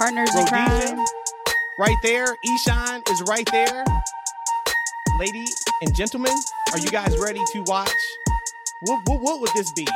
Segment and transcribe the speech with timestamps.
[0.00, 1.06] Partners in Rhodesia, crime.
[1.78, 2.34] right there.
[2.46, 3.84] Eshaun is right there.
[5.18, 5.44] Lady
[5.82, 6.32] and gentlemen,
[6.72, 7.92] are you guys ready to watch?
[8.80, 9.86] What, what, what would this be?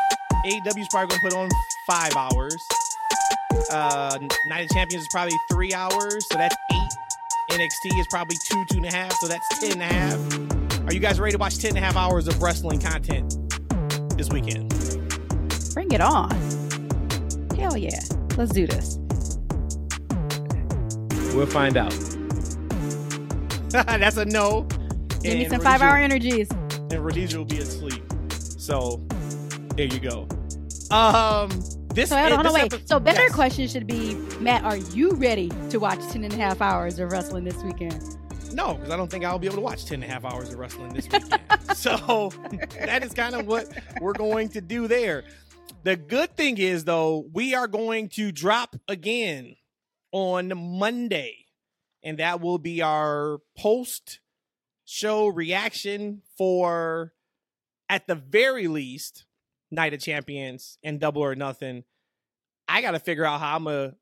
[0.44, 1.48] AEW's probably gonna put on
[1.86, 2.62] five hours.
[3.70, 6.90] Uh, Night of Champions is probably three hours, so that's eight.
[7.52, 10.80] NXT is probably two, two and a half, so that's ten and a half.
[10.86, 13.38] Are you guys ready to watch ten and a half hours of wrestling content
[14.18, 14.68] this weekend?
[15.72, 16.30] Bring it on.
[17.56, 18.00] Hell yeah.
[18.36, 18.98] Let's do this.
[21.34, 21.90] We'll find out.
[23.70, 24.62] that's a no.
[25.22, 26.48] Give me And some five hour energies.
[26.50, 28.02] and Rhodesia will be asleep.
[28.30, 29.04] So
[29.76, 30.28] there you go.
[30.90, 31.50] Um,
[31.94, 32.10] this.
[32.10, 32.72] So hold on, hold on, this wait.
[32.74, 33.34] epi- So better yes.
[33.34, 37.10] question should be, Matt, are you ready to watch 10 and a half hours of
[37.10, 38.00] wrestling this weekend?
[38.52, 40.50] No, because I don't think I'll be able to watch 10 and a half hours
[40.52, 41.40] of wrestling this weekend.
[41.74, 42.30] so
[42.86, 43.66] that is kind of what
[44.00, 45.24] we're going to do there.
[45.82, 49.56] The good thing is, though, we are going to drop again
[50.14, 51.46] on Monday,
[52.04, 54.20] and that will be our post
[54.84, 57.12] show reaction for,
[57.88, 59.24] at the very least,
[59.72, 61.82] Night of Champions and Double or Nothing.
[62.68, 63.96] I got to figure out how I'm going to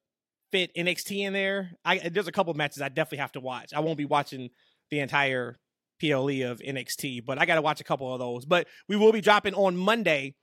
[0.52, 1.72] fit NXT in there.
[1.82, 3.72] I there's a couple matches I definitely have to watch.
[3.72, 4.50] I won't be watching
[4.90, 5.58] the entire
[5.98, 8.44] PLE of NXT, but I got to watch a couple of those.
[8.44, 10.34] But we will be dropping on Monday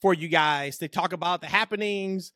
[0.00, 2.32] for you guys to talk about the happenings,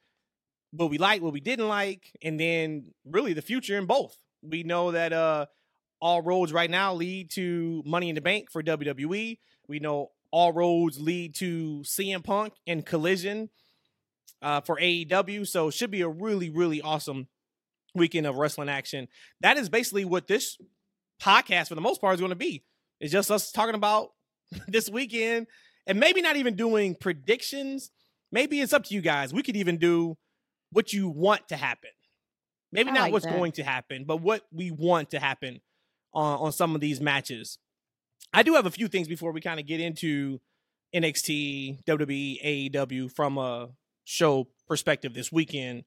[0.72, 4.16] what we like, what we didn't like, and then really the future in both.
[4.42, 5.46] We know that uh
[6.00, 9.38] all roads right now lead to Money in the Bank for WWE.
[9.68, 13.50] We know all roads lead to CM Punk and Collision
[14.42, 15.46] uh, for AEW.
[15.46, 17.28] So it should be a really, really awesome
[17.94, 19.08] weekend of wrestling action.
[19.40, 20.56] That is basically what this
[21.20, 22.64] podcast, for the most part, is going to be.
[23.00, 24.10] It's just us talking about
[24.68, 25.46] this weekend
[25.86, 27.90] and maybe not even doing predictions.
[28.32, 29.34] Maybe it's up to you guys.
[29.34, 30.16] We could even do
[30.72, 31.90] what you want to happen.
[32.72, 33.36] Maybe I not like what's that.
[33.36, 35.60] going to happen, but what we want to happen
[36.12, 37.58] on, on some of these matches.
[38.32, 40.40] I do have a few things before we kind of get into
[40.94, 43.70] NXT, WWE, AEW from a
[44.04, 45.84] show perspective this weekend.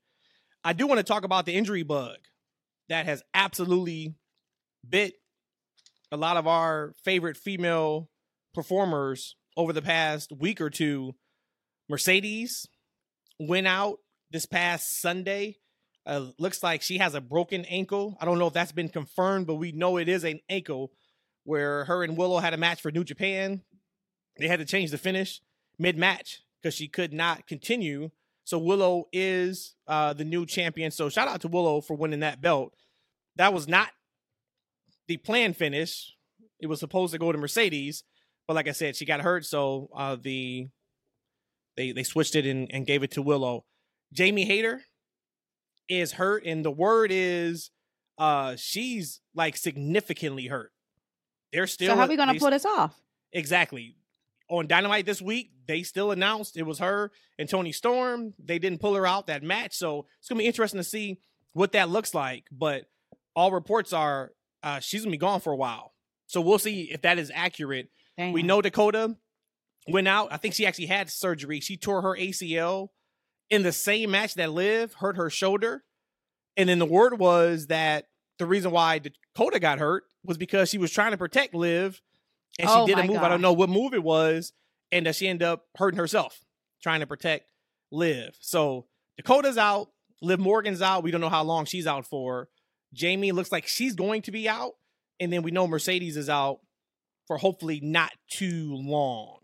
[0.63, 2.17] I do want to talk about the injury bug
[2.89, 4.15] that has absolutely
[4.87, 5.13] bit
[6.11, 8.09] a lot of our favorite female
[8.53, 11.15] performers over the past week or two.
[11.89, 12.67] Mercedes
[13.39, 13.99] went out
[14.33, 15.59] this past Sunday.
[16.05, 18.17] Uh, looks like she has a broken ankle.
[18.19, 20.91] I don't know if that's been confirmed, but we know it is an ankle
[21.45, 23.61] where her and Willow had a match for New Japan.
[24.37, 25.39] They had to change the finish
[25.79, 28.09] mid match because she could not continue.
[28.43, 30.91] So Willow is uh, the new champion.
[30.91, 32.73] So shout out to Willow for winning that belt.
[33.37, 33.89] That was not
[35.07, 36.13] the planned finish.
[36.59, 38.03] It was supposed to go to Mercedes,
[38.47, 40.69] but like I said, she got hurt, so uh, the
[41.75, 43.65] they they switched it and, and gave it to Willow.
[44.13, 44.81] Jamie Hayter
[45.89, 47.71] is hurt, and the word is
[48.17, 50.71] uh she's like significantly hurt.
[51.51, 52.99] They're still so how are we going to they- pull this off?
[53.31, 53.97] Exactly.
[54.49, 58.33] On Dynamite this week, they still announced it was her and Toni Storm.
[58.37, 61.19] They didn't pull her out that match, so it's gonna be interesting to see
[61.53, 62.45] what that looks like.
[62.51, 62.85] But
[63.35, 64.31] all reports are
[64.61, 65.93] uh, she's gonna be gone for a while,
[66.27, 67.89] so we'll see if that is accurate.
[68.17, 68.33] Damn.
[68.33, 69.15] We know Dakota
[69.87, 70.27] went out.
[70.31, 71.59] I think she actually had surgery.
[71.59, 72.89] She tore her ACL
[73.49, 75.83] in the same match that Liv hurt her shoulder,
[76.57, 78.05] and then the word was that
[78.39, 82.01] the reason why Dakota got hurt was because she was trying to protect Liv,
[82.59, 83.17] and she Oh did a move.
[83.17, 84.53] I don't know what move it was,
[84.91, 86.39] and that she ended up hurting herself
[86.81, 87.49] trying to protect
[87.91, 88.35] Liv.
[88.41, 88.85] So
[89.17, 89.89] Dakota's out.
[90.21, 91.03] Liv Morgan's out.
[91.03, 92.47] We don't know how long she's out for.
[92.93, 94.73] Jamie looks like she's going to be out,
[95.19, 96.59] and then we know Mercedes is out
[97.27, 99.39] for hopefully not too long.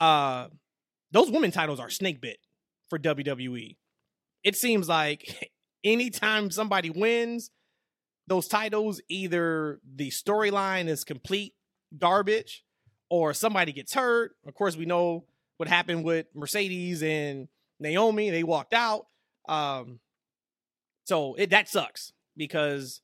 [0.00, 0.48] Uh,
[1.12, 2.38] those women titles are snake bit
[2.88, 3.76] for WWE.
[4.42, 5.50] It seems like
[5.84, 7.50] anytime somebody wins
[8.26, 11.54] those titles, either the storyline is complete
[11.98, 12.64] garbage
[13.10, 14.32] or somebody gets hurt.
[14.46, 15.24] Of course, we know
[15.56, 17.48] what happened with Mercedes and
[17.78, 18.30] Naomi.
[18.30, 19.06] They walked out.
[19.48, 20.00] Um,
[21.04, 23.02] so it, that sucks because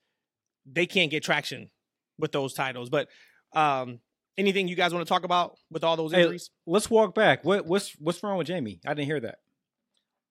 [0.67, 1.71] they can't get traction
[2.19, 2.89] with those titles.
[2.89, 3.09] But
[3.53, 4.01] um,
[4.39, 6.51] anything you guys want to talk about with all those Hey, injuries?
[6.67, 7.45] Let's walk back.
[7.45, 8.81] What what's what's wrong with Jamie?
[8.87, 9.39] I didn't hear that.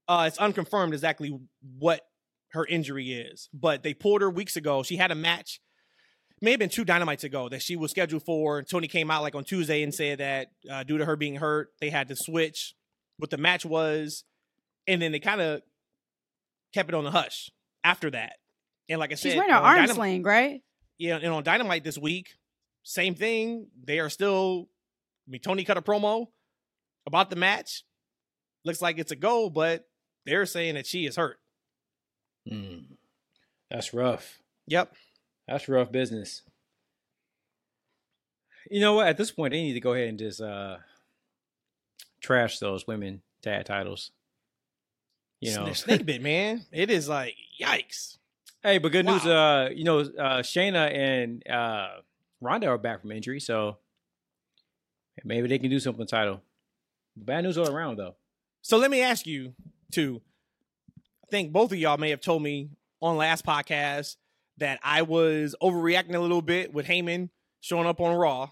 [0.09, 1.38] Uh, it's unconfirmed exactly
[1.77, 2.01] what
[2.50, 3.47] her injury is.
[3.53, 4.81] But they pulled her weeks ago.
[4.83, 5.61] She had a match,
[6.41, 8.63] may have been two dynamites ago that she was scheduled for.
[8.63, 11.69] Tony came out like on Tuesday and said that uh, due to her being hurt,
[11.79, 12.73] they had to switch
[13.17, 14.23] what the match was,
[14.88, 15.61] and then they kind of
[16.73, 17.51] kept it on the hush
[17.83, 18.33] after that.
[18.89, 20.61] And like I said, She's wearing her on arm Dynam- sling, right?
[20.97, 22.29] yeah, and on Dynamite this week,
[22.81, 23.67] same thing.
[23.85, 24.69] They are still.
[25.27, 26.25] I mean, Tony cut a promo
[27.06, 27.83] about the match.
[28.65, 29.85] Looks like it's a go, but
[30.30, 31.40] they're saying that she is hurt.
[32.48, 32.80] Hmm.
[33.70, 34.40] That's rough.
[34.68, 34.94] Yep.
[35.48, 36.44] That's rough business.
[38.70, 39.08] You know what?
[39.08, 40.78] At this point, they need to go ahead and just uh
[42.22, 44.12] trash those women tag titles.
[45.40, 46.66] You know, Snake- bit, man.
[46.72, 48.18] It is like yikes.
[48.62, 49.26] hey, but good news.
[49.26, 51.88] Uh, you know, uh, Shayna and uh
[52.42, 53.78] Ronda are back from injury, so
[55.24, 56.42] maybe they can do something with the title.
[57.16, 58.16] Bad news all around, though.
[58.62, 59.54] So let me ask you
[59.91, 60.21] too.
[61.24, 62.69] I think both of y'all may have told me
[63.01, 64.15] on last podcast
[64.57, 67.30] that I was overreacting a little bit with Heyman
[67.62, 68.50] showing up on Raw.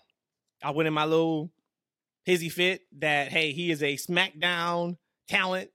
[0.64, 1.52] I went in my little
[2.24, 4.98] hizzy fit that hey, he is a SmackDown
[5.28, 5.70] talent.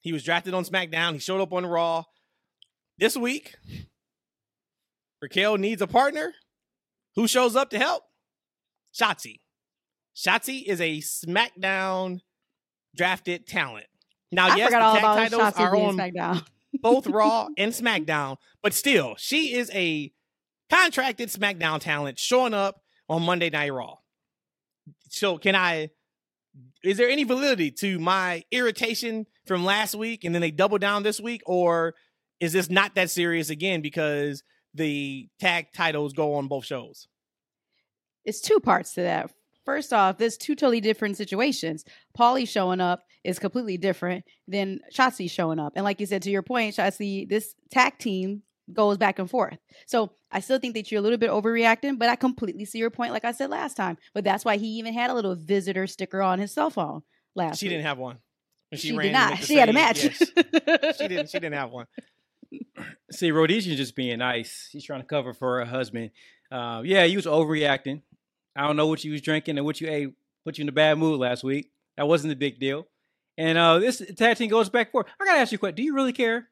[0.00, 1.14] He was drafted on SmackDown.
[1.14, 2.04] He showed up on Raw.
[2.98, 3.56] This week,
[5.20, 6.32] Raquel needs a partner.
[7.16, 8.04] Who shows up to help?
[8.94, 9.40] Shotzi.
[10.16, 12.20] Shotzi is a SmackDown
[12.96, 13.86] drafted talent.
[14.30, 16.46] Now, I yes, forgot the all tag about titles are on SmackDown.
[16.82, 20.12] both Raw and SmackDown, but still, she is a
[20.70, 23.96] contracted SmackDown talent showing up on Monday Night Raw.
[25.08, 25.90] So, can I?
[26.84, 31.02] Is there any validity to my irritation from last week, and then they double down
[31.02, 31.94] this week, or
[32.40, 34.42] is this not that serious again because
[34.74, 37.08] the tag titles go on both shows?
[38.28, 39.30] it's two parts to that.
[39.68, 41.84] First off, there's two totally different situations.
[42.18, 45.74] Paulie showing up is completely different than Shotzi showing up.
[45.76, 48.40] And like you said, to your point, Shotzi, this tag team
[48.72, 49.58] goes back and forth.
[49.86, 52.88] So I still think that you're a little bit overreacting, but I completely see your
[52.88, 53.98] point, like I said last time.
[54.14, 57.02] But that's why he even had a little visitor sticker on his cell phone
[57.34, 57.72] last She week.
[57.72, 58.16] didn't have one.
[58.70, 59.30] When She, ran did not.
[59.32, 60.02] make the She had a match.
[60.02, 61.28] yes, she didn't.
[61.28, 61.84] She didn't have one.
[63.12, 64.70] See, Rhodesian just being nice.
[64.72, 66.12] He's trying to cover for her husband.
[66.50, 68.00] Uh, yeah, he was overreacting.
[68.58, 70.12] I don't know what you was drinking and what you ate
[70.44, 71.70] put you in a bad mood last week.
[71.96, 72.86] That wasn't a big deal.
[73.36, 75.06] And uh, this tag team goes back and forth.
[75.20, 75.76] I gotta ask you a question.
[75.76, 76.48] Do you really care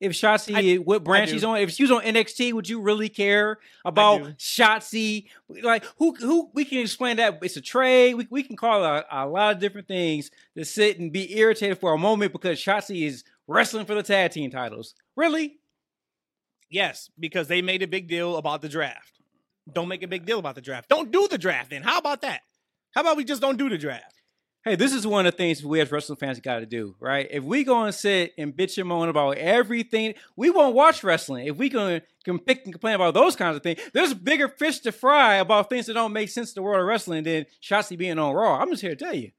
[0.00, 1.34] if Shotzi, what branch do.
[1.34, 1.58] she's on?
[1.58, 4.22] If she was on NXT, would you really care about.
[4.38, 5.26] Shotzi?
[5.48, 6.14] Like who?
[6.14, 6.50] Who?
[6.52, 8.14] We can explain that it's a trade.
[8.14, 11.78] We, we can call a, a lot of different things to sit and be irritated
[11.78, 14.94] for a moment because Shotzi is wrestling for the tag team titles.
[15.16, 15.58] Really?
[16.70, 19.20] Yes, because they made a big deal about the draft.
[19.72, 20.88] Don't make a big deal about the draft.
[20.88, 21.82] Don't do the draft then.
[21.82, 22.42] How about that?
[22.94, 24.14] How about we just don't do the draft?
[24.64, 27.28] Hey, this is one of the things we as wrestling fans got to do, right?
[27.30, 31.46] If we go and sit and bitch and moan about everything, we won't watch wrestling.
[31.48, 34.78] If we can, can pick and complain about those kinds of things, there's bigger fish
[34.80, 37.98] to fry about things that don't make sense to the world of wrestling than Shotzi
[37.98, 38.58] being on Raw.
[38.58, 39.32] I'm just here to tell you.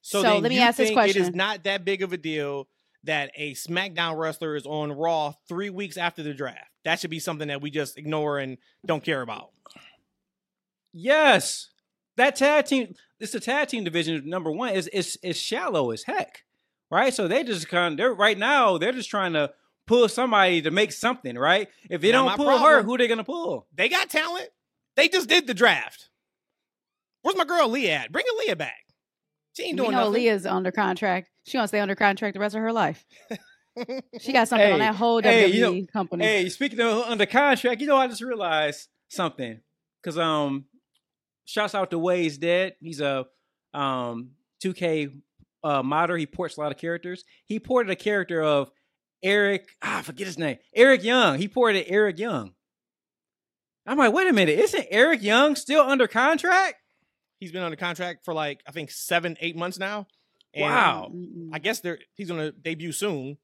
[0.00, 1.22] So then let me ask this question.
[1.22, 2.66] It is not that big of a deal
[3.04, 6.70] that a SmackDown wrestler is on Raw three weeks after the draft.
[6.84, 9.50] That should be something that we just ignore and don't care about.
[10.98, 11.68] Yes,
[12.16, 12.94] that tag team.
[13.20, 14.22] It's the tag team division.
[14.28, 16.42] Number one is is is shallow as heck,
[16.90, 17.12] right?
[17.12, 18.78] So they just kind of they're right now.
[18.78, 19.52] They're just trying to
[19.86, 21.68] pull somebody to make something, right?
[21.90, 22.86] If they Not don't my pull her, problem.
[22.86, 23.66] who they gonna pull?
[23.74, 24.48] They got talent.
[24.96, 26.08] They just did the draft.
[27.20, 28.12] Where's my girl Leah at?
[28.12, 28.84] Bring Leah back.
[29.54, 30.14] She ain't we doing know nothing.
[30.14, 31.28] Leah's under contract.
[31.46, 33.04] She wants to stay under contract the rest of her life.
[34.20, 36.24] She got something on that whole WWE hey, you know- company.
[36.24, 39.60] Hey, speaking of under contract, you know, I just realized something
[40.02, 40.64] because um,
[41.46, 42.74] shouts out to Wade's dead.
[42.80, 43.24] He's a
[43.72, 45.20] um 2K
[45.64, 46.16] uh modder.
[46.18, 47.24] He ports a lot of characters.
[47.46, 48.70] He ported a character of
[49.22, 49.68] Eric.
[49.82, 50.58] Ah, I forget his name.
[50.74, 51.38] Eric Young.
[51.38, 52.52] He ported Eric Young.
[53.86, 56.74] I'm like, wait a minute, isn't Eric Young still under contract?
[57.38, 60.06] He's been under contract for like I think seven, eight months now.
[60.54, 61.12] And Wow.
[61.52, 63.36] I guess they're he's gonna debut soon.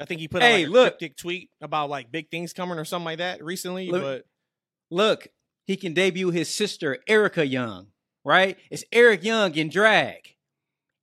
[0.00, 0.98] I think he put Hey, out like a look.
[0.98, 3.88] cryptic tweet about like big things coming or something like that recently.
[3.90, 4.02] Look.
[4.02, 4.24] but
[4.90, 5.28] Look,
[5.64, 7.88] he can debut his sister Erica Young.
[8.24, 8.56] Right?
[8.70, 10.34] It's Eric Young in drag,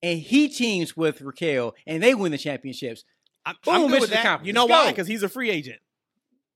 [0.02, 3.04] and he teams with Raquel, and they win the championships.
[3.46, 4.44] I'm, Boom, I'm good with that.
[4.46, 4.92] You know Let's why?
[4.92, 5.80] Because he's a free agent.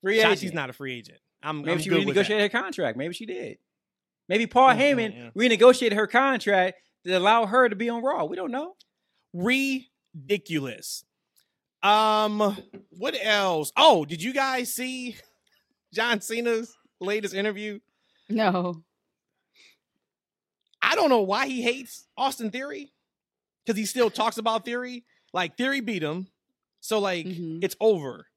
[0.01, 0.53] Free agent.
[0.55, 1.19] not a free agent.
[1.43, 2.25] I'm, Maybe I'm she good with that.
[2.25, 2.97] renegotiated her contract.
[2.97, 3.57] Maybe she did.
[4.27, 8.25] Maybe Paul Mm, Heyman mm, renegotiated her contract to allow her to be on Raw.
[8.25, 8.73] We don't know.
[10.15, 11.03] ridiculous.
[11.83, 12.57] Um,
[12.89, 13.71] what else?
[13.77, 15.15] Oh, did you guys see
[15.93, 17.79] John Cena's latest interview?
[18.29, 18.83] No.
[20.81, 22.91] I don't know why he hates Austin Theory
[23.65, 25.03] because he still talks about Theory.
[25.33, 26.27] Like Theory beat him,
[26.79, 27.63] so like Mhm.
[27.63, 28.27] it's over.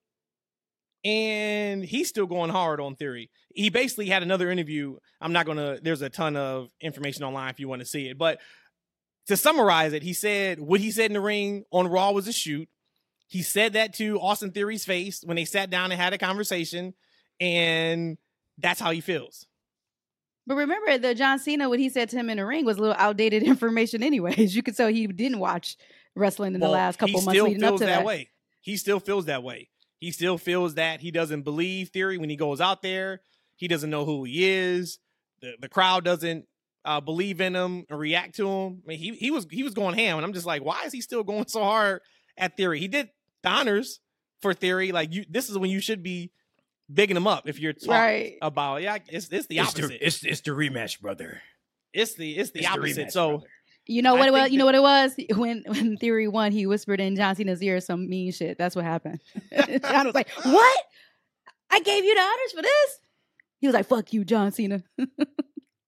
[1.04, 3.30] and he's still going hard on theory.
[3.54, 4.98] He basically had another interview.
[5.20, 5.78] I'm not gonna.
[5.80, 8.40] There's a ton of information online if you want to see it, but
[9.28, 12.32] to summarize it, he said what he said in the ring on Raw was a
[12.32, 12.68] shoot.
[13.28, 16.94] He said that to Austin Theory's face when they sat down and had a conversation,
[17.38, 18.18] and
[18.58, 19.46] that's how he feels.
[20.48, 22.80] But remember, the John Cena, what he said to him in the ring was a
[22.80, 24.56] little outdated information, anyways.
[24.56, 25.76] You could tell he didn't watch
[26.16, 28.04] wrestling in the last couple he months leading feels up to that that.
[28.04, 28.30] way.
[28.62, 29.68] He still feels that way.
[29.98, 33.20] He still feels that he doesn't believe Theory when he goes out there.
[33.56, 34.98] He doesn't know who he is.
[35.42, 36.46] The the crowd doesn't
[36.82, 38.82] uh, believe in him or react to him.
[38.86, 40.94] I mean, he he was he was going ham, and I'm just like, why is
[40.94, 42.00] he still going so hard
[42.38, 42.80] at Theory?
[42.80, 43.10] He did
[43.42, 44.00] the honors
[44.40, 44.92] for Theory.
[44.92, 46.30] Like you, this is when you should be
[46.92, 48.36] bigging them up if you're talking Right.
[48.42, 48.98] about yeah.
[49.08, 49.98] It's it's the opposite.
[50.04, 51.40] it's, it's the rematch, brother.
[51.92, 53.08] It's the it's the It's opposite.
[53.08, 53.46] rematch, so brother.
[53.90, 54.42] You know I what it was?
[54.42, 55.14] think You know what it was?
[55.36, 58.58] When when Theory won, he whispered in John Cena's ear some mean shit.
[58.58, 59.20] That's what happened.
[59.82, 60.80] John was like, "What?
[61.70, 62.98] I gave you the honors for this?"
[63.60, 64.82] He was like, "Fuck you, John Cena."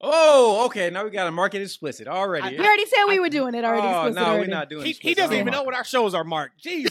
[0.03, 0.89] Oh, okay.
[0.89, 2.57] Now we got to market explicit already.
[2.57, 3.87] We already said we I- were doing it already.
[3.87, 6.15] oh, explicit no, we're not doing he, he doesn't Oh, even know what our shows
[6.15, 6.59] are marked.
[6.59, 6.91] Jesus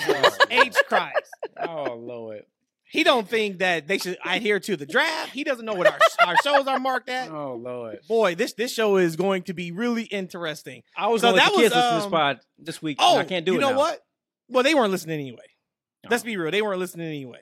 [0.51, 1.15] H Christ.
[1.59, 2.43] Oh, Lord.
[2.91, 5.31] He don't think that they should adhere to the draft.
[5.31, 7.29] He doesn't know what our our shows are marked at.
[7.29, 7.99] Oh, Lord.
[8.07, 10.81] Boy, this this show is going to be really interesting.
[10.97, 12.97] I was So that the kids was, to this um, pod this week.
[12.99, 13.77] Oh, I can't do you it You know now.
[13.77, 13.99] what?
[14.47, 15.37] Well, they weren't listening anyway.
[16.09, 16.25] Let's Oh.
[16.25, 16.51] be real.
[16.51, 17.41] They weren't listening anyway.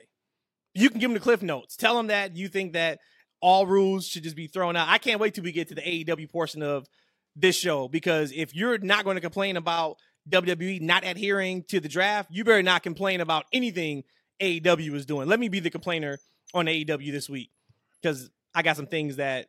[0.74, 1.76] You can give them the cliff notes.
[1.76, 2.98] Tell them that you think that
[3.40, 4.88] all rules should just be thrown out.
[4.88, 6.86] I can't wait till we get to the AEW portion of
[7.34, 9.96] this show because if you're not going to complain about
[10.28, 14.02] WWE not adhering to the draft, you better not complain about anything
[14.40, 15.28] AEW is doing.
[15.28, 16.18] Let me be the complainer
[16.54, 17.50] on AEW this week
[18.00, 19.46] because I got some things that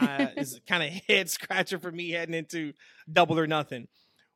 [0.00, 2.72] uh, is kind of head scratcher for me heading into
[3.10, 3.88] double or nothing.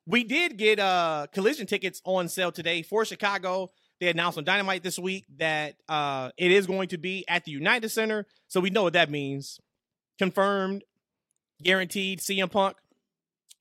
[0.06, 3.70] We did get uh collision tickets on sale today for Chicago.
[4.00, 7.52] They announced on Dynamite this week that uh it is going to be at the
[7.52, 8.26] United Center.
[8.48, 9.60] So we know what that means.
[10.18, 10.82] Confirmed,
[11.62, 12.76] guaranteed CM Punk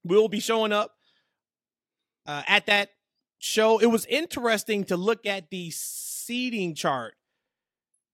[0.04, 0.96] will be showing up
[2.26, 2.90] uh, at that
[3.40, 3.80] show.
[3.80, 5.72] It was interesting to look at the
[6.26, 7.16] seating chart.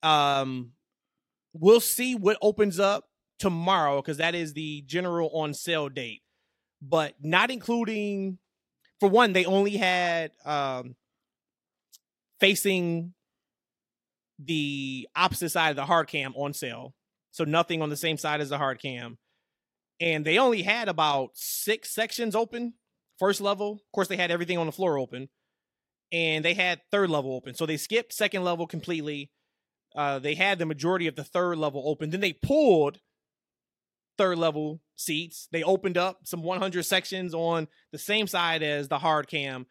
[0.03, 0.71] Um
[1.53, 3.05] we'll see what opens up
[3.39, 6.21] tomorrow because that is the general on sale date.
[6.81, 8.37] But not including
[8.99, 10.95] for one they only had um
[12.39, 13.13] facing
[14.39, 16.93] the opposite side of the hard cam on sale.
[17.31, 19.17] So nothing on the same side as the hard cam.
[19.99, 22.73] And they only had about six sections open
[23.17, 23.73] first level.
[23.73, 25.29] Of course they had everything on the floor open
[26.11, 29.31] and they had third level open so they skipped second level completely
[29.95, 32.99] uh, they had the majority of the third level open then they pulled
[34.17, 35.47] third level seats.
[35.51, 39.67] They opened up some 100 sections on the same side as the hard cam.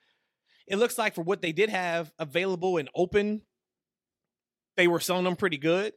[0.66, 3.42] It looks like for what they did have available and open,
[4.76, 5.92] they were selling them pretty good.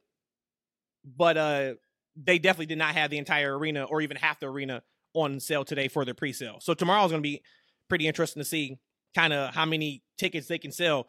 [1.05, 1.73] But uh
[2.21, 4.81] they definitely did not have the entire arena or even half the arena
[5.13, 6.57] on sale today for their pre-sale.
[6.59, 7.41] So tomorrow is going to be
[7.87, 8.77] pretty interesting to see
[9.15, 11.07] kind of how many tickets they can sell.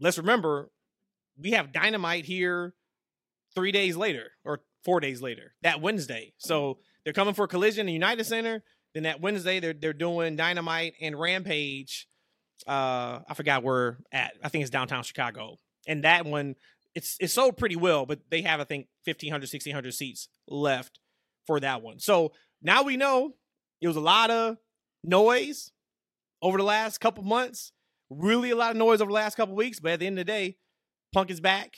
[0.00, 0.70] Let's remember
[1.38, 2.74] we have Dynamite here
[3.54, 6.34] 3 days later or 4 days later, that Wednesday.
[6.38, 8.62] So they're coming for a Collision in United Center.
[8.94, 12.06] Then that Wednesday they're they're doing Dynamite and Rampage.
[12.66, 14.34] Uh, I forgot where at.
[14.42, 15.58] I think it's downtown Chicago.
[15.86, 16.54] And that one,
[16.94, 21.00] it's it's sold pretty well, but they have I think 1500, 1600 seats left
[21.46, 21.98] for that one.
[21.98, 22.32] So
[22.62, 23.34] now we know
[23.80, 24.56] it was a lot of
[25.02, 25.72] noise
[26.44, 27.72] over the last couple months.
[28.10, 30.26] Really a lot of noise over the last couple weeks, but at the end of
[30.26, 30.56] the day,
[31.12, 31.72] Punk is back.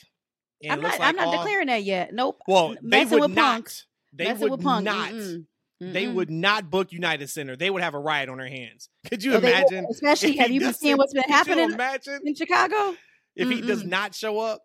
[0.63, 0.93] And I'm not.
[0.93, 2.13] like I'm not all- declaring that yet.
[2.13, 2.41] Nope.
[2.49, 3.53] Well, they Messing would with not.
[3.55, 3.71] Punk.
[4.13, 4.85] They Messing would with Punk.
[4.85, 5.13] not.
[5.13, 5.47] Mm-mm.
[5.81, 6.15] They Mm-mm.
[6.15, 7.55] would not book United Center.
[7.55, 8.89] They would have a riot on their hands.
[9.09, 9.87] Could you So they would, imagine?
[9.91, 12.95] especially, if have you been seeing what's been happening imagine in Chicago?
[13.37, 14.63] if he does not show up?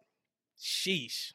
[0.59, 1.33] Sheesh.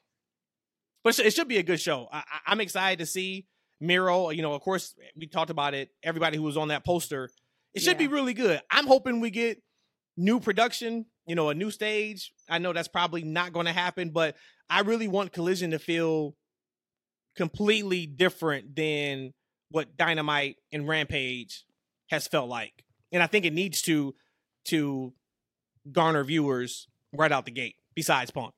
[1.05, 2.09] But it should- be a good show.
[2.11, 3.47] I, I- I'm excited to see
[3.81, 4.31] Miro.
[4.31, 5.91] You know, of course, we talked about it.
[6.03, 7.31] Everybody who was on that poster,
[7.77, 8.61] it should be really good.
[8.71, 9.63] I'm hoping we get
[10.17, 11.05] new production.
[11.27, 12.33] You know, a new stage.
[12.49, 14.35] I know that's probably not going to happen, but
[14.71, 16.35] I really want Collision to feel
[17.37, 19.35] completely different than
[19.71, 21.65] what Dynamite and Rampage
[22.09, 22.85] has felt like.
[23.13, 24.15] And I think it needs to
[24.67, 25.13] to
[25.93, 28.55] garner viewers right out the gate besides Punk.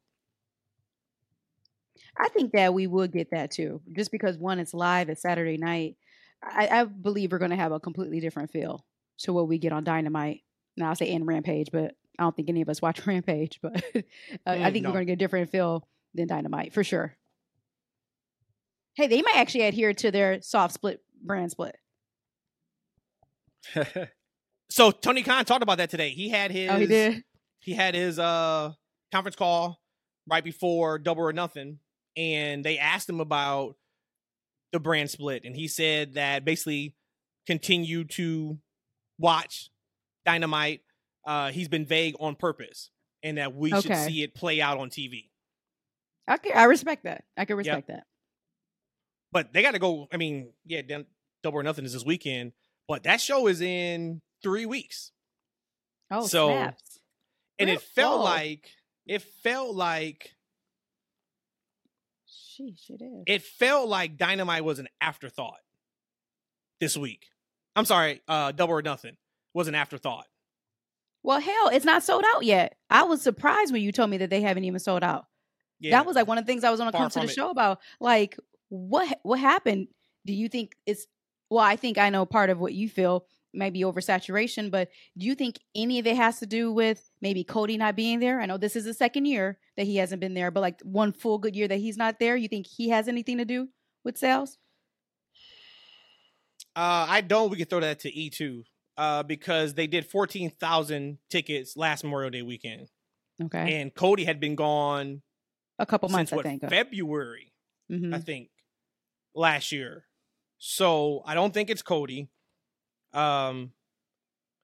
[2.17, 5.57] I think that we would get that too, just because one, it's live, it's Saturday
[5.57, 5.97] night.
[6.43, 8.85] I, I believe we're going to have a completely different feel
[9.19, 10.43] to what we get on Dynamite.
[10.77, 13.59] Now I say in Rampage, but I don't think any of us watch Rampage.
[13.63, 14.03] But uh,
[14.47, 14.89] I Mm, think no.
[14.91, 17.17] we're going to get a different feel than Dynamite for sure.
[18.95, 21.77] Hey, they might actually adhere to their soft split brand split.
[24.71, 26.11] So Tony Khan talked about that today.
[26.11, 27.25] He had his oh, he did.
[27.61, 28.73] he had his uh
[29.11, 29.81] conference call
[30.29, 31.79] right before Double or Nothing,
[32.19, 33.77] and they asked him about
[34.73, 36.95] the brand split, and he said that basically
[37.47, 38.59] continue to
[39.19, 39.71] watch
[40.25, 40.83] Dynamite.
[41.27, 42.91] Uh, he's been vague on purpose,
[43.23, 45.29] and that we should see it play out on TV.
[46.31, 47.25] Okay, I respect that.
[47.37, 48.05] I can respect that.
[49.33, 50.09] But they got to go.
[50.13, 50.83] I mean, yeah,
[51.43, 52.53] Double or Nothing is this weekend,
[52.87, 55.13] but that show is in three weeks.
[56.11, 57.01] Oh, So- snaps.
[57.59, 58.71] and Real it felt like
[59.07, 60.35] it felt like
[62.29, 63.25] Sheesh, it is.
[63.27, 65.61] it felt like dynamite was an afterthought
[66.81, 67.27] this week
[67.79, 69.17] i'm sorry uh double or nothing
[69.55, 70.27] was an afterthought
[71.23, 72.77] well, hell, it's not sold out yet.
[72.91, 75.27] I was surprised when you told me that they haven't even sold out.
[75.81, 77.25] yeah That was like one of the things I was going to come to the
[77.27, 77.31] it.
[77.31, 77.81] show about.
[78.01, 79.89] Like, what what happened?
[80.27, 81.07] Do you think it's
[81.51, 81.65] well?
[81.65, 85.59] I think I know part of what you feel maybe oversaturation, but do you think
[85.75, 88.41] any of it has to do with maybe Cody not being there?
[88.41, 91.13] I know this is the second year that he hasn't been there, but like one
[91.13, 92.37] full good year that he's not there.
[92.37, 93.69] You think he has anything to do
[94.05, 94.59] with sales?
[96.79, 98.63] Uh i don't we could throw that to e2
[98.97, 102.89] uh because they did 14000 tickets last memorial day weekend
[103.45, 105.23] Okay, and cody had been gone
[105.79, 106.69] a couple months, since what I think.
[106.69, 107.53] february
[107.91, 108.13] Mhm.
[108.15, 108.51] I think,
[109.35, 110.05] last year.
[110.59, 112.29] So I don't think it's Cody.
[113.15, 113.73] Um,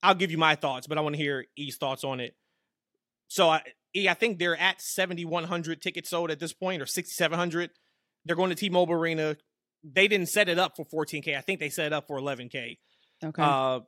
[0.03, 2.35] I'll give you my thoughts, but I want to hear E's thoughts on it.
[3.29, 3.63] So I,
[3.97, 7.71] E, I think they're at 7,100 tickets sold at this point, or 6,700.
[8.27, 9.37] They're going to T-Mobile Arena.
[9.85, 11.37] They didn't set it up for 14k.
[11.37, 12.79] I think they set it up for 11k.
[13.23, 13.81] Okay, Uh,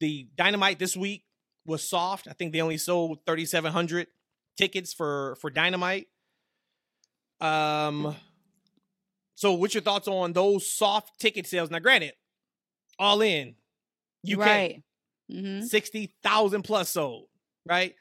[0.00, 1.24] the Dynamite this week
[1.64, 2.26] was soft.
[2.28, 4.06] I think they only sold 3,700
[4.56, 6.08] tickets for for Dynamite.
[7.40, 8.14] Um,
[9.34, 11.70] so what's your thoughts on those soft ticket sales?
[11.70, 12.12] Now, granted,
[12.98, 13.54] all in,
[14.30, 14.82] UK right.
[15.30, 17.26] hmm sixty thousand plus sold.
[17.66, 17.94] Right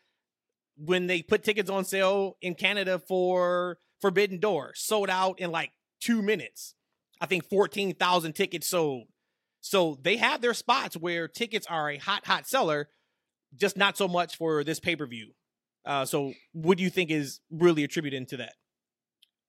[0.78, 5.72] when they put tickets on sale in Canada for Forbidden Door, sold out in like
[6.02, 6.76] two minutes.
[7.21, 9.08] I think fourteen thousand tickets sold.
[9.62, 12.89] So they have their spots where tickets are a hot, hot seller,
[13.55, 15.34] just not so much for this pay per view.
[15.86, 18.53] Uh, so, what do you think is really attributed to that?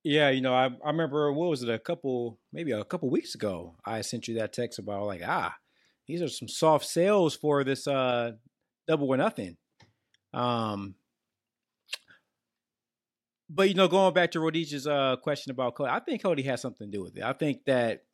[0.02, 3.34] Yeah, you know, I, I remember what was it a couple maybe a couple weeks
[3.34, 3.76] ago.
[3.84, 5.54] I sent you that text about like ah,
[6.06, 8.32] these are some soft sales for this uh
[8.88, 9.56] double or nothing.
[10.32, 10.94] Um,
[13.52, 16.62] but you know, going back to Rhodesia's uh question about Cody, I think Cody has
[16.62, 17.24] something to do with it.
[17.24, 18.04] I think that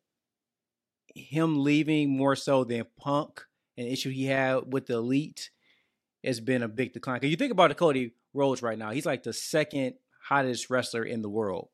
[1.15, 3.43] him leaving more so than Punk,
[3.77, 5.51] an issue he had with the elite,
[6.23, 7.17] has been a big decline.
[7.17, 9.93] Because you think about the Cody Rhodes right now, he's like the second
[10.27, 11.69] hottest wrestler in the world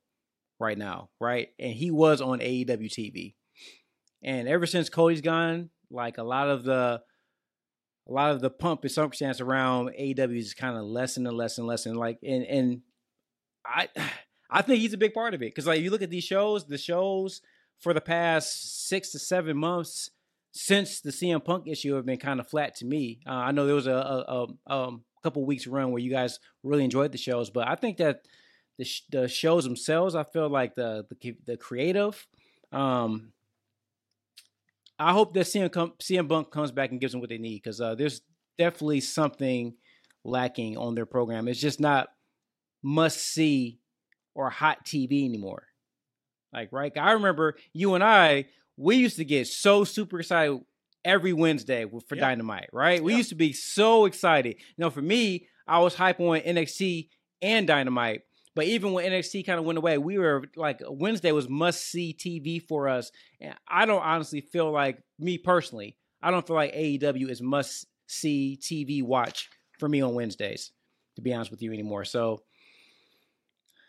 [0.59, 1.49] right now, right?
[1.57, 3.35] And he was on AEW TV.
[4.21, 7.01] And ever since Cody's gone, like a lot of the
[8.05, 11.57] a lot of the pump and circumstance around AEW is kind of lessen and less
[11.57, 12.81] and less and like and and
[13.65, 13.89] I
[14.49, 16.65] I think he's a big part of it because like you look at these shows,
[16.65, 17.41] the shows
[17.79, 20.11] for the past six to seven months
[20.51, 23.19] since the CM Punk issue have been kind of flat to me.
[23.25, 26.39] Uh, I know there was a, a, a um, couple weeks run where you guys
[26.61, 28.27] really enjoyed the shows, but I think that
[28.77, 32.25] the sh- the shows themselves, I feel like the the, the creative.
[32.71, 33.33] Um,
[34.99, 37.81] I hope that CM, CM Punk comes back and gives them what they need because
[37.81, 38.21] uh, there's
[38.57, 39.73] definitely something
[40.23, 41.47] lacking on their program.
[41.47, 42.09] It's just not
[42.83, 43.79] must see
[44.35, 45.63] or hot TV anymore.
[46.51, 46.91] Like, right?
[46.97, 48.45] I remember you and I,
[48.77, 50.61] we used to get so super excited
[51.03, 52.15] every Wednesday for.
[52.15, 53.03] Dynamite, right?
[53.03, 54.55] We used to be so excited.
[54.57, 57.09] You know, for me, I was hype on NXT
[57.41, 58.21] and Dynamite.
[58.55, 62.15] But even when NXT kind of went away, we were like Wednesday was must see
[62.17, 63.11] TV for us.
[63.41, 67.87] And I don't honestly feel like me personally, I don't feel like AEW is must
[68.05, 70.71] see TV watch for me on Wednesdays,
[71.15, 72.05] to be honest with you anymore.
[72.05, 72.43] So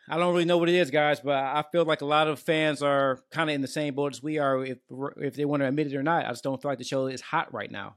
[0.08, 2.38] I don't really know what it is, guys, but I feel like a lot of
[2.38, 4.78] fans are kind of in the same boat as we are, if
[5.16, 6.26] if they want to admit it or not.
[6.26, 7.96] I just don't feel like the show is hot right now.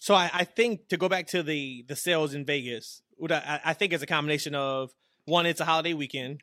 [0.00, 3.60] So I, I think to go back to the the sales in Vegas, what I,
[3.64, 4.92] I think it's a combination of
[5.26, 6.40] one, it's a holiday weekend,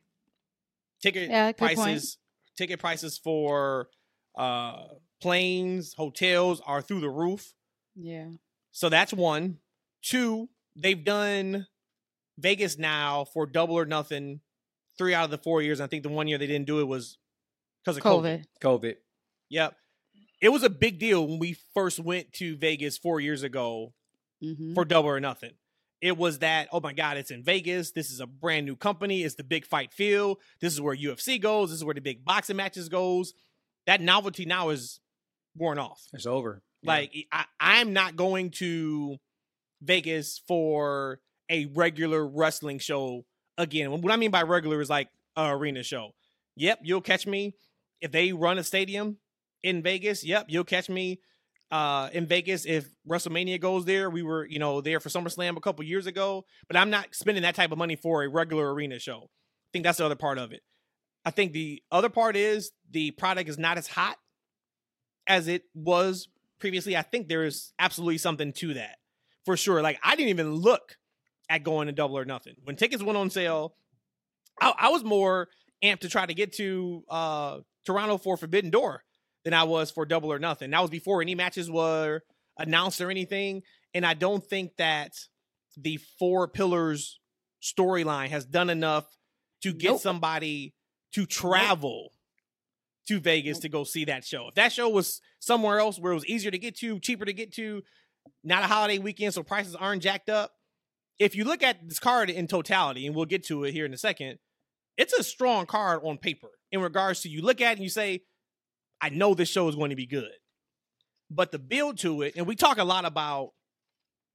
[1.01, 1.75] ticket Yeah, good point.
[1.75, 2.17] prices,
[2.55, 3.89] ticket prices for
[4.37, 4.83] uh
[5.19, 7.53] planes, hotels are through the roof.
[7.95, 8.27] Yeah.
[8.71, 9.57] So that's one.
[10.03, 11.65] Two, they've done
[12.37, 14.41] Vegas now for double or nothing
[14.97, 15.79] three out of the four years.
[15.79, 17.17] I think the one year they didn't do it was
[17.83, 18.45] because of COVID.
[18.61, 18.81] COVID.
[18.81, 18.95] COVID.
[19.49, 19.75] Yep.
[20.41, 23.93] It was a big deal when we first went to Vegas four years ago
[24.41, 25.53] hmm for double or nothing.
[25.99, 27.91] It was that, oh my God, it's in Vegas.
[27.91, 29.23] This is a brand new company.
[29.23, 30.37] It's the big fight field.
[30.61, 31.71] This is where UFC goes.
[31.71, 33.33] This is where the big boxing matches goes.
[33.87, 34.99] That novelty now is
[35.55, 36.03] worn off.
[36.13, 36.61] It's over.
[36.83, 36.91] Yeah.
[36.91, 39.17] Like I, I'm not going to
[39.81, 41.19] Vegas for
[41.49, 43.25] a regular wrestling show
[43.57, 46.11] again, what I mean by regular is like a arena show.
[46.55, 47.55] Yep, you'll catch me
[48.01, 49.17] if they run a stadium
[49.63, 50.23] in Vegas.
[50.23, 51.19] Yep, you'll catch me
[51.69, 54.09] uh in Vegas if WrestleMania goes there.
[54.09, 57.43] We were, you know, there for SummerSlam a couple years ago, but I'm not spending
[57.43, 59.23] that type of money for a regular arena show.
[59.23, 60.61] I think that's the other part of it.
[61.25, 64.17] I think the other part is the product is not as hot
[65.27, 66.95] as it was previously.
[66.95, 68.95] I think there is absolutely something to that
[69.43, 69.81] for sure.
[69.81, 70.95] Like I didn't even look
[71.49, 72.55] at going to double or nothing.
[72.63, 73.75] When tickets went on sale,
[74.59, 75.47] I, I was more
[75.83, 79.03] amped to try to get to uh Toronto for Forbidden Door
[79.45, 80.71] than I was for double or nothing.
[80.71, 82.21] That was before any matches were
[82.57, 83.61] announced or anything.
[83.93, 85.13] And I don't think that
[85.77, 87.19] the four pillars
[87.63, 89.05] storyline has done enough
[89.61, 90.01] to get Nope.
[90.01, 90.73] somebody
[91.13, 92.11] to travel
[93.07, 94.49] to Vegas to go see that show.
[94.49, 97.31] If that show was somewhere else where it was easier to get to, cheaper to
[97.33, 97.83] get to,
[98.43, 100.51] not a holiday weekend, so prices aren't jacked up.
[101.19, 103.93] If you look at this card in totality, and we'll get to it here in
[103.93, 104.37] a second,
[104.97, 107.89] it's a strong card on paper in regards to you look at it and you
[107.89, 108.21] say,
[109.01, 110.31] I know this show is going to be good.
[111.29, 113.51] But the build to it, and we talk a lot about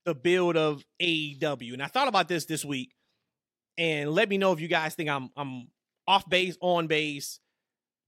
[0.04, 2.92] the build of AEW, and I thought about this this week,
[3.78, 5.68] and let me know if you guys think I'm I'm
[6.06, 7.40] off base, on base.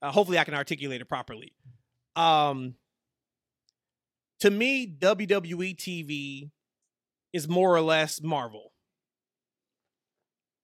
[0.03, 1.55] Uh, hopefully, I can articulate it properly.
[2.15, 2.75] Um,
[4.41, 6.51] to me, WWE TV
[7.35, 8.73] is more or less Marvel.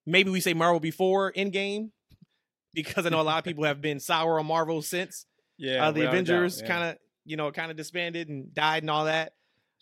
[0.06, 1.90] Maybe we say Marvel before Endgame,
[2.74, 5.26] because I know a lot of people have been sour on Marvel since
[5.58, 9.04] Yeah, uh, the Avengers kind of you know kind of disbanded and died and all
[9.04, 9.34] that.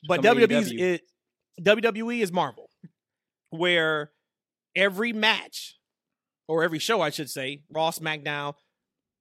[0.09, 1.03] But WWE's it,
[1.63, 2.69] WWE is Marvel,
[3.51, 4.11] where
[4.75, 5.77] every match
[6.49, 8.55] or every show, I should say, Raw, SmackDown,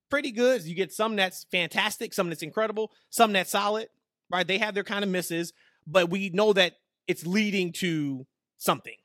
[0.09, 0.63] pretty good.
[0.63, 3.89] You get some that's fantastic, some that's incredible, some that's solid.
[4.31, 4.47] Right?
[4.47, 5.53] They have their kind of misses,
[5.85, 6.73] but we know that
[7.07, 8.25] it's leading to
[8.57, 8.95] something,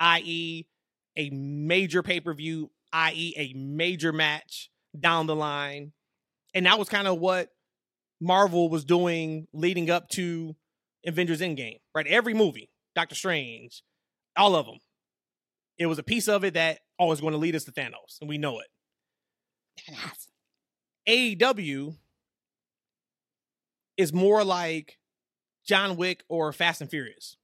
[0.00, 0.66] i.e.,
[1.16, 5.92] a major pay per view, i.e., a major match down the line.
[6.54, 7.50] And that was kind of what
[8.20, 10.56] Marvel was doing leading up to
[11.06, 12.06] Avengers Endgame, right?
[12.06, 13.82] Every movie, Doctor Strange,
[14.36, 14.78] all of them.
[15.78, 18.20] It was a piece of it that oh, always going to lead us to Thanos,
[18.20, 18.66] and we know it.
[21.08, 21.96] AEW
[23.96, 24.98] is more like
[25.64, 27.36] John Wick or Fast and Furious,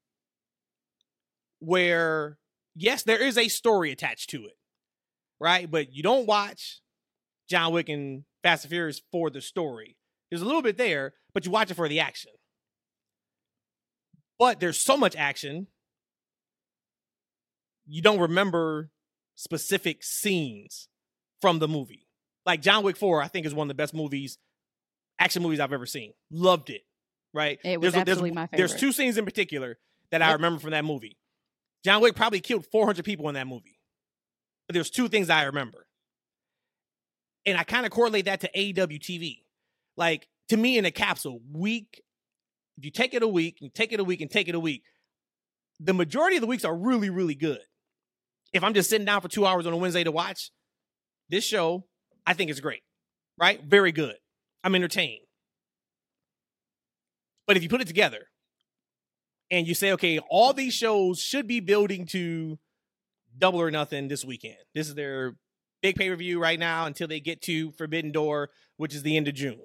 [1.65, 2.39] where
[2.75, 4.57] yes, there is a story attached to it,
[5.41, 5.71] right?
[5.71, 6.81] But you don't watch
[7.49, 9.97] John Wick and Fast and Furious for the story.
[10.31, 12.33] There's a little bit there, but you watch it for the action.
[14.39, 15.69] But there's so much action,
[17.87, 18.91] you don't remember
[19.37, 20.89] specific scenes
[21.41, 22.07] from the movie.
[22.47, 24.39] Like John Wick 4, I think is one of the best movies,
[25.19, 26.13] action movies I've ever seen.
[26.31, 26.83] Loved it.
[27.33, 27.59] Right?
[27.65, 29.79] It was there's, a- there's- absolutely my There's two scenes in particular
[30.11, 31.17] that I remember from that movie.
[31.85, 33.79] John Wick probably killed 400 people in that movie.
[34.67, 35.87] But there's two things I remember.
[37.45, 39.43] And I kind of correlate that to AEW TV.
[39.97, 42.03] Like, to me, in a capsule, week,
[42.79, 44.61] if you take it a week, you take it a week, and take it a
[44.61, 44.83] week,
[45.79, 47.61] the majority of the weeks are really, really good.
[48.53, 50.51] If I'm just sitting down for two hours on a Wednesday to watch
[51.29, 51.85] this show,
[52.27, 52.83] I think it's great,
[53.39, 53.63] right?
[53.63, 54.17] Very good.
[54.63, 55.25] I'm entertained.
[57.47, 58.29] But if you put it together
[59.55, 62.59] and you say, okay, all these shows should be building to
[63.39, 64.57] double or nothing this weekend.
[64.75, 65.37] This is their
[65.81, 69.17] big pay per view right now until they get to Forbidden Door, which is the
[69.17, 69.61] end of June.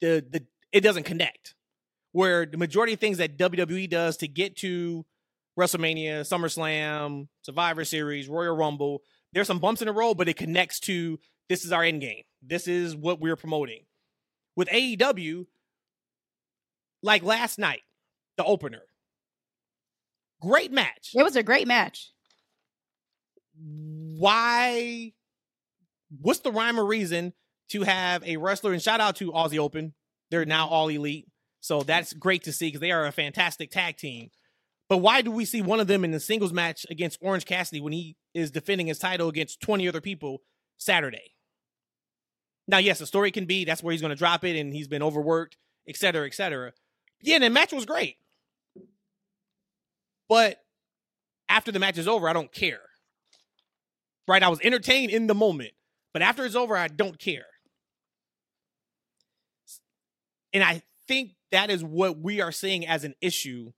[0.00, 1.54] The the it doesn't connect.
[2.12, 5.04] Where the majority of things that WWE does to get to
[5.58, 10.78] WrestleMania, SummerSlam, Survivor Series, Royal Rumble, there's some bumps in the road, but it connects
[10.80, 12.22] to this is our end game.
[12.40, 13.86] This is what we're promoting.
[14.54, 15.46] With AEW,
[17.02, 17.82] like last night,
[18.36, 18.82] the opener.
[20.40, 21.10] Great match.
[21.14, 22.10] It was a great match.
[23.56, 25.12] Why?
[26.20, 27.32] What's the rhyme or reason
[27.70, 28.72] to have a wrestler?
[28.72, 29.94] And shout out to Aussie Open.
[30.30, 31.28] They're now all elite.
[31.60, 34.30] So that's great to see because they are a fantastic tag team.
[34.88, 37.80] But why do we see one of them in the singles match against Orange Cassidy
[37.80, 40.42] when he is defending his title against 20 other people
[40.76, 41.32] Saturday?
[42.66, 44.88] Now, yes, the story can be that's where he's going to drop it and he's
[44.88, 45.56] been overworked,
[45.88, 46.72] et cetera, et cetera.
[47.22, 48.16] Yeah, the match was great.
[50.28, 50.58] But
[51.48, 52.80] after the match is over, I don't care.
[54.26, 54.42] Right?
[54.42, 55.72] I was entertained in the moment,
[56.12, 57.46] but after it's over, I don't care.
[60.52, 63.72] And I think that is what we are seeing as an issue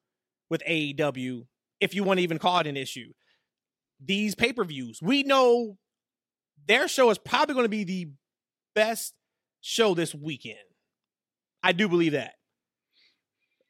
[0.48, 1.46] with AEW,
[1.80, 3.12] if you want to even call it an issue.
[4.04, 5.78] These pay per views, we know
[6.68, 8.10] their show is probably going to be the
[8.74, 9.14] best
[9.60, 10.58] show this weekend.
[11.62, 12.34] I do believe that.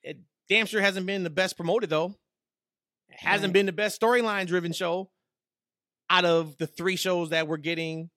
[0.02, 2.14] It damn sure hasn't been the best promoted, though.
[3.18, 3.52] Hasn't Right.
[3.54, 5.10] been the best storyline driven show.
[6.08, 8.10] out of the three shows that we're getting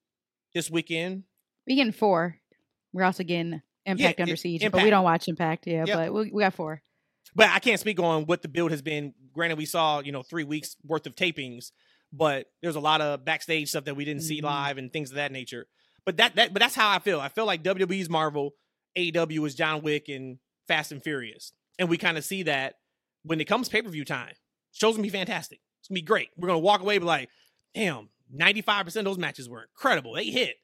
[0.54, 1.24] this weekend.
[1.66, 2.38] We getting four.
[2.94, 5.66] We're also getting Impact Yeah, Under Siege, but we don't watch Impact.
[5.66, 5.98] Yeah, Yep.
[5.98, 6.84] but we, we got four.
[7.34, 9.16] But I can't speak on what the build has been.
[9.34, 11.72] Granted, we saw you know three weeks worth of tapings,
[12.14, 14.44] but there's a lot of backstage stuff that we didn't see Mhm.
[14.44, 15.68] live and things of that nature.
[16.06, 17.20] But that that but that's how I feel.
[17.20, 18.54] I feel like WWE's Marvel,
[18.96, 22.76] AEW is John Wick and Fast and Furious, and we kind of see that
[23.24, 24.36] when it comes pay per view time.
[24.71, 25.60] Show's gonna be fantastic.
[25.82, 26.29] It's gonna be great.
[26.38, 27.29] We're gonna walk away be like,
[27.73, 30.13] damn, ninety five percent of those matches were incredible.
[30.13, 30.55] They hit,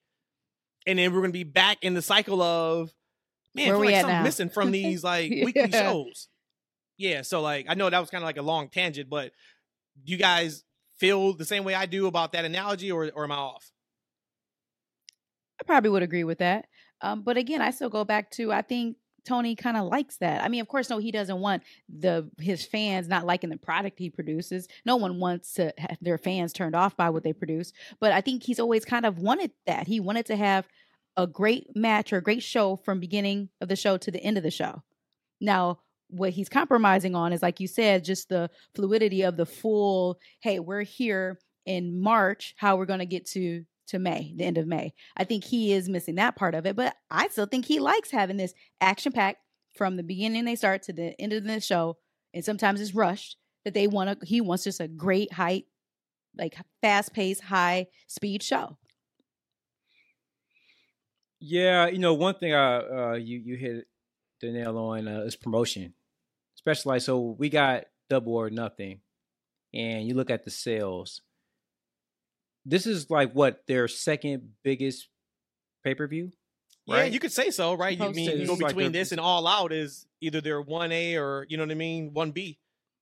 [0.85, 2.91] and then we're gonna be back in the cycle of
[3.55, 4.23] man, I Where feel like at something's now?
[4.23, 6.27] missing from these like weekly shows.
[6.97, 9.31] Yeah, so like I know that was kind of like a long tangent, but
[10.03, 10.63] do you guys
[10.99, 13.71] feel the same way I do about that analogy, or or am I off?
[15.59, 16.65] I probably would agree with that.
[17.01, 20.43] Um, but again, I still go back to I think Tony kind of likes that.
[20.43, 23.99] I mean, of course, no, he doesn't want the his fans not liking the product
[23.99, 24.67] he produces.
[24.85, 27.73] No one wants to have their fans turned off by what they produce.
[27.99, 29.87] But I think he's always kind of wanted that.
[29.87, 30.67] He wanted to have
[31.17, 34.37] a great match or a great show from beginning of the show to the end
[34.37, 34.83] of the show.
[35.39, 40.19] Now, what he's compromising on is like you said, just the fluidity of the full,
[40.41, 44.57] hey, we're here in March, how we're going to get to to May, the end
[44.57, 44.93] of May.
[45.15, 48.11] I think he is missing that part of it, but I still think he likes
[48.11, 49.37] having this action pack
[49.75, 51.97] from the beginning they start to the end of the show,
[52.33, 53.37] and sometimes it's rushed.
[53.63, 55.65] That they want to, he wants just a great height,
[56.37, 58.77] like fast paced, high speed show.
[61.39, 63.87] Yeah, you know, one thing uh, uh you you hit
[64.41, 65.93] the nail on uh, is promotion.
[66.55, 69.01] Especially like so we got double or nothing.
[69.73, 71.21] And you look at the sales.
[72.65, 75.07] This is like what their second biggest
[75.83, 76.31] pay-per-view,
[76.87, 77.97] Yeah, you could say so, right?
[77.97, 80.91] You mean you go is like between this and All Out is either their one
[80.91, 82.59] A or you know what I mean, one B.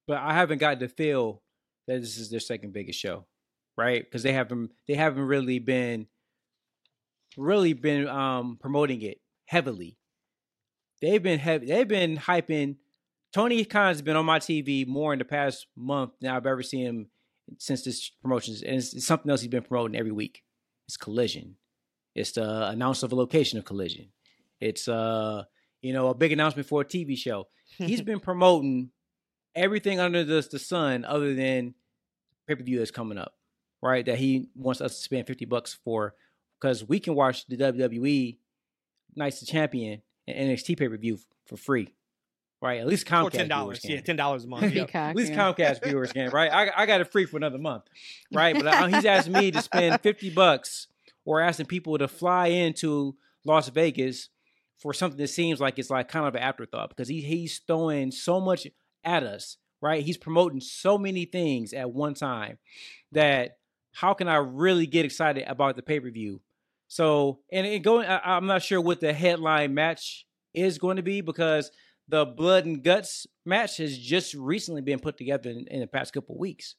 [0.07, 1.41] but I haven't got to feel
[1.87, 3.25] that this is their second biggest show,
[3.77, 4.03] right?
[4.03, 6.07] Because they haven't they haven't really been
[7.37, 9.97] really been um promoting it heavily.
[11.01, 11.67] They've been heavy.
[11.67, 12.77] They've been hyping.
[13.33, 16.85] Tony Khan's been on my TV more in the past month than I've ever seen
[16.85, 17.07] him
[17.57, 20.43] since this promotions, and it's, it's something else he's been promoting every week.
[20.87, 21.55] It's Collision.
[22.15, 24.09] It's the announcement of a location of Collision.
[24.59, 25.43] It's uh
[25.81, 27.47] you know a big announcement for a TV show.
[27.77, 28.91] He's been promoting
[29.55, 31.75] everything under the, the sun other than
[32.47, 33.35] pay per view that's coming up,
[33.81, 34.05] right?
[34.05, 36.15] That he wants us to spend 50 bucks for
[36.59, 38.37] because we can watch the WWE
[39.15, 41.93] Nights of Champion and NXT pay per view for free,
[42.63, 42.79] right?
[42.79, 43.79] At least Comcast for ten viewers dollars.
[43.81, 43.91] can.
[43.91, 44.63] Yeah, ten dollars a month.
[44.63, 44.87] Yep.
[44.87, 45.53] Peacock, At least yeah.
[45.53, 46.51] Comcast viewers can, right?
[46.51, 47.83] I, I got it free for another month,
[48.33, 48.55] right?
[48.55, 50.87] But uh, he's asking me to spend 50 bucks
[51.25, 54.29] or asking people to fly into Las Vegas
[54.77, 58.11] for something that seems like it's like kind of an afterthought because he, he's throwing
[58.11, 58.65] so much
[59.03, 60.03] at us, right?
[60.03, 62.59] He's promoting so many things at one time
[63.11, 63.57] that
[63.91, 66.41] how can I really get excited about the pay per view?
[66.87, 71.03] So, and it going, I, I'm not sure what the headline match is going to
[71.03, 71.71] be because
[72.07, 76.13] the blood and guts match has just recently been put together in, in the past
[76.13, 76.75] couple weeks.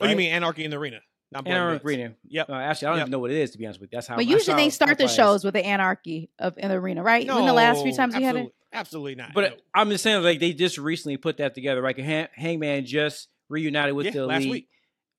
[0.00, 1.00] Oh, you mean Anarchy in the Arena?
[1.32, 1.84] Not Blood and Anarchy Guts.
[1.86, 2.14] Arena?
[2.28, 2.48] Yep.
[2.50, 3.04] Uh, actually, I don't Yep.
[3.04, 3.96] even know what it is to be honest with you.
[3.96, 4.16] That's how.
[4.16, 5.16] But that's usually they start the hype I is.
[5.16, 7.26] shows with the anarchy of in the arena, right?
[7.26, 9.32] when the last few times we had it, absolutely- Absolutely not.
[9.34, 9.56] But no.
[9.74, 11.82] I'm just saying, like they just recently put that together.
[11.82, 14.68] Like Hang- Hangman just reunited with Yeah, the last elite, week.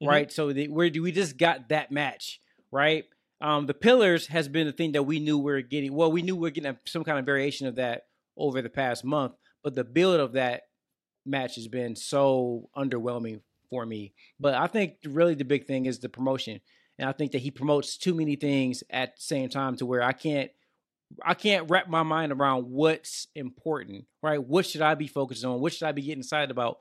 [0.03, 0.07] Mhm.
[0.07, 0.31] right?
[0.31, 2.39] So they, where do we just got that match,
[2.71, 3.05] right?
[3.41, 5.93] Um, the pillars has been the thing that we knew we are getting.
[5.95, 8.03] Well, we knew we are getting some kind of variation of that
[8.39, 10.63] over the past month, but the build of that
[11.25, 14.13] match has been so underwhelming for me.
[14.39, 16.59] But I think really the big thing is the promotion,
[16.97, 20.01] and I think that he promotes too many things at the same time to where
[20.01, 20.51] I can't.
[21.25, 24.37] I can't wrap my mind around what's important, right?
[24.37, 25.59] What should I be focused on?
[25.59, 26.77] What should I be getting excited about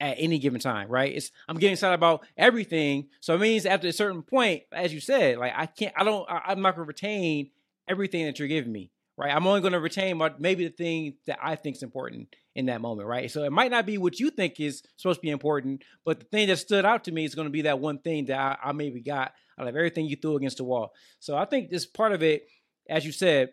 [0.00, 1.14] at any given time, right?
[1.14, 3.08] It's I'm getting excited about everything.
[3.20, 6.28] So it means after a certain point, as you said, like I can't, I don't,
[6.30, 7.50] I, I'm not gonna retain
[7.88, 9.34] everything that you're giving me, right?
[9.34, 12.80] I'm only gonna retain my, maybe the thing that I think is important in that
[12.80, 13.30] moment, right?
[13.30, 16.26] So it might not be what you think is supposed to be important, but the
[16.26, 18.72] thing that stood out to me is gonna be that one thing that I, I
[18.72, 20.92] maybe got out of everything you threw against the wall.
[21.18, 22.46] So I think this part of it,
[22.88, 23.50] as you said,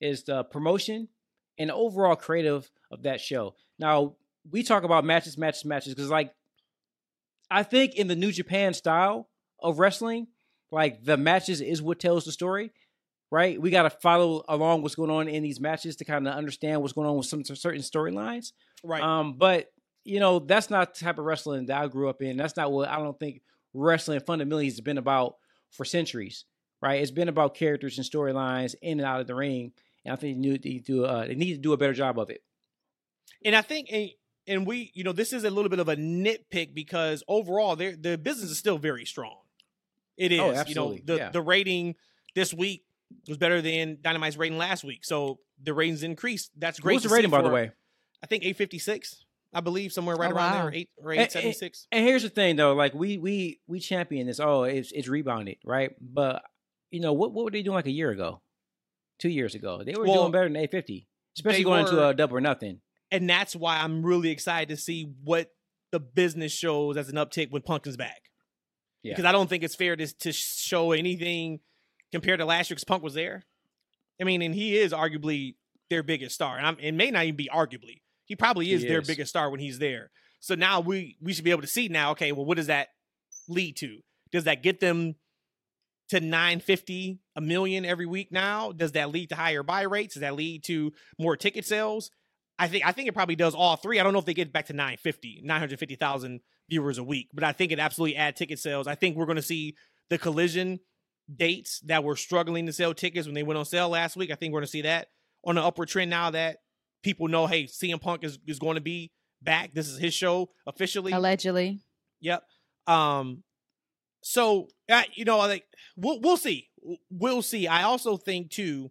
[0.00, 1.08] is the promotion
[1.58, 3.54] and the overall creative of that show.
[3.78, 4.16] Now,
[4.50, 6.32] we talk about matches, matches, matches, because like
[7.50, 9.28] I think in the New Japan style
[9.60, 10.28] of wrestling,
[10.70, 12.72] like the matches is what tells the story,
[13.36, 13.60] right?
[13.60, 16.80] We got to follow along what's going on in these matches to kind of understand
[16.80, 18.52] what's going on with some certain storylines.
[18.82, 19.02] right.
[19.02, 19.70] Um, but
[20.04, 22.38] you know, that's not the type of wrestling that I grew up in.
[22.38, 23.42] That's not what I don't think
[23.74, 25.34] wrestling fundamentally has been about
[25.70, 26.46] for centuries,
[26.80, 27.02] right?
[27.02, 29.72] It's been about characters and storylines in and out of the ring,
[30.06, 32.18] and I think they need to do uh, they need to do a better job
[32.18, 32.42] of it.
[33.44, 34.08] And I think, and,
[34.46, 37.94] and we, you know, this is a little bit of a nitpick because overall, their
[37.96, 39.40] the business is still very strong.
[40.16, 40.40] It is.
[40.40, 41.28] Oh, You know, the Yeah.
[41.28, 41.96] the rating
[42.34, 42.85] this week
[43.28, 45.04] was better than Dynamite's rating last week.
[45.04, 46.50] So the ratings increased.
[46.56, 46.94] That's great.
[46.94, 47.70] was the rating, by the way?
[48.22, 50.62] I think 856, I believe, somewhere right Oh, around wow.
[50.64, 51.86] there, eight or Eh, eh, 876.
[51.92, 54.40] And here's the thing, though, like we we we champion this.
[54.40, 55.92] Oh, it's it's rebounded, right?
[56.00, 56.42] But
[56.90, 57.32] you know what?
[57.32, 58.40] What were they doing like a year ago,
[59.18, 59.82] two years ago?
[59.84, 62.80] They were Well, doing better than 850, especially they going into a double or nothing.
[63.10, 65.52] and that's why I'm really excited to see what
[65.92, 68.22] the business shows as an uptick when Punk is back.
[69.02, 69.12] Yeah.
[69.12, 71.60] Because I don't think it's fair to to show anything
[72.12, 73.44] compared to last year because Punk was there.
[74.20, 75.56] I mean, and he is arguably
[75.90, 76.56] their biggest star.
[76.56, 78.00] And I'm, it may not even be arguably.
[78.24, 79.06] He probably is He their is.
[79.06, 80.10] biggest star when he's there.
[80.40, 82.12] So now we we should be able to see now.
[82.12, 82.88] Okay, well, what does that
[83.48, 83.98] lead to?
[84.32, 85.14] Does that get them
[86.08, 88.72] to 950 a million every week now?
[88.72, 90.14] Does that lead to higher buy rates?
[90.14, 92.10] Does that lead to more ticket sales?
[92.58, 94.00] I think I think it probably does all three.
[94.00, 96.40] I don't know if they get back to 950, 950,000
[96.70, 98.86] viewers a week, but I think it absolutely add ticket sales.
[98.86, 99.74] I think we're going to see
[100.10, 100.80] the collision
[101.34, 104.30] dates that were struggling to sell tickets when they went on sale last week.
[104.30, 105.08] I think we're going to see that
[105.44, 106.58] on an upward trend now that
[107.02, 109.12] people know, hey, CM Punk is, is going to be
[109.42, 109.74] back.
[109.74, 111.12] This is his show officially.
[111.12, 111.80] Allegedly.
[112.20, 112.42] Yep.
[112.86, 113.42] Um.
[114.22, 115.64] So uh, you know, I like
[115.96, 116.68] we'll we'll see.
[117.10, 117.66] We'll see.
[117.66, 118.90] I also think too,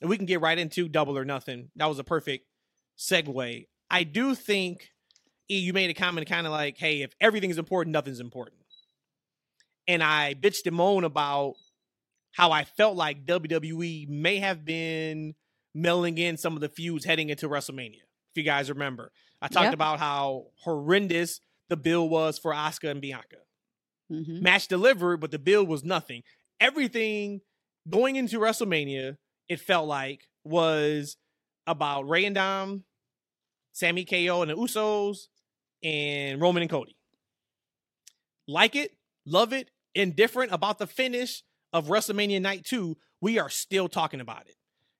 [0.00, 1.70] and we can get right into double or nothing.
[1.76, 2.46] That was a perfect
[2.98, 3.66] segue.
[3.90, 4.90] I do think
[5.48, 8.58] you made a comment kind of like, "Hey, if everything's important, nothing's important."
[9.88, 11.54] And I bitched and moaned about
[12.36, 15.34] how I felt like WWE may have been
[15.74, 18.02] mailing in some of the feuds heading into WrestleMania.
[18.02, 19.74] If you guys remember, I talked Yep.
[19.74, 23.38] about how horrendous the bill was for Asuka and Bianca.
[24.10, 26.22] hmm Match delivered, but the bill was nothing.
[26.60, 27.40] Everything
[27.88, 29.16] going into WrestleMania,
[29.48, 31.16] it felt like was
[31.66, 32.84] about Rey and Dom,
[33.72, 35.28] Sami KO and the Usos,
[35.82, 36.96] and Roman and Cody.
[38.46, 38.92] Like it,
[39.24, 41.42] love it, indifferent about the finish
[41.76, 44.56] of WrestleMania Night 2, we are still talking about it.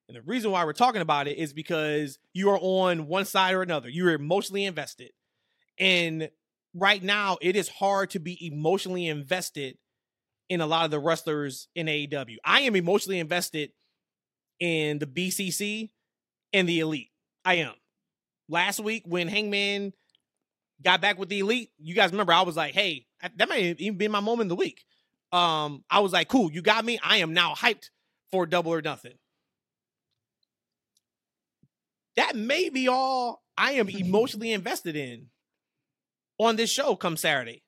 [0.09, 3.55] And the reason why we're talking about it is because you are on one side
[3.55, 3.89] or another.
[3.89, 5.11] You're emotionally invested.
[5.79, 6.29] And
[6.75, 9.79] right now, it is hard to be emotionally invested
[10.49, 12.37] in a lot of the wrestlers in AEW.
[12.45, 13.73] I am emotionally invested
[14.61, 15.91] in the BCC
[16.53, 17.11] and the Elite.
[17.45, 17.73] I am.
[18.49, 19.93] Last week, when Hangman
[20.83, 23.99] got back with the Elite, you guys remember I was like, hey, that might even
[23.99, 24.85] been my moment of the week.
[25.33, 26.99] Um, I was like, cool, you got me.
[27.03, 27.91] I am now hyped
[28.31, 29.15] for double or nothing.
[32.17, 35.27] That may be all I am emotionally invested in
[36.39, 37.63] on this show come Saturday.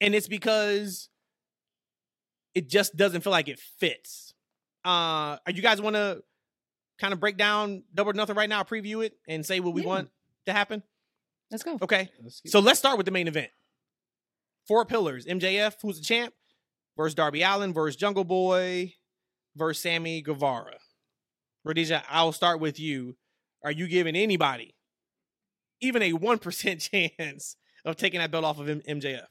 [0.00, 1.08] And it's because
[2.54, 4.34] it just doesn't feel like it fits.
[4.84, 6.22] Uh are you guys want to
[6.98, 9.82] kind of break down double or nothing right now, preview it, and say what we
[9.82, 9.88] Yeah.
[9.88, 10.10] want
[10.46, 10.82] to happen?
[11.50, 11.78] Let's go.
[11.80, 12.08] Okay.
[12.22, 13.50] Let's So let's start with the main event.
[14.66, 16.34] Four pillars: MJF, who's the champ,
[16.96, 18.94] versus Darby Allin, versus Jungle Boy,
[19.56, 20.78] versus Sammy Guevara.
[21.64, 23.16] Rhodesia, I'll start with you.
[23.64, 24.76] Are you giving anybody
[25.80, 26.80] even a one percent
[27.18, 29.26] chance of taking that belt off of M- MJF?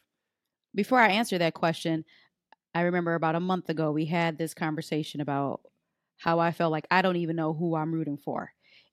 [0.75, 2.03] Before I answer that question,
[2.73, 5.61] I remember about a month ago we had this conversation about
[6.17, 8.51] how I felt like I don't even know who I'm rooting for.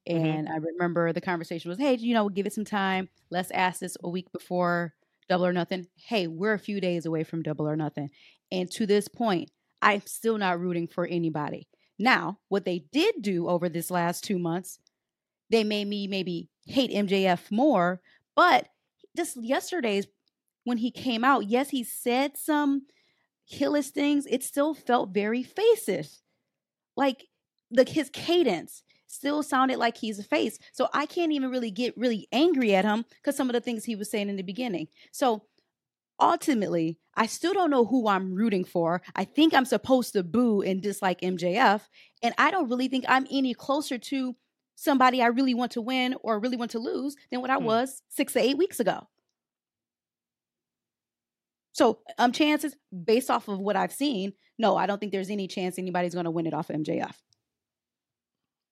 [0.08, 0.36] Mhm.
[0.36, 3.08] And I remember the conversation was, hey, you know, give it some time.
[3.30, 4.94] Let's ask this a week before
[5.28, 5.86] Double or Nothing.
[5.96, 8.10] Hey, we're a few days away from Double or Nothing.
[8.52, 9.50] And to this point,
[9.82, 11.68] I'm still not rooting for anybody.
[11.98, 14.78] Now, what they did do over this last two months,
[15.50, 18.00] they made me maybe hate MJF more.
[18.34, 18.68] But
[19.16, 20.06] just yesterday's
[20.64, 22.82] when he came out, yes, he said some
[23.46, 24.26] hillish things.
[24.26, 26.22] It still felt very faces.
[26.96, 27.26] Like
[27.70, 30.58] the his cadence still sounded like he's a face.
[30.72, 33.84] So I can't even really get really angry at him because some of the things
[33.84, 34.88] he was saying in the beginning.
[35.12, 35.44] So
[36.20, 39.02] ultimately, I still don't know who I'm rooting for.
[39.16, 41.82] I think I'm supposed to boo and dislike MJF.
[42.22, 44.36] And I don't really think I'm any closer to
[44.76, 47.64] somebody I really want to win or really want to lose than what I Hmm.
[47.64, 49.06] was six to eight weeks ago.
[51.72, 55.46] So, um, chances based off of what I've seen, no, I don't think there's any
[55.48, 57.14] chance anybody's going to win it off of MJF.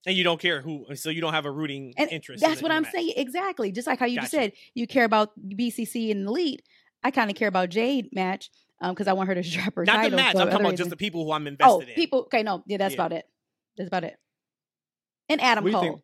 [0.05, 2.41] And you don't care who, so you don't have a rooting And interest.
[2.41, 2.91] That's the- what I'm match.
[2.93, 3.13] saying.
[3.17, 3.71] Exactly.
[3.71, 4.43] Just like how you just Gotcha.
[4.45, 6.61] said, you care about BCC and Elite.
[7.03, 8.49] I kind of care about Jade match
[8.81, 10.35] because I want her to drop her Not the match.
[10.35, 11.87] I'm talking about just the people who I'm invested oh in.
[11.95, 12.19] people.
[12.23, 13.01] Okay, no, yeah, that's Yeah.
[13.05, 13.25] about it.
[13.77, 14.17] That's about it.
[15.29, 16.01] And Adam What Cole, think-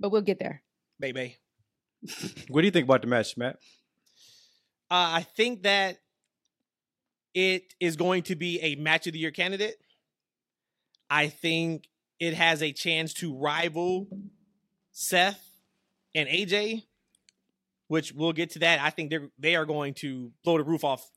[0.00, 0.62] but we'll get there.
[0.98, 1.36] baby.
[2.48, 3.56] What do you think about the match, Matt?
[4.90, 5.98] Uh, I think that
[7.34, 9.76] it is going to be a match of the year candidate.
[11.10, 11.88] I think
[12.20, 14.08] it has a chance to rival
[14.92, 15.50] Seth
[16.14, 16.84] and AJ,
[17.88, 18.80] which we'll get to that.
[18.80, 21.08] I think they're they are going to blow the roof off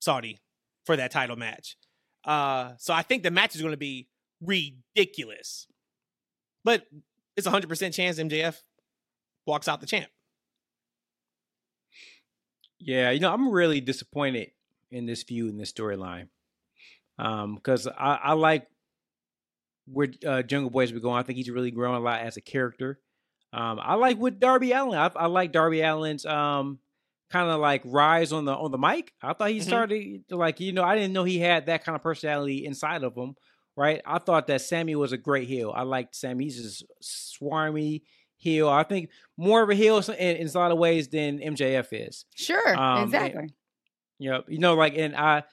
[0.00, 0.40] Saudi
[0.84, 1.76] for that title match.
[2.24, 4.08] Uh, so I think the match is going to be
[4.40, 5.66] ridiculous.
[6.64, 6.84] But
[7.36, 8.56] it's a 100% chance MJF
[9.46, 10.10] walks out the champ.
[12.78, 14.50] Yeah, you know, I'm really disappointed
[14.90, 16.28] in this feud in this storyline.
[17.18, 18.66] Um, because I, I like
[19.86, 21.18] where uh, Jungle Boy's been going.
[21.18, 22.98] I think he's really grown a lot as a character.
[23.56, 24.98] Um, I like with Darby Allin.
[24.98, 26.78] I, I like Darby Allin's um
[27.30, 29.12] kind of like rise on the on the mic.
[29.22, 29.62] I thought he Mhm.
[29.62, 33.02] started to like you know I didn't know he had that kind of personality inside
[33.02, 33.34] of him.
[33.78, 35.70] Right, I thought that Sammy was a great heel.
[35.74, 36.44] I liked Sammy.
[36.44, 38.02] He's just swarmy
[38.38, 38.68] heel.
[38.70, 42.24] I think more of a heel in, in a lot of ways than MJF is.
[42.34, 43.48] Sure, Um, and- exactly.
[44.18, 44.44] Yep.
[44.48, 45.44] You know, like and I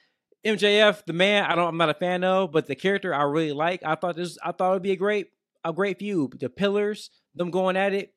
[0.45, 3.54] MJF, the man, I don't I'm not a fan of, but the character I really
[3.54, 3.82] like.
[3.86, 5.28] I thought this I thought it would be a great
[5.66, 6.39] a great feud.
[6.39, 8.13] The pillars, them going at it,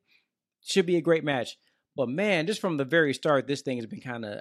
[0.64, 1.56] should be a great match.
[1.96, 4.40] But man, just from the very start, this thing has been kind of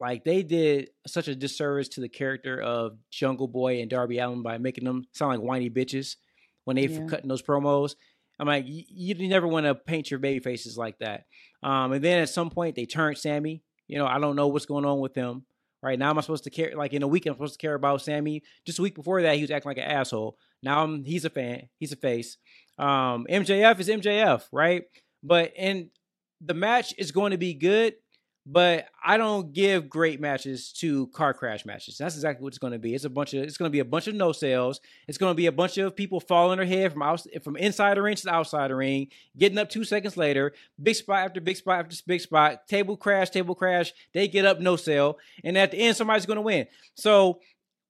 [0.00, 4.42] like they did such a disservice to the character of Jungle Boy and Darby Allin
[4.42, 6.16] by making them sound like whiny bitches
[6.64, 7.06] when they Yeah.
[7.06, 7.94] cutting those promos.
[8.40, 11.24] I'm like, you, you never want to paint your baby faces like that.
[11.62, 13.62] Um, and then at some point they turned Sammy.
[13.88, 15.44] You know, I don't know what's going on with them.
[15.82, 16.72] Right now, am I supposed to care?
[16.76, 18.42] Like in a week, I'm supposed to care about Sammy.
[18.66, 20.36] Just a week before that, he was acting like an asshole.
[20.62, 21.68] Now I'm, he's a fan.
[21.78, 22.36] He's a face.
[22.78, 24.84] Um, MJF is MJF, right?
[25.22, 25.90] But in
[26.40, 27.94] the match is going to be good,
[28.46, 31.98] but I don't give great matches to car crash matches.
[31.98, 32.94] That's exactly what it's going to be.
[32.94, 34.80] It's a bunch of it's going to be a bunch of no sales.
[35.06, 37.96] It's going to be a bunch of people falling their head from out, from inside
[37.96, 41.40] the ring to the outside the ring, getting up two seconds later, big spot after
[41.40, 43.92] big spot after big spot, table crash, table crash.
[44.14, 46.68] They get up, no sale, and at the end somebody's going to win.
[46.94, 47.40] So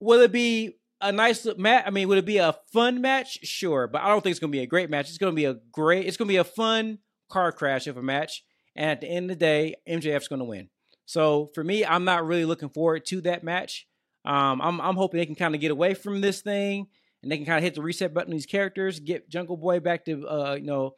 [0.01, 1.85] will it be a nice match?
[1.87, 3.39] I mean, would it be a fun match?
[3.43, 5.09] Sure, but I don't think it's going to be a great match.
[5.09, 6.07] It's going to be a great.
[6.07, 8.45] It's going to be a fun car crash of a match.
[8.75, 10.69] And at the end of the day, MJF's going to win.
[11.05, 13.87] So for me, I'm not really looking forward to that match.
[14.25, 16.87] Um, I'm I'm hoping they can kind of get away from this thing
[17.23, 19.81] and they can kind of hit the reset button on these characters, get Jungle Boy
[19.81, 20.93] back to uh, you know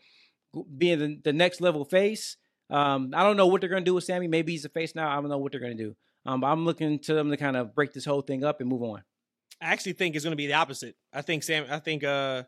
[0.76, 2.36] being the, the next level face.
[2.70, 4.26] Um, I don't know what they're gonna do with Sammy.
[4.26, 5.10] Maybe he's a face now.
[5.10, 5.94] I don't know what they're gonna do.
[6.26, 8.68] Um, but I'm looking to them to kind of break this whole thing up and
[8.68, 9.02] move on.
[9.60, 10.96] I actually think it's going to be the opposite.
[11.12, 11.66] I think Sam.
[11.70, 12.44] I think uh,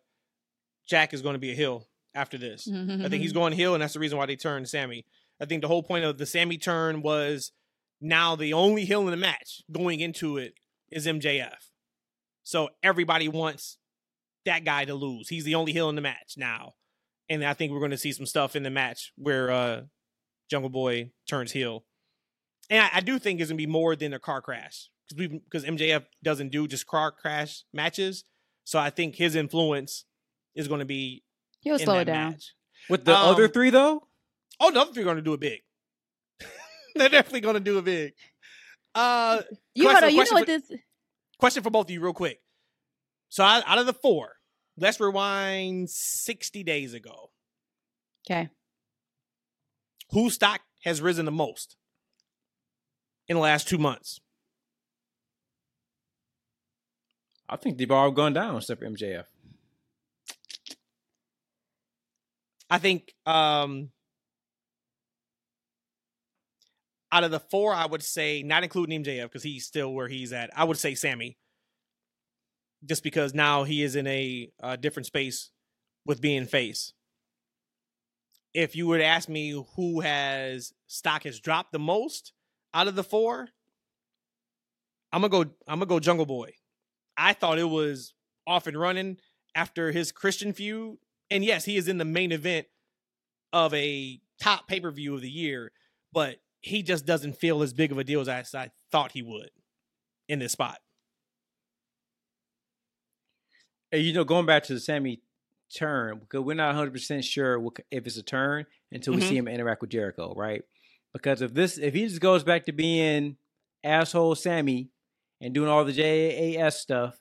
[0.89, 2.69] Jack is going to be a heel after this.
[3.05, 5.05] I think he's going heel, and that's the reason why they turned Sammy.
[5.41, 7.53] I think the whole point of the Sammy turn was
[8.01, 10.55] now the only heel in the match going into it
[10.91, 11.69] is MJF.
[12.45, 13.79] So everybody wants
[14.45, 15.29] that guy to lose.
[15.29, 16.75] He's the only heel in the match now.
[17.29, 19.81] And I think we're going to see some stuff in the match where uh,
[20.51, 21.85] Jungle Boy turns heel.
[22.69, 25.65] And I, I do think it's going to be more than a car crash because
[25.65, 28.25] MJF doesn't do just car crash matches.
[28.65, 30.05] So I think his influence
[30.55, 31.25] is going to be
[31.61, 32.31] He'll in slow that it down.
[32.33, 32.55] match.
[32.89, 34.09] With the other Um, three though,
[34.61, 35.61] Oh, the other three are going to do it big.
[36.95, 38.13] They're definitely going to do it big.
[38.95, 39.43] Uh,
[39.75, 40.81] You, hold question- on, you know question what for- this?
[41.39, 42.41] question for both of you, real quick.
[43.31, 44.35] So out, out of the four,
[44.77, 47.31] let's rewind sixty days ago.
[48.31, 48.51] Okay,
[50.11, 51.77] Whose stock has risen the most
[53.29, 54.21] in the last two months?
[57.49, 59.25] I think they've all gone down except for MJF.
[62.71, 63.91] I think um
[67.13, 70.33] out of the four, I would say, not including MJF, because he's still where he's
[70.33, 71.37] at, I would say Sammy.
[72.85, 75.51] Just because now he is in a, uh different space
[76.07, 76.95] with being face.
[78.55, 82.33] If you were to ask me who has stock has dropped the most
[82.75, 83.49] out of the four,
[85.13, 85.51] I'm gonna go.
[85.69, 86.53] I'm gonna go Jungle Boy.
[87.17, 88.15] I thought it was
[88.47, 89.19] off and running
[89.55, 90.99] after his Christian feud,
[91.31, 92.67] and yes, he is in the main event
[93.53, 95.73] of a top pay per view of the year,
[96.13, 99.13] but he just doesn't feel as big of a deal as I, as I thought
[99.13, 99.51] he would
[100.29, 100.79] in this spot.
[103.91, 105.21] Hey, you know, going back to the Sammy
[105.75, 109.27] turn, because we're not 100 percent sure if it's a turn until we Mhm.
[109.29, 110.63] see him interact with Jericho, right?
[111.13, 113.37] Because if this, if he just goes back to being
[113.85, 114.91] asshole Sammy
[115.43, 117.19] and doing all the JAS stuff,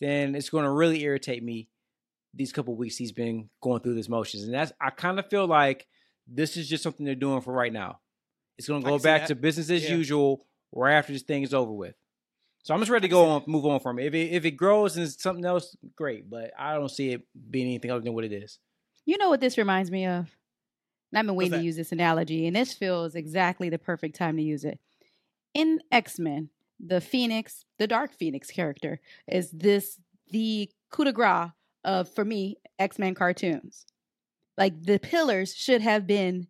[0.00, 1.68] then it's going to really irritate me.
[2.34, 5.46] These couple weeks he's been going through these motions, and that's I kind of feel
[5.46, 5.86] like
[6.26, 7.98] this is just something they're doing for right now.
[8.56, 9.96] It's going to go back to business as Yeah.
[9.96, 11.94] usual right after this thing is over with.
[12.62, 14.06] So I'm just ready to go on, move on from it.
[14.06, 16.30] If it if it grows and it's something else, great.
[16.30, 18.58] But I don't see it being anything other than what it is.
[19.04, 20.30] you know what this reminds me of?
[21.10, 24.36] And I've been waiting to use this analogy, and this feels exactly the perfect time
[24.38, 24.78] to use it.
[25.52, 26.48] In X Men,
[26.84, 29.98] the Phoenix, the Dark Phoenix character, is this
[30.30, 31.50] the coup de grace
[31.84, 33.86] of for me X Men cartoons.
[34.58, 36.48] Like the pillars should have been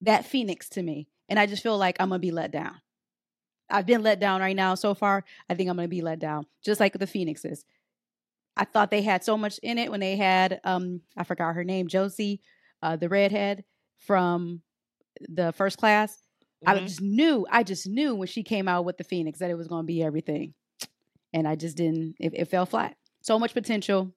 [0.00, 2.80] that Phoenix to me, and I just feel like I'm gonna be let down.
[3.70, 5.24] I've been let down right now so far.
[5.48, 7.64] I think I'm to be let down, just like the Phoenixes.
[8.56, 11.64] I thought they had so much in it when they had um I forgot her
[11.64, 12.40] name, Josie,
[12.82, 13.64] uh, the redhead
[13.98, 14.62] from
[15.20, 16.23] the first class.
[16.66, 16.82] I Mhm.
[16.86, 19.68] just knew, I just knew when she came out with the Phoenix that it was
[19.68, 20.54] going to be everything,
[21.32, 22.16] and I just didn't.
[22.18, 22.96] It, it fell flat.
[23.22, 24.14] So much potential,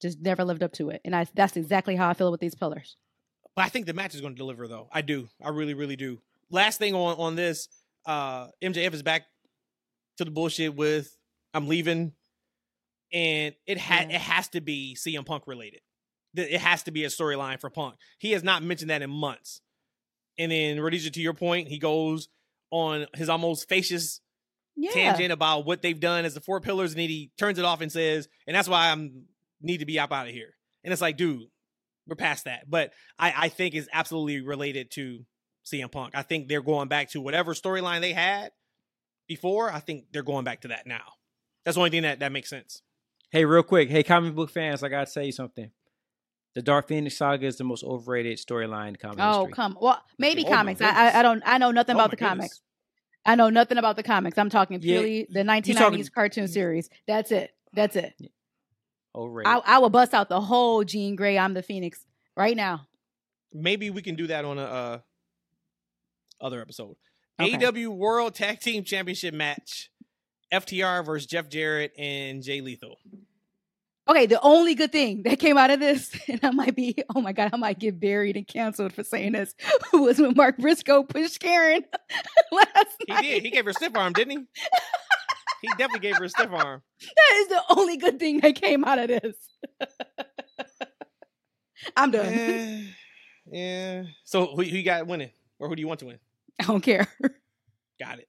[0.00, 2.54] just never lived up to it, and I that's exactly how I feel with these
[2.54, 2.96] pillars.
[3.54, 4.88] But I think the match is going to deliver, though.
[4.92, 5.28] I do.
[5.42, 6.20] I really, really do.
[6.50, 7.68] Last thing on on this,
[8.06, 9.22] uh, MJF is back
[10.18, 11.16] to the bullshit with
[11.54, 12.12] I'm leaving,
[13.12, 14.16] and it had Yeah.
[14.16, 15.80] it has to be CM Punk related.
[16.34, 17.96] It has to be a storyline for Punk.
[18.18, 19.60] He has not mentioned that in months.
[20.38, 22.28] And then Rhodesia, to your point, he goes
[22.70, 24.20] on his almost facious
[24.76, 27.64] Yeah, tangent about what they've done as the four pillars, and then he turns it
[27.64, 29.26] off and says, "And that's why I'm
[29.60, 31.48] need to be up out of here." And it's like, dude,
[32.06, 32.68] we're past that.
[32.68, 35.24] But I, I think it's absolutely related to
[35.64, 36.14] CM Punk.
[36.16, 38.50] I think they're going back to whatever storyline they had
[39.28, 39.70] before.
[39.72, 41.04] I think they're going back to that now.
[41.64, 42.82] That's the only thing that that makes sense.
[43.30, 43.88] Hey, real quick.
[43.88, 45.70] Hey, comic book fans, I gotta tell you something.
[46.54, 49.52] The Dark Phoenix saga is the most overrated storyline comic Oh history.
[49.54, 50.80] come, well maybe Oh, comics.
[50.80, 50.90] I.
[51.10, 52.30] I I don't I know nothing Oh, about the goodness.
[52.38, 52.60] comics.
[53.24, 54.36] I know nothing about the comics.
[54.36, 56.90] I'm talking Yeah, purely the 1990s talking- cartoon series.
[57.06, 57.52] That's it.
[57.72, 58.14] That's it.
[59.14, 59.48] Overrated.
[59.66, 61.38] I, I will bust out the whole Jean Grey.
[61.38, 62.04] I'm the Phoenix
[62.36, 62.86] right now.
[63.52, 64.98] Maybe we can do that on a uh,
[66.40, 66.96] other episode.
[67.40, 67.56] Okay.
[67.56, 69.90] AEW World Tag Team Championship match.
[70.52, 72.98] FTR versus Jeff Jarrett and Jay Lethal.
[74.08, 77.20] Okay, the only good thing that came out of this, and I might be, oh
[77.20, 79.54] my god, I might get buried and canceled for saying this,
[79.92, 81.84] was when Mark Briscoe pushed Karen
[82.52, 83.22] last He night.
[83.22, 83.42] did.
[83.44, 84.38] He gave her a stiff arm, didn't he?
[85.62, 86.82] He definitely gave her a stiff arm.
[87.00, 89.36] That is the only good thing that came out of this.
[91.96, 92.26] I'm done.
[92.26, 92.82] Eh,
[93.46, 94.02] yeah.
[94.24, 95.30] So who, who you got winning,
[95.60, 96.18] or who do you want to win?
[96.60, 97.06] I don't care.
[98.00, 98.28] Got it.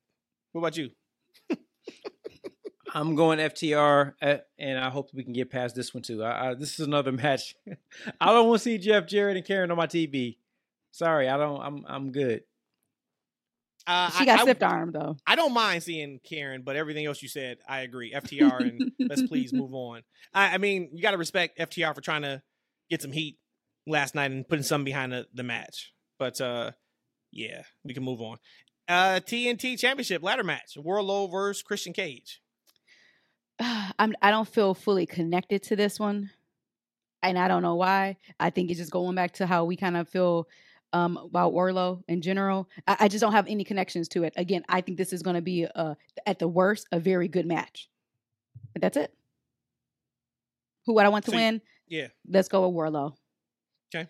[0.52, 0.92] What about you?
[2.96, 6.24] I'm going FTR, uh, and I hope we can get past this one too.
[6.24, 7.56] I, I, this is another match.
[8.22, 10.38] I don't want to see Jeff Jarrett and Karen on my TV.
[10.92, 11.60] Sorry, I don't.
[11.60, 12.44] I'm I'm good.
[13.88, 15.18] Uh, she I- got I, stiff armed though.
[15.26, 18.14] I don't mind seeing Karen, but everything else you said, I agree.
[18.14, 20.04] FTR, and let's please move on.
[20.34, 22.42] I, I mean, you got to respect FTR for trying to
[22.90, 23.40] get some heat
[23.88, 25.94] last night and putting some behind the, the match.
[26.20, 26.72] But uh,
[27.32, 28.38] yeah, we can move on.
[28.88, 32.40] Uh, TNT Championship ladder match: Wardlow versus Christian Cage.
[34.00, 36.30] I'm I don't feel fully connected to this one.
[37.22, 38.18] And I don't know why.
[38.40, 40.48] I think it's just going back to how we kind of feel
[40.92, 42.70] um about Wardlow in general.
[42.88, 44.34] I, I just don't have any connections to it.
[44.36, 45.96] Again, I think this is gonna be uh
[46.26, 47.90] at the worst, a very good match.
[48.74, 49.14] But that's it.
[50.86, 51.62] Who would I want to So win?
[51.88, 53.16] Yeah, Let's go with Wardlow.
[53.94, 54.10] Okay.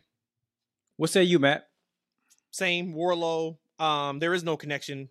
[0.97, 1.67] What say you, Matt?
[2.51, 3.57] same Wardlow.
[3.79, 5.09] Um, there is no connection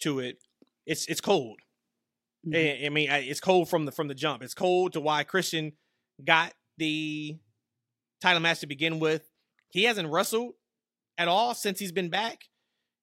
[0.00, 0.38] to it.
[0.86, 1.60] It's it's cold.
[2.46, 2.82] Mhm.
[2.82, 4.42] I, I mean, I- it's cold from the from the jump.
[4.42, 5.72] It's cold to why Christian
[6.24, 7.38] got the
[8.22, 9.28] title match to begin with.
[9.70, 10.54] He hasn't wrestled
[11.18, 12.44] at all since he's been back.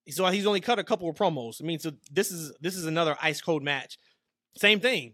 [0.10, 1.62] So he's only cut a couple of promos.
[1.62, 3.98] I mean, so this is this is another ice cold match.
[4.58, 5.14] Same thing.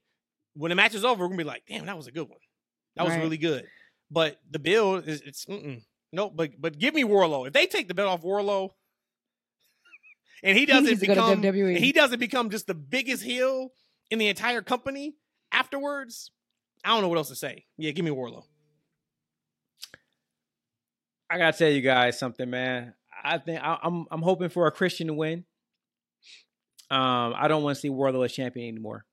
[0.55, 2.39] When the match is over, we're gonna be like, "Damn, that was a good one.
[2.95, 3.23] That was Right.
[3.23, 3.67] really good."
[4.11, 5.83] But the build is it's mm-mm.
[6.11, 6.29] no.
[6.29, 7.47] But but give me Wardlow.
[7.47, 8.69] If they take the belt off Wardlow,
[10.43, 13.71] and he doesn't needs to go to become he doesn't become just the biggest heel
[14.13, 15.15] in the entire company
[15.51, 16.29] afterwards,
[16.85, 17.65] I don't know what else to say.
[17.77, 18.43] Yeah, give me Wardlow.
[21.31, 22.93] I gotta tell you guys something, man.
[23.23, 25.45] I think I, I'm I'm hoping for a Christian to win.
[26.91, 29.03] Um, I don't want to see Wardlow as champion anymore,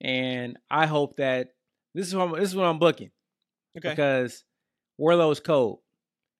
[0.00, 1.50] and I hope that
[1.94, 3.12] this is what I'm, this is what I'm booking
[3.78, 3.90] Okay.
[3.90, 4.42] because
[5.00, 5.78] Wardlow is cold,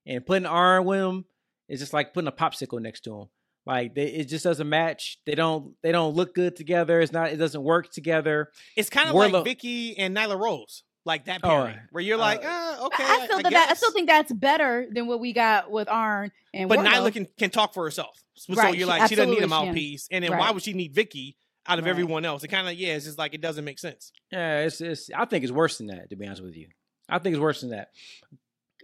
[0.07, 1.25] and putting Arn with him
[1.69, 3.27] is just like putting a popsicle next to him.
[3.67, 5.19] Like they, it just doesn't match.
[5.27, 7.01] They don't they don't look good together.
[7.01, 7.33] It's not.
[7.33, 8.51] It doesn't work together.
[8.77, 12.17] It's kind of Wardlow- like Vickie and Nyla Rose, like that Oh, pairing, where you're
[12.17, 13.03] like, uh, ah, okay.
[13.05, 15.89] I, I feel that, that I still think that's better than what we got with
[15.89, 16.93] Arn and but Wardlow.
[16.93, 18.23] Nyla can, can talk for herself.
[18.35, 20.07] So, so you're like, she doesn't need a mouthpiece.
[20.13, 21.35] And then why would she need Vickie
[21.67, 21.91] out of Right.
[21.91, 22.45] everyone else?
[22.45, 24.13] It kind of, yeah, it's just like, it doesn't make sense.
[24.31, 25.11] Yeah, it's it's.
[25.13, 26.11] I think it's worse than that.
[26.11, 26.69] To be honest with you,
[27.09, 27.89] I think it's worse than that.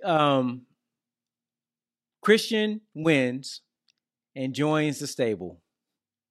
[0.02, 0.62] Um,
[2.20, 3.60] Christian wins
[4.34, 5.60] and joins the stable.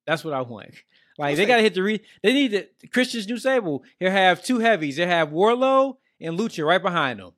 [0.06, 0.74] That's what I want.
[1.18, 2.00] Like they got to hit the re.
[2.22, 3.84] They need the Christian's new stable.
[4.00, 4.96] He'll have two heavies.
[4.96, 7.32] They will have Wardlow and Lucha right behind them.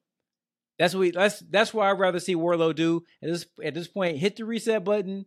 [0.78, 3.88] That's what we, that's that's what I'd rather see Wardlow do at this at this
[3.88, 4.18] point.
[4.18, 5.26] Hit the reset button.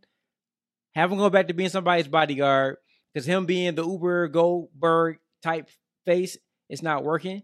[0.95, 2.77] Have him go back to being somebody's bodyguard
[3.13, 5.69] because him being the Uber Goldberg type
[6.05, 6.37] face,
[6.69, 7.43] it's not working.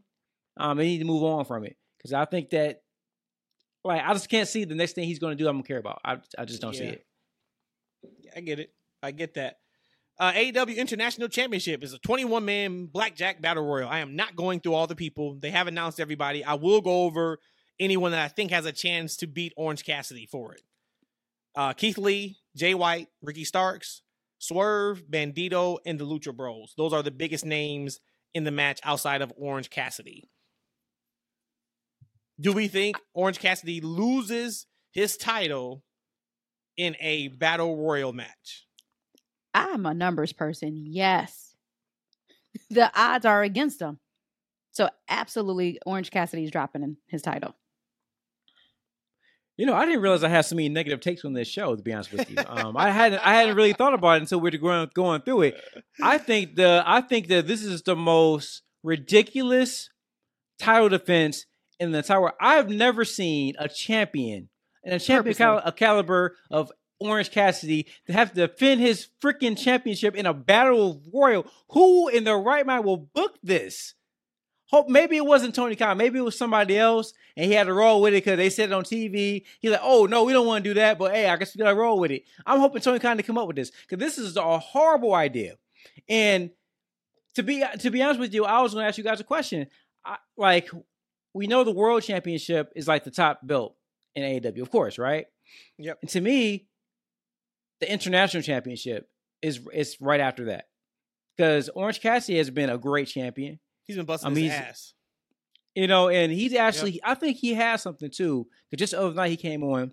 [0.57, 2.81] Um, they need to move on from it because I think that,
[3.83, 5.47] like, I just can't see the next thing he's going to do.
[5.47, 5.99] I'm gonna care about.
[6.03, 7.05] I I just don't see it.
[8.35, 8.73] I get it.
[9.01, 9.57] I get that.
[10.19, 13.89] Uh, AEW International Championship is a 21 man blackjack battle royal.
[13.89, 15.37] I am not going through all the people.
[15.39, 16.43] They have announced everybody.
[16.43, 17.39] I will go over
[17.79, 20.61] anyone that I think has a chance to beat Orange Cassidy for it.
[21.55, 24.01] Uh, Keith Lee, Jay White, Ricky Starks,
[24.37, 26.73] Swerve, Bandito, and the Lucha Bros.
[26.77, 27.99] Those are the biggest names
[28.33, 30.29] in the match outside of Orange Cassidy.
[32.39, 35.83] Do we think Orange Cassidy loses his title
[36.77, 38.65] in a battle royal match?
[39.53, 40.85] I'm a numbers person.
[40.87, 41.55] Yes.
[42.69, 43.99] The odds are against him.
[44.71, 47.55] So absolutely Orange Cassidy's dropping in his title.
[49.55, 51.75] You know, I didn't realize I had so many negative takes on this show.
[51.75, 54.39] To be honest with you, um, I hadn't I hadn't really thought about it until
[54.39, 55.61] we were going going through it.
[56.01, 59.91] I think the I think that this is the most ridiculous
[60.57, 61.45] title defense
[61.79, 62.31] in the entire.
[62.41, 64.49] I've never seen a champion
[64.83, 69.57] and a champion cal- a caliber of Orange Cassidy to have to defend his freaking
[69.57, 71.45] championship in a battle of royal.
[71.69, 73.95] Who in their right mind will book this?
[74.67, 77.73] Hope maybe it wasn't Tony Khan, maybe it was somebody else, and he had to
[77.73, 79.43] roll with it because they said it on TV.
[79.59, 81.59] He's like, "Oh no, we don't want to do that," but hey, I guess we
[81.59, 82.23] gotta roll with it.
[82.45, 85.57] I'm hoping Tony Khan to come up with this because this is a horrible idea.
[86.09, 86.49] And
[87.35, 89.23] to be to be honest with you, I was going to ask you guys a
[89.23, 89.67] question.
[90.05, 90.69] I, like,
[91.33, 93.75] we know the World Championship is like the top belt
[94.15, 95.25] in AEW, of course, right?
[95.77, 95.99] Yep.
[96.01, 96.67] And to me,
[97.79, 99.09] the International Championship
[99.41, 100.67] is is right after that
[101.35, 103.59] because Orange Cassidy has been a great champion.
[103.85, 104.93] He's been busting I mean, his ass.
[105.75, 108.47] You know, and he's actually, I think he has something too.
[108.69, 109.91] Because just the other night he came on,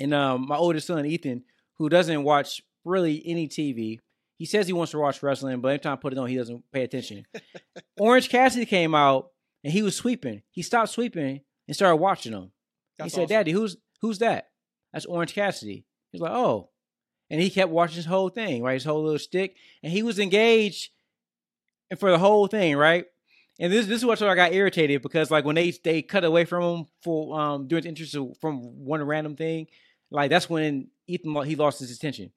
[0.00, 1.42] and um, my oldest son Ethan,
[1.78, 3.98] who doesn't watch really any TV,
[4.38, 6.36] he says he wants to watch wrestling, but every time I put it on, he
[6.36, 7.24] doesn't pay attention.
[8.00, 9.28] Orange Cassidy came out
[9.62, 10.42] and he was sweeping.
[10.50, 12.52] He stopped sweeping and started watching them.
[12.98, 13.36] That's he said, awesome.
[13.36, 14.50] "Daddy, who's who's that?"
[14.92, 15.84] That's Orange Cassidy.
[16.10, 16.70] He's like, "Oh,"
[17.30, 18.74] and he kept watching his whole thing, right?
[18.74, 20.90] His whole little stick, and he was engaged
[21.98, 23.06] for the whole thing, right?
[23.60, 26.44] And this this is what I got irritated because like when they they cut away
[26.44, 29.66] from him for um during the interest of, from one random thing,
[30.10, 32.32] like that's when Ethan he lost his attention.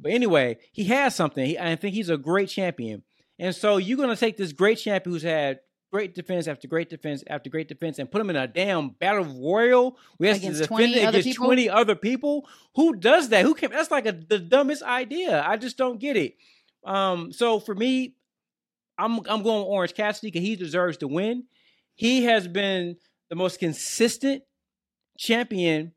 [0.00, 1.44] But anyway, he has something.
[1.46, 3.02] He, I think he's a great champion,
[3.38, 5.60] and so you're gonna take this great champion who's had
[5.94, 9.24] great defense after great defense after great defense and put him in a damn battle
[9.24, 9.96] royal.
[10.18, 11.46] We have to Against defend 20 other against people?
[11.46, 12.48] twenty other people.
[12.74, 13.44] Who does that?
[13.44, 13.70] Who can?
[13.70, 15.44] That's like a, the dumbest idea.
[15.46, 16.34] I just don't get it.
[16.84, 18.16] Um, so for me,
[18.98, 21.44] I'm I'm going with Orange Cassidy because he deserves to win.
[21.94, 22.96] He has been
[23.30, 24.42] the most consistent
[25.16, 25.92] champion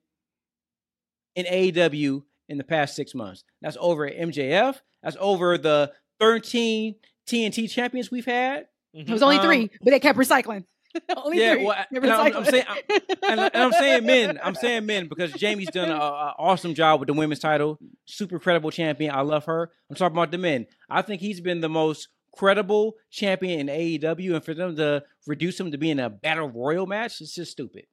[1.35, 3.43] in AEW in the past six months.
[3.63, 4.75] That's over at MJF.
[5.01, 6.93] That's over the 13
[7.27, 8.67] TNT champions we've had.
[8.97, 10.63] It was only Um, three, but they kept recycling.
[11.15, 11.65] only Yeah, three.
[11.65, 12.49] well, They and I'm- I'm recycling.
[12.51, 12.65] saying-
[13.29, 14.39] And, and I'm saying men.
[14.43, 17.77] I'm saying men because Jamie's done an awesome job with the women's title.
[18.05, 19.13] Super credible champion.
[19.13, 19.69] I love her.
[19.89, 20.65] I'm talking about the men.
[20.89, 25.59] I think he's been the most credible champion in AEW, and for them to reduce
[25.59, 27.85] him to being a battle royal match, it's just stupid.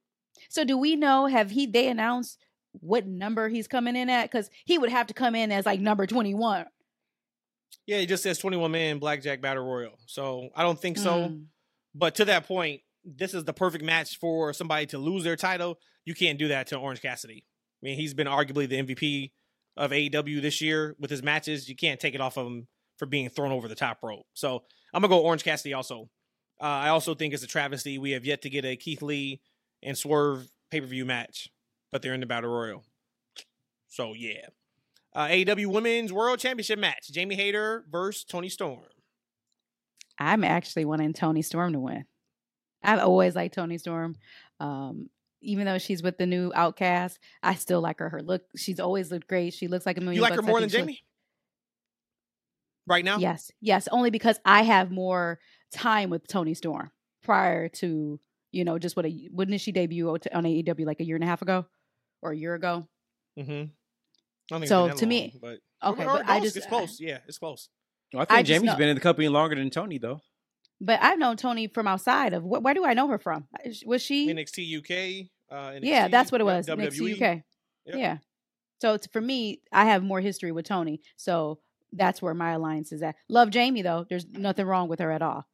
[0.49, 1.25] So do we know?
[1.27, 1.65] Have he?
[1.67, 2.37] They announced
[2.71, 4.23] what number he's coming in at?
[4.31, 6.65] Because he would have to come in as like number twenty one.
[7.85, 9.97] Yeah, it just says 21 man blackjack battle royal.
[10.07, 11.03] So I don't think Mm.
[11.03, 11.39] so.
[11.93, 15.79] But to that point, this is the perfect match for somebody to lose their title.
[16.05, 17.45] You can't do that to Orange Cassidy.
[17.47, 19.31] I mean, he's been arguably the MVP
[19.77, 21.69] of AEW this year with his matches.
[21.69, 22.67] You can't take it off of him
[22.97, 24.25] for being thrown over the top rope.
[24.33, 24.63] So
[24.93, 26.09] I'm gonna go Orange Cassidy also.
[26.59, 27.97] Uh, I also think it's a travesty.
[27.97, 29.41] We have yet to get a Keith Lee
[29.83, 31.49] and Swerve pay per view match,
[31.91, 32.83] but they're in the battle royal.
[33.87, 34.47] So yeah.
[35.15, 38.81] Uh, AEW Women's World Championship match: Jamie Hayter versus Toni Storm.
[40.19, 42.05] I'm actually wanting Toni Storm to win.
[42.83, 44.15] I've always liked Toni Storm.
[44.59, 45.09] Um,
[45.41, 48.09] even though she's with the new Outcast, I still like her.
[48.09, 49.53] Her look, she's always looked great.
[49.53, 50.17] She looks like a million.
[50.17, 50.49] You like her bucks.
[50.49, 51.01] I more than Jamie?
[52.87, 53.17] Right now?
[53.17, 53.87] Yes, yes.
[53.91, 55.39] Only because I have more
[55.71, 56.91] time with Toni Storm
[57.23, 58.19] prior to
[58.51, 61.27] you know just what a wouldn't she debut on AEW like a year and a
[61.27, 61.65] half ago
[62.21, 62.87] or a year ago?
[63.39, 63.71] Mm-hmm.
[64.65, 66.99] So, to me- but Okay, or- or but I just it's close.
[66.99, 67.69] Yeah, it's close.
[68.13, 70.21] I think I just Jamie's know- been in the company longer than Toni, though.
[70.81, 73.47] But I've known Toni from outside of wh- where do I know her from?
[73.85, 74.27] Was she?
[74.29, 75.29] NXT UK.
[75.49, 76.67] Uh, NXT, yeah, that's what it was.
[76.67, 77.13] Next to WWE.
[77.15, 77.43] UK.
[77.85, 77.95] Yep.
[77.95, 78.17] Yeah.
[78.81, 81.59] So it's, for me, I have more history with Toni, so
[81.93, 83.15] that's where my alliance is at.
[83.29, 84.05] Love Jamie though.
[84.09, 85.45] There's nothing wrong with her at all.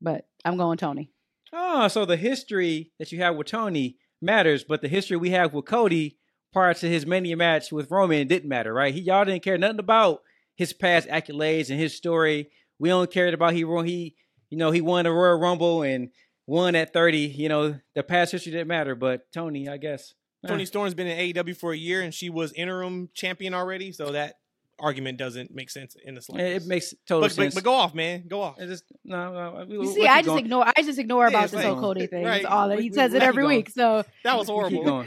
[0.00, 1.10] But I'm going Toni.
[1.52, 5.52] Oh, so the history that you have with Toni matters, but the history we have
[5.54, 6.18] with Cody
[6.54, 8.94] prior to his Mania match with Roman didn't matter, right?
[8.94, 10.22] He y'all didn't care nothing about
[10.56, 12.48] his past accolades and his story.
[12.78, 14.14] We only cared about he won he
[14.48, 16.10] you know he won the Royal Rumble and
[16.46, 17.18] won at thirty.
[17.26, 20.14] You know the past history didn't matter, but Toni, I guess.
[20.44, 20.48] eh.
[20.48, 23.92] Toni Storm's been in AEW for a year, and she was interim champion already.
[23.92, 24.36] So that
[24.78, 26.66] argument doesn't make sense in the It, slightest.
[26.66, 27.54] it makes total but, but, sense.
[27.54, 28.24] but go off, man.
[28.28, 28.60] Go off.
[28.60, 29.64] It just no, no.
[29.68, 30.44] We, You see, I just going.
[30.44, 30.64] ignore.
[30.66, 32.24] I just ignore Yeah, about it's this whole Cody thing.
[32.24, 32.42] right.
[32.42, 33.70] That's all that he we- says we it every week.
[33.70, 34.84] So That was horrible.
[34.84, 35.04] no,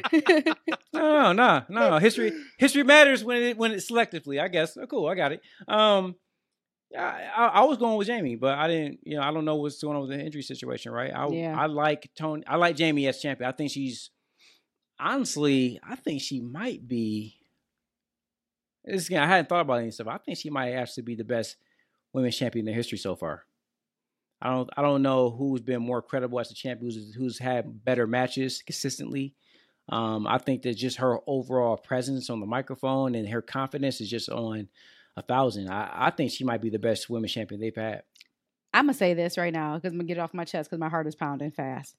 [0.94, 1.98] no, no, no.
[2.00, 4.42] History, history matters when it when it's selectively.
[4.42, 4.78] I guess.
[4.78, 5.08] Oh, cool.
[5.08, 5.42] I got it.
[5.68, 6.16] Um,
[6.98, 9.00] I, I, I was going with Jamie, but I didn't.
[9.04, 10.92] You know, I don't know what's going on with the injury situation.
[10.94, 11.12] Right.
[11.14, 11.60] I Yeah.
[11.60, 12.44] I like Toni.
[12.48, 13.50] I like Jamie as champion.
[13.50, 14.12] I think she's
[15.00, 15.80] honestly.
[15.88, 17.37] I think she might be.
[18.88, 20.08] This again, I hadn't thought about any stuff.
[20.08, 21.58] I think she might actually be the best
[22.14, 23.44] women's champion in history so far.
[24.42, 27.84] I don't I don't know who's been more credible as a champion, who's, who's had
[27.84, 29.34] better matches consistently.
[29.90, 34.10] Um, I think that just her overall presence on the microphone and her confidence is
[34.10, 34.68] just on
[35.16, 35.70] a thousand.
[35.70, 38.04] I, I think she might be the best women's champion they've had.
[38.74, 40.80] I'm gonna say this right now because I'm gonna get it off my chest because
[40.80, 41.96] my heart is pounding fast.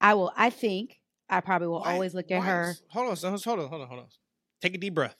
[0.00, 0.32] I will.
[0.36, 2.70] I think I probably will Why- always look at why her.
[2.70, 4.06] is- Hold on, hold on, hold on, hold on.
[4.62, 5.16] Take a deep breath.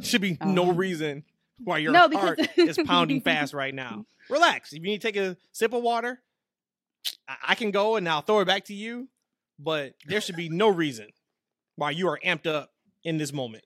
[0.00, 1.24] Should be no Um, reason
[1.62, 4.06] why your no, heart is pounding fast right now.
[4.30, 4.72] Relax.
[4.72, 6.20] If you need to take a sip of water,
[7.28, 9.08] I, I can go and I'll throw it back to you.
[9.58, 11.08] But there should be no reason
[11.76, 12.72] why you are amped up
[13.04, 13.64] in this moment.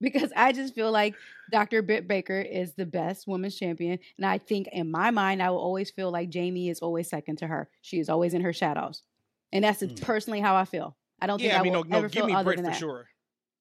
[0.00, 1.14] because I just feel like
[1.52, 1.82] Dr.
[1.82, 3.98] Britt Baker is the best women's champion.
[4.16, 7.36] And I think in my mind, I will always feel like Jamie is always second
[7.38, 7.68] to her.
[7.82, 9.02] She is always in her shadows.
[9.52, 10.00] And that's Mm.
[10.02, 10.96] personally how I feel.
[11.20, 12.64] I don't think I, I mean, will no, ever give feel me other Britt than
[12.66, 12.78] for that.
[12.78, 13.06] sure.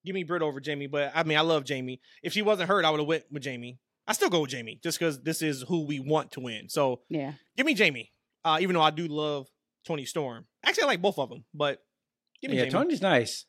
[0.06, 2.02] Give me Britt over Jamie, but I mean, I love Jamie.
[2.22, 3.80] If she wasn't hurt, I would have went with Jamie.
[4.06, 6.68] I still go with Jamie just because this is who we want to win.
[6.70, 7.34] So Yeah.
[7.56, 8.12] give me Jamie.
[8.44, 9.48] Uh, even though I do love
[9.86, 10.46] Toni Storm.
[10.66, 11.80] Actually, I like both of them, but
[12.42, 12.72] give me Yeah, Jamie.
[12.86, 13.46] Toni's nice.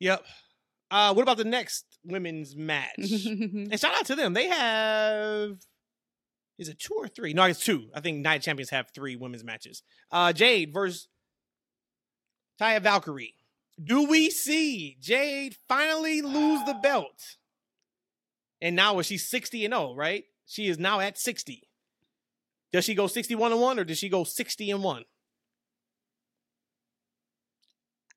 [0.00, 0.24] Yep.
[0.90, 2.90] Uh, what about the next women's match?
[2.98, 4.32] and shout out to them.
[4.34, 5.52] They have
[6.58, 7.32] is it two or three?
[7.32, 7.88] No, it's two.
[7.94, 9.82] I think Night Champions have three women's matches.
[10.10, 11.08] Uh, Jade versus
[12.60, 13.34] Taya Valkyrie.
[13.82, 17.36] Do we see Jade finally lose the belt?
[18.60, 20.24] And now is she 60 and 0, right?
[20.46, 21.62] She is now at 60.
[22.72, 25.04] Does she go 61 and 1 or does she go 60 and 1?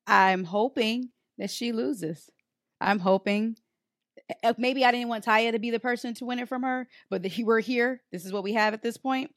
[0.06, 2.30] I'm hoping that she loses.
[2.80, 3.56] I'm hoping.
[4.44, 6.86] uh, Maybe I didn't want Taya to be the person to win it from her,
[7.10, 8.02] but that he we're here.
[8.12, 9.34] This is what we have at this point.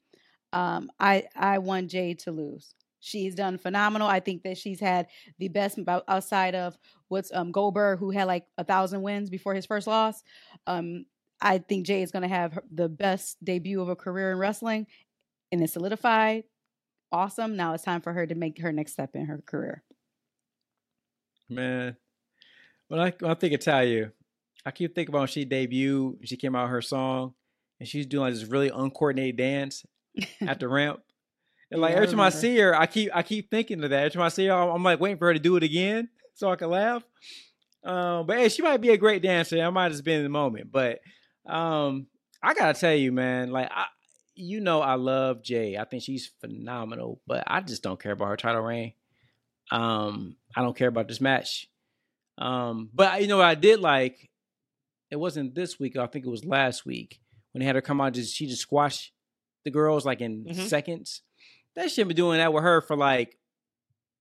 [0.52, 2.74] Um, I I want Jade to lose.
[3.00, 4.06] She's done phenomenal.
[4.06, 6.78] I think that she's had the best outside of
[7.08, 10.22] what's um Goldberg, who had like a thousand wins before his first loss.
[10.66, 11.06] Um,
[11.40, 14.86] I think Jay is going to have the best debut of a career in wrestling,
[15.50, 16.44] and it's solidified.
[17.10, 17.56] Awesome.
[17.56, 19.82] Now it's time for her to make her next step in her career.
[21.48, 21.96] Man,
[22.88, 24.12] when I when I think of Talia,
[24.64, 26.18] I keep thinking about when she debuted.
[26.28, 27.34] She came out her song,
[27.80, 29.84] and she's doing like this really uncoordinated dance
[30.40, 31.00] at the ramp.
[31.70, 33.98] And like every time I see her, I keep I keep thinking of that.
[34.00, 36.08] Every time I see her, I'm, I'm like waiting for her to do it again
[36.34, 37.02] so I can laugh.
[37.84, 39.62] Um, but hey, she might be a great dancer.
[39.62, 40.98] I might just be in the moment, but
[41.46, 42.06] um,
[42.42, 43.86] I gotta tell you, man, like I,
[44.34, 45.76] you know, I love Jay.
[45.76, 48.94] I think she's phenomenal, but I just don't care about her title reign.
[49.70, 51.68] Um, I don't care about this match.
[52.38, 54.30] Um, but you know what I did like?
[55.10, 55.96] It wasn't this week.
[55.96, 57.20] I think it was last week
[57.52, 58.14] when they had her come out.
[58.14, 59.12] Just she just squashed
[59.64, 60.68] the girls like in Mhm.
[60.68, 61.22] seconds.
[61.80, 63.38] That shit been doing that with her for like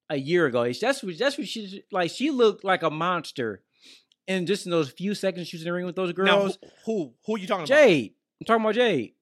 [0.09, 0.71] a year ago.
[0.71, 2.09] That's what that's what she like.
[2.09, 3.61] She looked like a monster,
[4.29, 6.57] and just in those few seconds she was in the ring with those girls.
[6.61, 7.67] who, who who are you talking about?
[7.67, 9.13] Jade, I'm talking about Jade.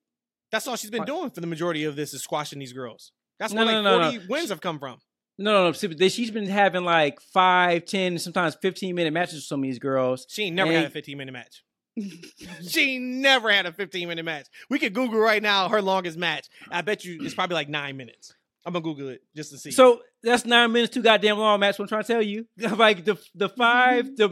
[0.51, 3.11] That's all she's been doing for the majority of this is squashing these girls.
[3.39, 4.11] That's No, where like no, no, no.
[4.11, 4.99] 40 wins have come from.
[5.39, 6.07] No, no, no.
[6.07, 10.27] She's been having like five, ten, sometimes fifteen minute matches with some of these girls.
[10.29, 11.63] She ain't never had a 15 minute match.
[12.67, 14.47] she never had a 15 minute match.
[14.69, 16.47] We could Google right now her longest match.
[16.69, 18.33] I bet you it's probably like nine minutes.
[18.65, 19.71] I'm gonna Google it just to see.
[19.71, 21.79] So that's nine minutes too goddamn long match.
[21.79, 24.25] What I'm trying to tell you, like the the five the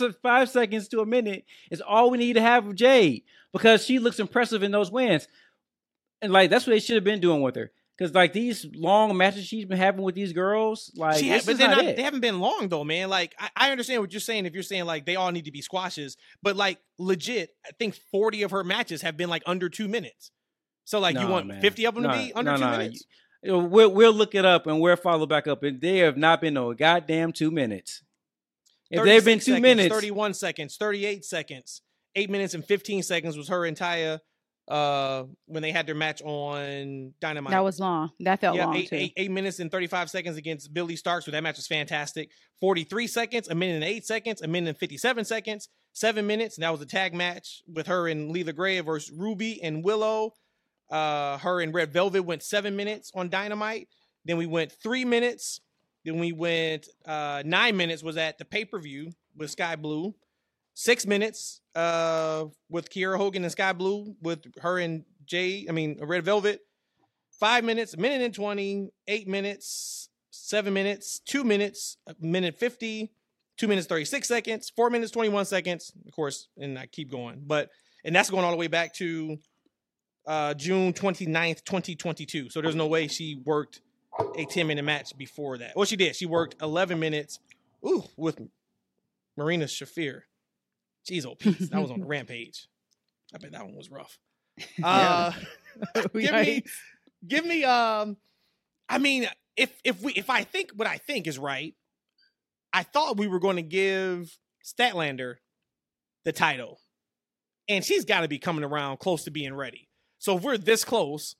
[0.00, 3.84] of five seconds to a minute is all we need to have with Jade because
[3.84, 5.28] she looks impressive in those wins,
[6.22, 7.70] and like that's what they should have been doing with her.
[7.96, 11.58] Because like these long matches she's been having with these girls, like she had, but
[11.58, 13.10] they're not, not, they haven't been long though, man.
[13.10, 15.52] Like I, I understand what you're saying if you're saying like they all need to
[15.52, 19.68] be squashes, but like legit, I think 40 of her matches have been like under
[19.68, 20.30] two minutes.
[20.84, 21.60] So like you want man.
[21.60, 23.04] 50 of them Nah, to be under nah, two minutes?
[23.42, 26.16] You uh, we'll we'll look it up and we'll follow back up, and they have
[26.16, 28.02] not been no goddamn two minutes.
[28.90, 31.82] If they've been two seconds, minutes, 31 seconds, 38 seconds,
[32.14, 34.20] eight minutes and 15 seconds was her entire
[34.72, 37.50] uh when they had their match on Dynamite.
[37.50, 38.10] That was long.
[38.20, 38.96] That felt yeah, long eight, too.
[38.96, 41.24] eight, eight minutes and 35 seconds against Billie Starkz.
[41.24, 42.30] So that match was fantastic.
[42.60, 46.56] 43 seconds, a minute and eight seconds, a minute and 57 seconds, seven minutes.
[46.56, 50.32] And that was a tag match with her and Leila Grey versus Ruby and Willow.
[50.90, 53.88] Uh, her and Red Velvet went seven minutes on Dynamite.
[54.24, 55.60] Then we went three minutes.
[56.04, 60.14] Then we went uh, nine minutes was at the pay per view with Skye Blue.
[60.74, 65.66] Six minutes uh, with Kiera Hogan and Skye Blue with her and Jay.
[65.68, 66.60] I mean Red Velvet.
[67.38, 73.10] Five minutes, a minute and 20, eight minutes, seven minutes, two minutes, a minute fifty,
[73.56, 75.92] two minutes thirty six seconds, four minutes twenty one seconds.
[76.06, 77.70] Of course, and I keep going, but
[78.04, 79.38] and that's going all the way back to
[80.26, 82.50] uh, June 29th, 2022.
[82.50, 83.80] So there's no way she worked
[84.36, 85.72] a 10 minute match before that.
[85.76, 86.16] Well, she did.
[86.16, 87.38] She worked 11 minutes
[87.86, 88.40] ooh, with
[89.36, 90.22] Marina Shafir.
[91.08, 91.68] Jeez, old piece.
[91.68, 92.68] That was on the rampage.
[93.34, 94.18] I bet that one was rough.
[94.84, 95.32] Uh,
[96.14, 96.62] give me,
[97.26, 97.64] give me.
[97.64, 98.18] Um,
[98.86, 99.26] I mean,
[99.56, 101.74] if if we if I think what I think is right,
[102.70, 105.36] I thought we were going to give Statlander
[106.24, 106.80] the title,
[107.66, 109.88] and she's got to be coming around close to being ready.
[110.18, 111.34] So if we're this close,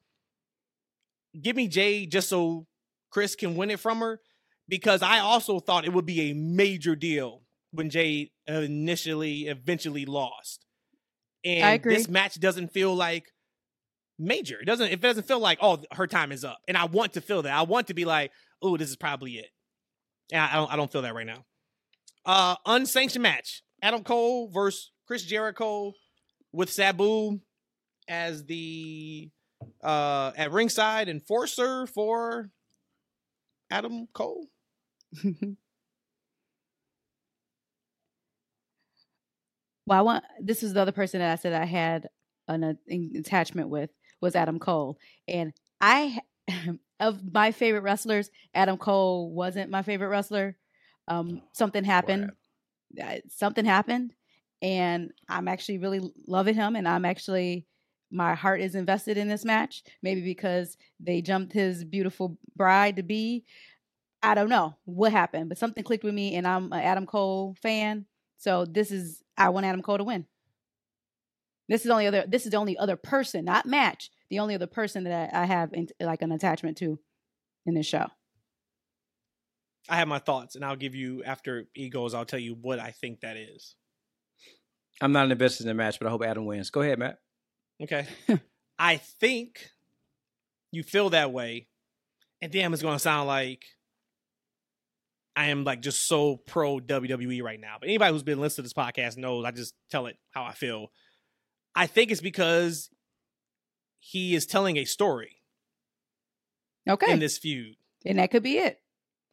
[1.40, 2.66] give me Jay just so
[3.10, 4.20] Kris can win it from her,
[4.68, 7.41] because I also thought it would be a major deal
[7.72, 10.64] when Jade initially eventually lost.
[11.44, 13.24] And this match doesn't feel like
[14.18, 14.60] major.
[14.60, 14.92] It doesn't.
[14.92, 16.58] It doesn't feel like oh her time is up.
[16.68, 17.52] And I want to feel that.
[17.52, 18.30] I want to be like
[18.62, 19.48] oh this is probably it.
[20.30, 20.72] And I I don't.
[20.72, 21.44] I don't feel that right now.
[22.24, 25.92] Uh, unsanctioned match: Adam Cole versus Chris Jericho
[26.52, 27.40] with Sabu
[28.08, 29.30] as the
[29.82, 32.50] uh at ringside enforcer for
[33.70, 34.46] Adam Cole.
[39.86, 42.08] well, I want this is the other person that I said I had
[42.48, 46.20] an uh, attachment with was Adam Cole, and I
[47.00, 50.56] of my favorite wrestlers, Adam Cole wasn't my favorite wrestler.
[51.08, 52.30] Um, something happened.
[53.02, 54.12] Uh, something happened,
[54.60, 57.66] and I'm actually really loving him, and I'm actually
[58.10, 59.82] my heart is invested in this match.
[60.02, 63.44] Maybe because they jumped his beautiful bride to be.
[64.22, 67.56] I don't know what happened, but something clicked with me, and I'm an Adam Cole
[67.60, 68.06] fan.
[68.42, 70.26] So this is I want Adam Cole to win.
[71.68, 72.24] This is the only other.
[72.26, 74.10] This is the only other person, not match.
[74.30, 76.98] The only other person that I have in, like an attachment to
[77.66, 78.06] in this show.
[79.88, 82.14] I have my thoughts, and I'll give you after he goes.
[82.14, 83.76] I'll tell you what I think that is.
[85.00, 86.70] I'm not invested in the match, but I hope Adam wins.
[86.70, 87.18] Go ahead, Matt.
[87.80, 88.06] Okay.
[88.78, 89.70] I think
[90.72, 91.68] you feel that way.
[92.40, 93.66] And damn, it's going to sound like
[95.34, 97.76] I am like just so pro WWE right now.
[97.80, 100.52] But anybody who's been listening to this podcast knows I just tell it how I
[100.52, 100.88] feel.
[101.74, 102.90] I think it's because
[103.98, 105.36] he is telling a story
[106.88, 107.76] Okay, in this feud.
[108.04, 108.80] and that could be it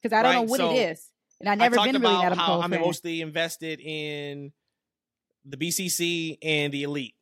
[0.01, 2.05] because I don't Right, know what so it is, and I've never I been really
[2.05, 2.81] an about Adam how Cole I'm fan.
[2.81, 4.51] mostly invested in
[5.43, 7.15] the BCC and the Elite.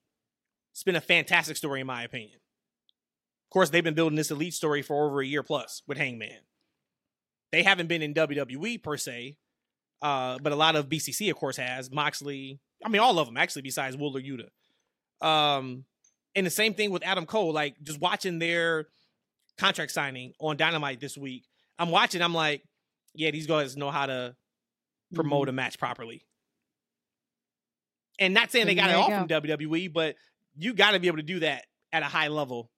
[0.74, 2.36] It's been a fantastic story, in my opinion.
[2.36, 6.42] Of course, they've been building this Elite story for over a year plus with Hangman.
[7.52, 9.38] They haven't been in WWE per se,
[10.02, 12.60] uh, but a lot of BCC, of course, has Moxley.
[12.84, 15.26] I mean, all of them actually, besides Wheeler Yuta.
[15.26, 15.86] Um,
[16.36, 17.52] and the same thing with Adam Cole.
[17.54, 18.88] Like just watching their
[19.58, 21.46] contract signing on Dynamite this week,
[21.80, 22.22] I'm watching.
[22.22, 22.64] I'm like,
[23.16, 24.36] yeah, these guys know how to
[25.16, 25.50] promote Mm-hmm.
[25.50, 26.24] a match properly.
[28.20, 30.16] And not saying they got There it all from WWE, but
[30.56, 32.70] you got to be able to do that at a high level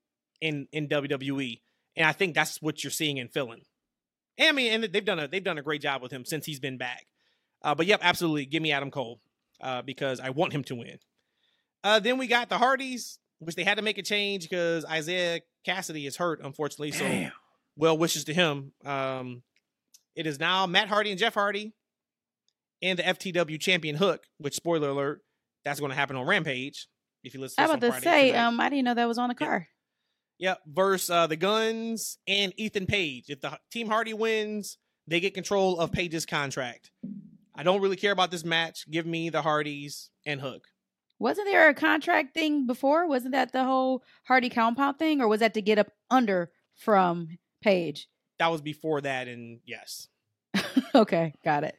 [0.41, 1.61] in in WWE.
[1.95, 3.61] And I think that's what you're seeing and feeling.
[4.39, 6.45] And I mean, and they've done a they've done a great job with him since
[6.45, 7.05] he's been back.
[7.61, 9.19] Uh, but yep, absolutely, give me Adam Cole
[9.61, 10.97] uh, because I want him to win.
[11.83, 15.41] Uh, then we got the Hardys, which they had to make a change because Isiah
[15.67, 16.91] Kassidy is hurt, unfortunately.
[16.91, 17.31] So Damn.
[17.75, 18.71] well wishes to him.
[18.85, 19.43] Um,
[20.15, 21.73] it is now Matt Hardy and Jeff Hardy
[22.81, 25.21] and the FTW champion Hook, which spoiler alert,
[25.65, 26.87] that's going to happen on Rampage.
[27.23, 28.45] If you listen, to I was about to Friday say, tonight.
[28.47, 29.45] um, I didn't know that was on the Yeah.
[29.47, 29.67] car.
[30.39, 33.25] Yep, versus uh, the Gunns and Ethan Page.
[33.27, 36.91] If the Team Hardy wins, they get control of Page's contract.
[37.53, 38.89] I don't really care about this match.
[38.89, 40.63] Give me the Hardys and Hook.
[41.19, 43.05] Wasn't there a contract thing before?
[43.05, 47.37] Wasn't that the whole Hardy compound thing, or was that to get up under from
[47.61, 48.07] Page?
[48.37, 50.07] That was before that, and yes,
[50.95, 51.75] okay, got it.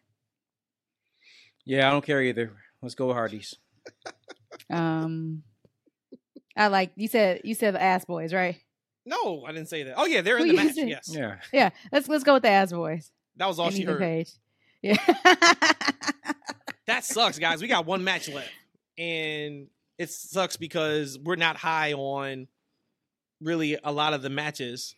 [1.64, 2.52] Yeah, I don't care either.
[2.82, 3.54] Let's go Hardys.
[4.68, 5.42] Um,
[6.56, 7.40] I like you said.
[7.44, 8.56] You said the ass boys, right?
[9.06, 9.94] no, I didn't say that.
[9.96, 10.74] Oh yeah, they're in Who the you match.
[10.74, 10.88] said?
[10.88, 11.36] Yes, Yeah.
[11.52, 13.10] Yeah, let's let's go with the ass boys.
[13.36, 14.00] that was all and she Ethan heard.
[14.00, 14.30] Page.
[14.82, 14.96] Yeah.
[16.86, 17.62] That sucks, guys.
[17.62, 18.50] We got one match left,
[18.98, 22.48] and it sucks because we're not high on
[23.40, 24.96] really a lot of the matches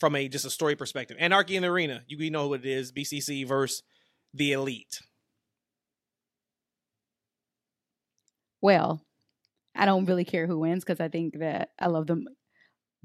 [0.00, 1.16] from a just a story perspective.
[1.20, 3.84] Anarchy in the Arena, you, you know who it is: BCC versus
[4.34, 4.98] the Elite.
[8.60, 9.00] well,
[9.76, 12.26] I don't really care who wins because I think that I love them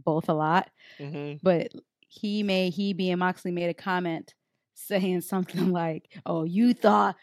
[0.03, 0.69] both a lot.
[0.97, 1.71] hmm But
[2.07, 4.33] he made he being Moxley made a comment
[4.73, 7.15] saying something like, "Oh, you thought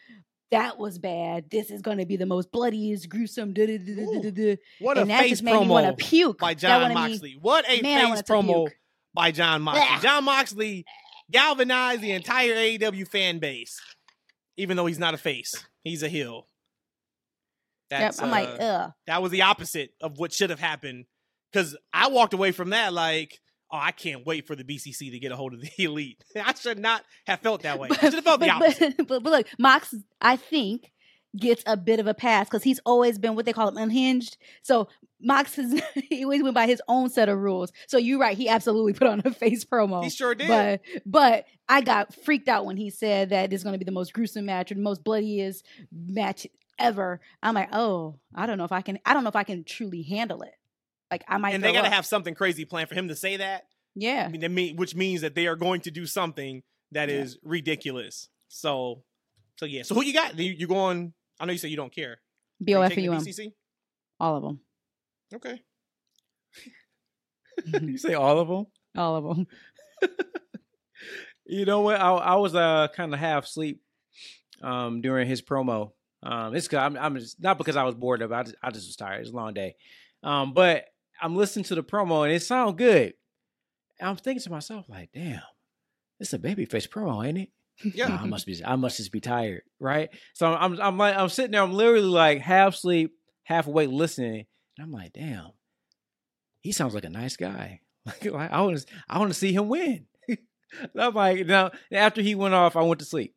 [0.51, 1.51] that was bad.
[1.51, 3.53] This is going to be the most bloodiest, gruesome.
[3.53, 5.87] duh, duh, duh, duh, duh, duh, duh." What a that face just made me want
[5.87, 6.39] promo to puke.
[6.39, 7.39] by That John wanted me- Moxley.
[7.41, 8.77] What a Man, face promo puke.
[9.15, 10.01] by Jon Moxley.
[10.09, 10.85] Jon Moxley
[11.31, 13.79] galvanized the entire AEW fan base,
[14.57, 15.67] even though he's not a face.
[15.85, 16.47] He's a heel.
[17.91, 18.93] Yep, That's, I'm like, uh, ugh.
[19.07, 21.07] that was the opposite of what should have happened.
[21.53, 23.39] Because I walked away from that like,
[23.73, 26.23] oh, I can't wait for the BCC to get a hold of the elite.
[26.37, 27.89] I should not have felt that way.
[27.91, 28.97] I should have felt the but, opposite.
[28.99, 30.93] but, but, but look, Mox, I think,
[31.37, 34.37] gets a bit of a pass because he's always been what they call him unhinged.
[34.63, 34.89] So
[35.21, 37.73] Mox is he always went by his own set of rules.
[37.87, 40.03] So you're right, he absolutely put on a face promo.
[40.03, 40.49] he sure did.
[40.49, 43.93] But but I got freaked out when he said that it's going to be the
[43.93, 46.47] most gruesome match or the most bloodiest match
[46.79, 47.21] ever.
[47.43, 48.99] I'm like, oh, I don't know if I can.
[49.05, 50.55] I don't know if I can truly handle it.
[51.11, 51.55] Like I might.
[51.55, 51.93] and they got to up.
[51.95, 53.65] have something crazy planned for him to say that.
[53.95, 54.25] Yeah.
[54.27, 56.63] I mean, that mean, which means that they are going to do something
[56.93, 57.17] that Yeah.
[57.17, 58.29] is ridiculous.
[58.49, 59.03] So,
[59.57, 59.83] so yeah.
[59.83, 60.39] So who you got?
[60.39, 61.13] You, you going?
[61.41, 62.13] I know you said you don't care.
[62.13, 62.19] Are
[62.65, 63.23] B you O F taking U the M.
[63.23, 63.53] BCC?
[64.21, 64.61] All of them.
[65.35, 65.63] Okay.
[67.83, 68.67] you say all of them?
[68.97, 69.47] All of them.
[71.51, 71.99] You know what?
[71.99, 73.81] I, I was uh kind of half asleep
[74.63, 75.93] um during his promo.
[76.23, 78.35] Um, it's cause I'm, I'm just not because I was bored of it.
[78.35, 79.21] I just, I just was tired.
[79.21, 79.77] It's a long day.
[80.23, 80.87] Um, but
[81.21, 83.15] I'm listening to the promo and it sounds good.
[84.01, 85.43] And I'm thinking to myself like, damn,
[86.21, 87.51] it's a babyface promo, ain't it?
[87.95, 88.09] Yeah.
[88.09, 90.11] Nah, I must be I must just be tired, right?
[90.35, 93.15] So I'm I'm, I'm like I'm sitting there, I'm literally like half sleep,
[93.45, 94.47] half awake, listening,
[94.77, 95.51] and I'm like, damn,
[96.61, 97.81] he sounds like a nice guy.
[98.25, 100.07] Like, I want to I want to see him win.
[100.99, 103.35] I'm like, now after he went off, I went to sleep.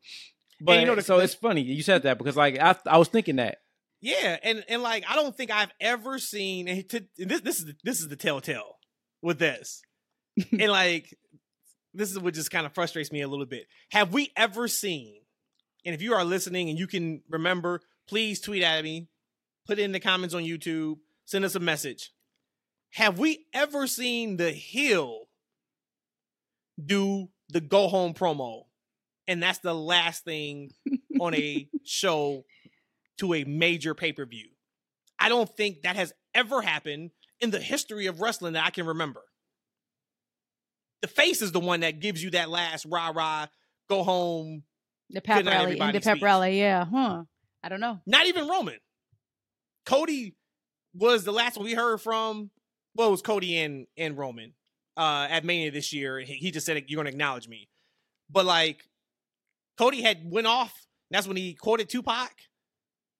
[0.63, 2.97] But you know the- so the- it's funny you said that because like I I
[2.97, 3.59] was thinking that
[4.01, 7.59] Yeah, and and like I don't think I've ever seen and to, and this this
[7.59, 8.77] is the, this is the telltale
[9.21, 9.81] with this,
[10.51, 11.17] and like
[11.93, 13.67] this is what just kind of frustrates me a little bit.
[13.91, 15.21] Have we ever seen?
[15.85, 19.07] And if you are listening and you can remember, please tweet at me,
[19.67, 22.11] put it in the comments on YouTube, send us a message.
[22.91, 25.27] Have we ever seen the Hill
[26.83, 28.63] do the go home promo?
[29.31, 30.71] And that's the last thing
[31.21, 32.43] on a show
[33.19, 34.49] to a major pay per view.
[35.17, 38.85] I don't think that has ever happened in the history of wrestling that I can
[38.85, 39.21] remember.
[41.01, 43.47] The face is the one that gives you that last rah rah,
[43.89, 44.63] go home.
[45.09, 46.21] The pep rally, into pep speech.
[46.21, 46.59] rally.
[46.59, 47.23] Yeah, huh?
[47.63, 48.01] I don't know.
[48.05, 48.79] Not even Roman.
[49.85, 50.35] Cody
[50.93, 52.51] was the last one we heard from.
[52.95, 54.55] Well, it was Cody and and Roman
[54.97, 56.19] uh, at Mania this year.
[56.19, 57.69] He, he just said, "You're going to acknowledge me,"
[58.29, 58.83] but like
[59.81, 60.73] Cody had went off.
[61.09, 62.31] That's when he quoted Tupac,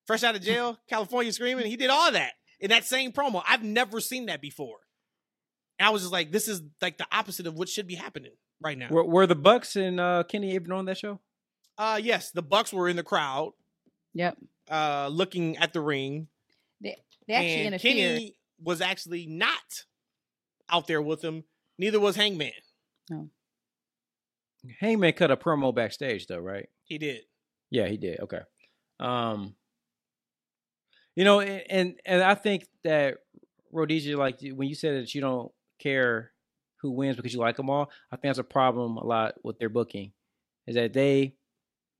[0.05, 1.65] fresh out of jail, California screaming.
[1.65, 3.41] He did all that in that same promo.
[3.47, 4.77] I've never seen that before.
[5.79, 8.33] And I was just like, this is like the opposite of what should be happening
[8.61, 8.89] right now.
[8.91, 11.19] were, were the Bucks and uh, Kenny even on that show?
[11.79, 13.53] Uh, yes, the Bucks were in the crowd,
[14.13, 14.37] Yep.
[14.69, 16.27] uh, looking at the ring.
[16.79, 16.95] They
[17.33, 17.81] actually and interfered.
[17.81, 19.85] Kenny was actually not
[20.69, 21.43] out there with him.
[21.79, 22.51] Neither was Hangman.
[24.79, 26.69] Hangman cut a promo backstage though, right?
[26.83, 27.21] He did.
[27.69, 28.19] Yeah, he did.
[28.19, 28.41] Okay.
[28.99, 29.55] Um
[31.15, 33.17] you know, and and I think that
[33.71, 36.31] Rhodesia, like when you said that you don't care
[36.77, 39.59] who wins because you like them all, I think that's a problem a lot with
[39.59, 40.13] their booking,
[40.67, 41.35] is that they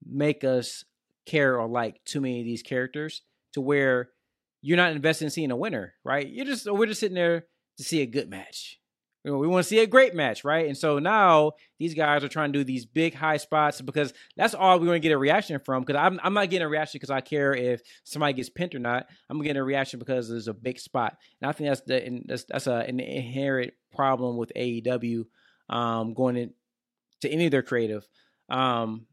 [0.05, 0.84] make us
[1.26, 3.22] care or like too many of these characters
[3.53, 4.09] to where
[4.62, 6.28] you're not invested in seeing a winner, right?
[6.28, 7.45] You're just we're just sitting there
[7.78, 8.80] to see a good match.
[9.24, 10.65] You know, we want to see a great match, right?
[10.65, 14.55] And so now these guys are trying to do these big high spots because that's
[14.55, 15.84] all we're going to get a reaction from.
[15.84, 18.80] Because I'm, I'm not getting a reaction because I care if somebody gets pinned or
[18.80, 19.07] not.
[19.30, 22.45] I'm getting a reaction because there's a big spot, and I think that's the that's
[22.45, 25.26] that's a, an inherent problem with AEW
[25.69, 26.53] um, going in
[27.22, 28.07] to any of their creative.
[28.49, 29.05] Um,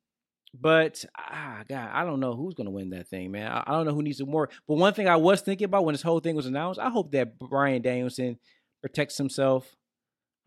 [0.59, 3.51] but ah, God, I don't know who's going to win that thing, man.
[3.51, 4.49] I, I don't know who needs to more.
[4.67, 7.13] But one thing I was thinking about when this whole thing was announced, I hope
[7.13, 8.39] that Bryan Danielson
[8.81, 9.77] protects himself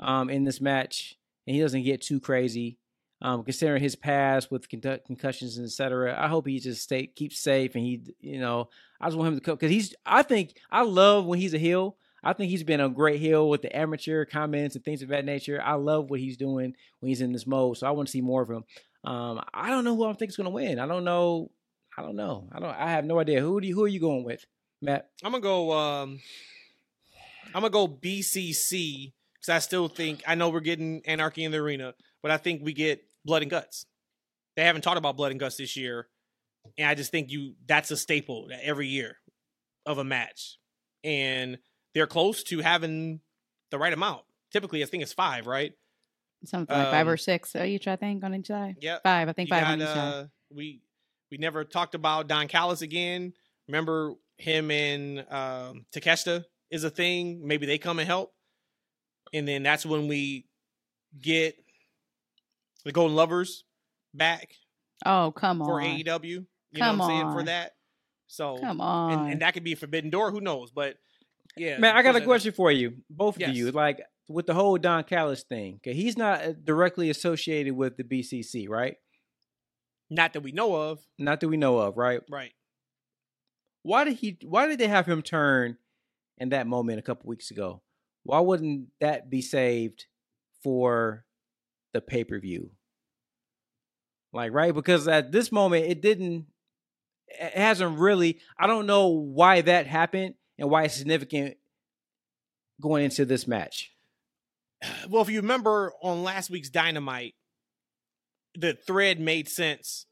[0.01, 2.77] um, in this match and he doesn't get too crazy.
[3.23, 7.39] Um, considering his past with con- concussions and etc., I hope he just stay keeps
[7.39, 9.93] safe and he, you know, I just want him to come because he's.
[10.05, 11.97] I think I love when he's a heel.
[12.23, 15.25] I think he's been a great heel with the amateur comments and things of that
[15.25, 15.61] nature.
[15.63, 18.21] I love what he's doing when he's in this mode, so I want to see
[18.21, 18.63] more of him.
[19.03, 20.79] Um, I don't know who I think is going to win.
[20.79, 21.51] I don't know.
[21.97, 22.47] I don't know.
[22.51, 22.75] I don't.
[22.75, 23.41] I have no idea.
[23.41, 24.45] Who do you, who are you going with,
[24.81, 25.09] Matt?
[25.23, 25.71] I'm gonna go.
[25.73, 26.19] Um,
[27.53, 31.57] I'm gonna go BCC because I still think I know we're getting Anarchy in the
[31.57, 33.85] arena, but I think we get Blood and Guts.
[34.55, 36.07] They haven't talked about Blood and Guts this year,
[36.77, 39.17] and I just think you that's a staple every year
[39.85, 40.57] of a match,
[41.03, 41.57] and
[41.93, 43.19] they're close to having
[43.71, 44.21] the right amount.
[44.51, 45.73] Typically, I think it's five, right?
[46.43, 48.75] Something like five Um, or six uh, each, I think, on each side.
[48.81, 50.13] Yeah, Five, I think You five got, on each side.
[50.13, 50.81] uh, we
[51.29, 53.33] We never talked about Don Callis again.
[53.67, 57.45] Remember him and um, Takeshita is a thing.
[57.45, 58.33] Maybe they come and help,
[59.33, 60.45] and then that's when we
[61.19, 61.55] get
[62.85, 63.63] the Golden Lovers
[64.13, 64.49] back
[65.05, 65.87] Oh, come on for on.
[65.87, 66.23] AEW.
[66.23, 66.45] You
[66.77, 67.71] Come know what I'm saying for that.
[68.27, 69.11] So Come on.
[69.11, 70.31] and, and that could be a forbidden door.
[70.31, 70.71] Who knows?
[70.71, 70.97] But
[71.57, 73.49] yeah, Man, I got a question for you, both Yes.
[73.49, 73.71] of you.
[73.71, 78.03] Like with the whole Don Callis thing, okay, he's not uh, directly associated with the
[78.03, 78.95] BCC, right?
[80.09, 80.99] Not that we know of.
[81.17, 82.21] Not that we know of, right?
[82.29, 82.51] Right.
[83.83, 84.37] Why did he?
[84.43, 85.77] Why did they have him turn
[86.37, 87.81] in that moment a couple weeks ago?
[88.23, 90.05] Why wouldn't that be saved
[90.63, 91.25] for
[91.93, 92.71] the pay per view?
[94.33, 94.73] Like, right?
[94.73, 96.45] Because at this moment, it didn't.
[97.27, 98.39] It hasn't really.
[98.57, 101.57] I don't know why that happened and why it's significant
[102.81, 103.91] going into this match.
[105.09, 107.35] Well, if you remember on last week's Dynamite,
[108.55, 110.05] the thread made sense.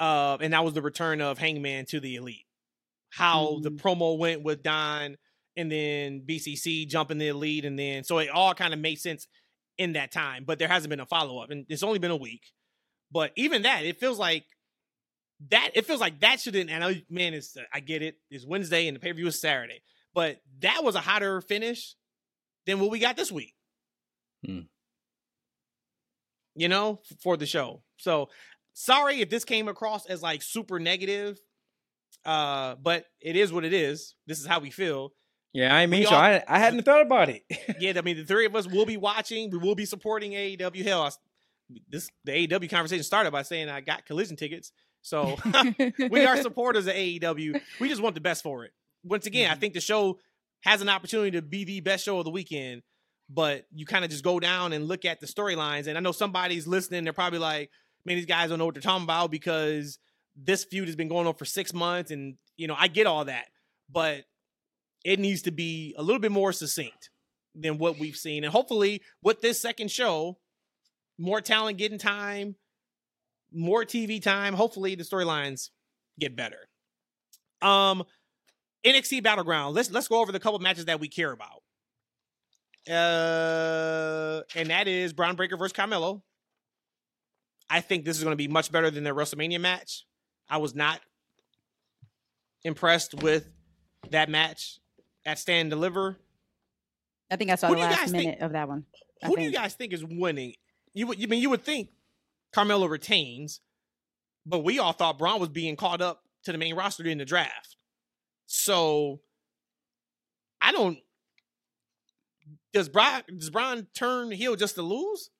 [0.00, 2.46] Uh, and that was the return of Hangman to the Elite.
[3.10, 3.80] How the Mhm.
[3.80, 5.16] promo went with Don
[5.56, 9.26] and then BCC jumping the lead, And then, so it all kind of made sense
[9.78, 11.50] in that time, but there hasn't been a follow up.
[11.50, 12.42] And it's only been a week.
[13.10, 14.44] But even that, it feels like
[15.50, 18.16] that, it feels like that shouldn't, and I, man, it's, I get it.
[18.30, 19.82] It's Wednesday and the pay per view is Saturday.
[20.14, 21.96] But that was a hotter finish
[22.66, 23.54] than what we got this week.
[24.44, 24.60] Hmm.
[26.54, 27.82] You know, for the show.
[27.96, 28.28] So
[28.74, 31.38] sorry if this came across as like super negative.
[32.24, 34.14] Uh, but it is what it is.
[34.26, 35.12] This is how we feel.
[35.54, 37.44] Yeah, I mean, We so all- I I hadn't thought about it.
[37.80, 39.50] Yeah, I mean, the three of us will be watching.
[39.50, 40.84] We will be supporting AEW.
[40.84, 41.18] Hell, I s-
[41.88, 44.72] this the AEW conversation started by saying I got collision tickets.
[45.02, 45.36] So
[46.10, 47.60] we are supporters of AEW.
[47.80, 48.72] We just want the best for it.
[49.04, 49.60] Once again, I mm-hmm.
[49.60, 50.18] think the show
[50.62, 52.82] has an opportunity to be the best show of the weekend,
[53.28, 55.86] but you kind of just go down and look at the storylines.
[55.86, 57.70] And I know somebody's listening, they're probably like,
[58.04, 59.98] man, these guys don't know what they're talking about because
[60.34, 62.10] this feud has been going on for six months.
[62.10, 63.46] And, you know, I get all that,
[63.90, 64.24] but
[65.04, 67.10] it needs to be a little bit more succinct
[67.54, 68.42] than what we've seen.
[68.42, 70.38] And hopefully, with this second show,
[71.18, 72.56] more talent getting time,
[73.52, 74.54] more TV time.
[74.54, 75.70] Hopefully, the storylines
[76.18, 76.58] get better.
[77.62, 78.04] Um,
[78.84, 79.74] NXT Battleground.
[79.74, 81.62] Let's let's go over the couple matches that we care about.
[82.88, 86.22] Uh, and that is Bron Breakker versus Carmelo.
[87.70, 90.04] I think this is going to be much better than their WrestleMania match.
[90.50, 91.00] I was not
[92.62, 93.48] impressed with
[94.10, 94.78] that match
[95.24, 96.18] at Stand Deliver.
[97.30, 98.84] I think I saw Who the last guys think- minute of that one.
[99.22, 100.54] I Who do you guys think is winning?
[100.92, 101.88] You would, you mean you would think
[102.52, 103.60] Carmelo retains,
[104.44, 107.24] but we all thought Bron was being called up to the main roster in the
[107.24, 107.76] draft.
[108.46, 109.20] So
[110.60, 110.98] I don't.
[112.72, 115.30] Does Bron does Bron turn heel just to lose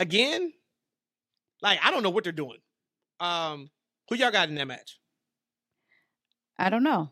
[0.00, 0.52] again?
[1.60, 2.58] Like I don't know what they're doing.
[3.20, 3.68] Um,
[4.08, 4.98] who y'all got in that match?
[6.58, 7.10] I don't know.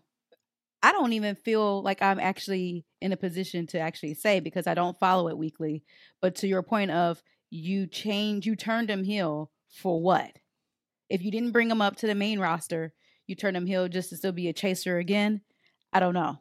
[0.87, 4.75] I don't even feel like I'm actually in a position to actually say because I
[4.75, 5.83] don't follow it weekly.
[6.23, 10.31] But to your point of you change, you turned him heel for what?
[11.11, 12.93] If you didn't bring him up to the main roster,
[13.27, 15.41] you turned him heel just to still be a chaser again.
[15.93, 16.41] I don't know.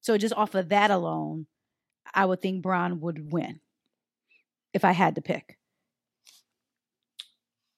[0.00, 1.48] So just off of that alone,
[2.14, 3.60] I would think Bron would win
[4.72, 5.58] if I had to pick.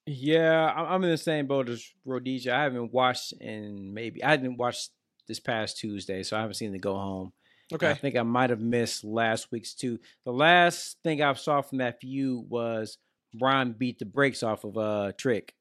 [0.07, 2.55] Yeah, I'm in the same boat as Rhodesia.
[2.55, 4.91] I haven't watched in maybe I didn't watch
[5.29, 7.33] this past Tuesday, so I haven't seen the go home.
[7.73, 9.99] And I think I might have missed last week's too.
[10.25, 12.99] The last thing I saw from that feud was
[13.33, 15.55] Brian beat the brakes off of uh Trick,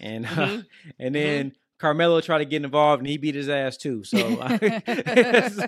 [0.00, 0.66] and uh, Mhm.
[0.98, 4.04] and then Carmelo tried to get involved and he beat his ass too.
[4.04, 5.64] So, so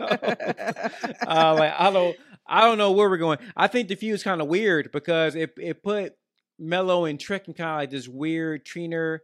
[1.26, 3.38] uh, like I don't I don't know where we're going.
[3.56, 6.14] I think the feud's kind of weird because it it put
[6.58, 9.22] Mello and Trick in kind of like this weird trainer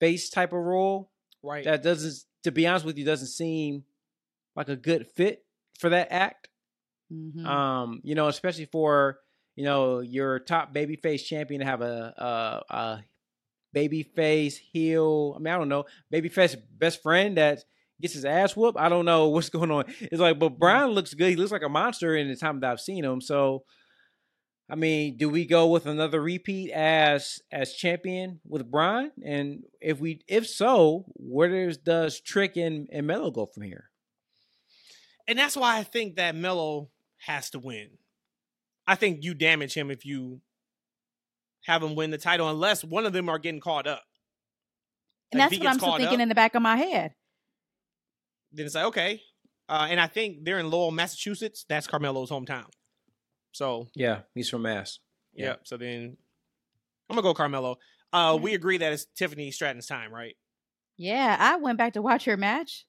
[0.00, 1.10] face type of role
[1.42, 1.64] right.
[1.64, 3.84] that doesn't to be honest with you doesn't seem
[4.56, 5.44] like a good fit
[5.78, 6.48] for that act.
[7.12, 7.44] Mhm.
[7.46, 9.18] um you know especially for
[9.56, 12.14] you know your top babyface champion to have a
[12.70, 13.04] a, a
[13.74, 15.34] babyface heel.
[15.36, 17.64] I mean i don't know babyface best friend that
[18.00, 18.78] gets his ass whooped?
[18.78, 19.84] I don't know what's going on.
[20.00, 21.30] It's like but brian looks good.
[21.30, 23.20] He looks like a monster in the time that i've seen him.
[23.20, 23.64] So
[24.70, 29.12] I mean, do we go with another repeat as as champion with Brian?
[29.24, 33.90] And if we if so, where does does Trick and, and Mello go from here?
[35.28, 36.88] and that's why I think that Melo
[37.18, 37.90] has to win.
[38.86, 40.40] I think you damage him if you
[41.66, 44.02] have him win the title, unless one of them are getting caught up.
[45.30, 47.12] and Like, that's what I'm still thinking up, in the back of my head.
[48.52, 49.20] Then it's like okay,
[49.68, 51.66] uh, and I think they're in Lowell, Massachusetts.
[51.68, 52.64] That's Carmelo's hometown.
[53.58, 55.00] So Yeah, he's from Mass.
[55.34, 55.46] yeah.
[55.46, 55.54] Yeah.
[55.64, 56.16] So then
[57.10, 57.78] I'm gonna go Carmelo.
[58.12, 58.44] Uh, Mm-hmm.
[58.44, 60.36] we agree that it's Tiffany Stratton's time, right?
[60.96, 62.86] Yeah, I went back to watch her match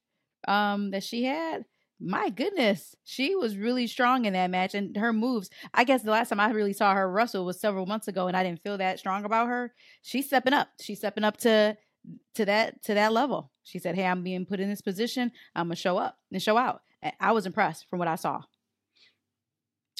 [0.47, 1.65] um that she had.
[1.99, 5.49] My goodness, she was really strong in that match and her moves.
[5.73, 8.37] I guess the last time I really saw her wrestle was several months ago and
[8.37, 9.73] I didn't feel that strong about her.
[10.03, 10.69] She's stepping up.
[10.79, 11.75] She's stepping up to
[12.35, 13.51] to that to that level.
[13.63, 15.31] She said, "Hey, I'm being put in this position.
[15.55, 18.15] I'm going to show up and show out." I- I was impressed from what I
[18.15, 18.41] saw.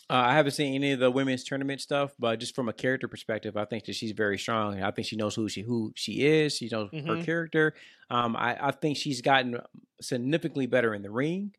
[0.10, 3.07] Uh, I haven't seen any of the women's tournament stuff, but just from a character
[3.07, 4.81] perspective, I think that she's very strong.
[4.81, 6.56] I think she knows who she who she is.
[6.57, 7.23] She knows her Mhm.
[7.23, 7.76] character.
[8.10, 9.60] Um, I, I think she's gotten
[10.02, 11.53] significantly better in the ring.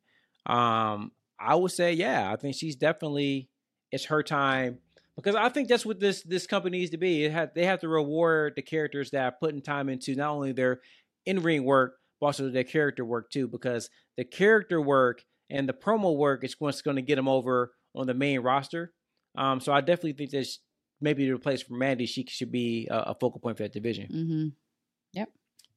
[0.47, 3.51] Um, I would say, yeah, I think she's definitely
[3.93, 4.81] it's her time
[5.17, 7.25] because I think that's what this this company needs to be.
[7.25, 10.51] It had they have to reward the characters that are putting time into not only
[10.53, 10.81] their
[11.25, 15.73] in ring work but also their character work too, because the character work and the
[15.73, 18.93] promo work is what's going to get them over on the main roster.
[19.37, 20.57] Um, so I definitely think that sh-
[21.01, 24.09] maybe to replace for Mandy, she should be a, a focal point for that division.
[24.13, 24.49] Mm-hmm.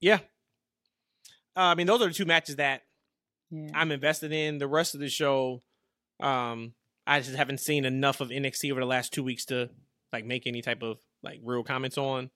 [0.01, 0.19] Yeah.
[1.55, 2.81] Uh, I mean, those are the two matches that
[3.51, 3.69] Yeah.
[3.73, 4.57] I'm invested in.
[4.57, 5.61] The rest of the show,
[6.19, 6.73] um,
[7.07, 9.69] I just haven't seen enough of NXT over the last two weeks to
[10.11, 12.31] like make any type of like real comments on.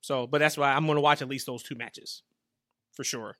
[0.00, 2.22] So, but that's why I'm going to watch at least those two matches
[2.94, 3.36] for sure.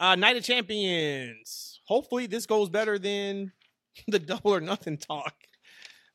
[0.00, 1.80] Uh, Night of Champions.
[1.86, 3.52] Hopefully, this goes better than
[4.08, 5.34] the double or nothing talk.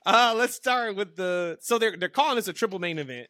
[0.06, 1.58] Uh, let's start with the.
[1.62, 3.28] So they're they're calling this a triple main event.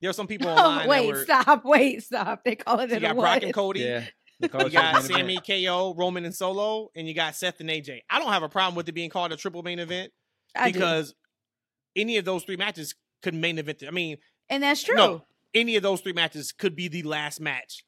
[0.00, 0.64] There are some people online.
[0.66, 2.44] Oh, that wait, were, stop, wait, stop.
[2.44, 3.22] They call it You a got what?
[3.22, 3.80] Brock and Cody.
[3.80, 4.04] Yeah.
[4.40, 5.38] they You got Sami.
[5.38, 8.00] KO, Roman, and Solo, and you got Seth and AJ.
[8.10, 10.12] I don't have a problem with it being called a triple main event
[10.54, 10.78] I do.
[10.78, 11.14] because
[11.96, 13.82] any of those three matches could main event.
[13.86, 14.18] I mean,
[14.50, 14.94] and that's true.
[14.94, 17.82] no, any of those three matches could be the last match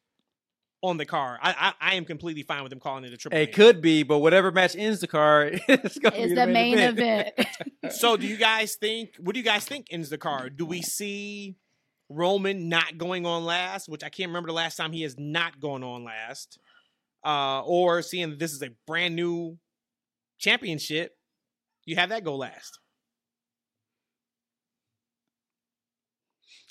[0.83, 1.39] on the card.
[1.43, 3.39] I I, I am completely fine with them calling it a triple.
[3.39, 6.79] It main could be, but whatever match ends the card, it's, gonna be the main
[6.79, 7.33] event.
[7.37, 7.49] event.
[7.91, 9.15] So, do you guys think?
[9.19, 10.57] What do you guys think ends the card?
[10.57, 11.57] Do we see
[12.11, 15.59] Roman not going on last, which I can't remember the last time he has not
[15.59, 16.59] gone on last,
[17.25, 19.57] uh, or seeing that this is a brand new
[20.39, 21.17] championship?
[21.87, 22.79] You have that go last.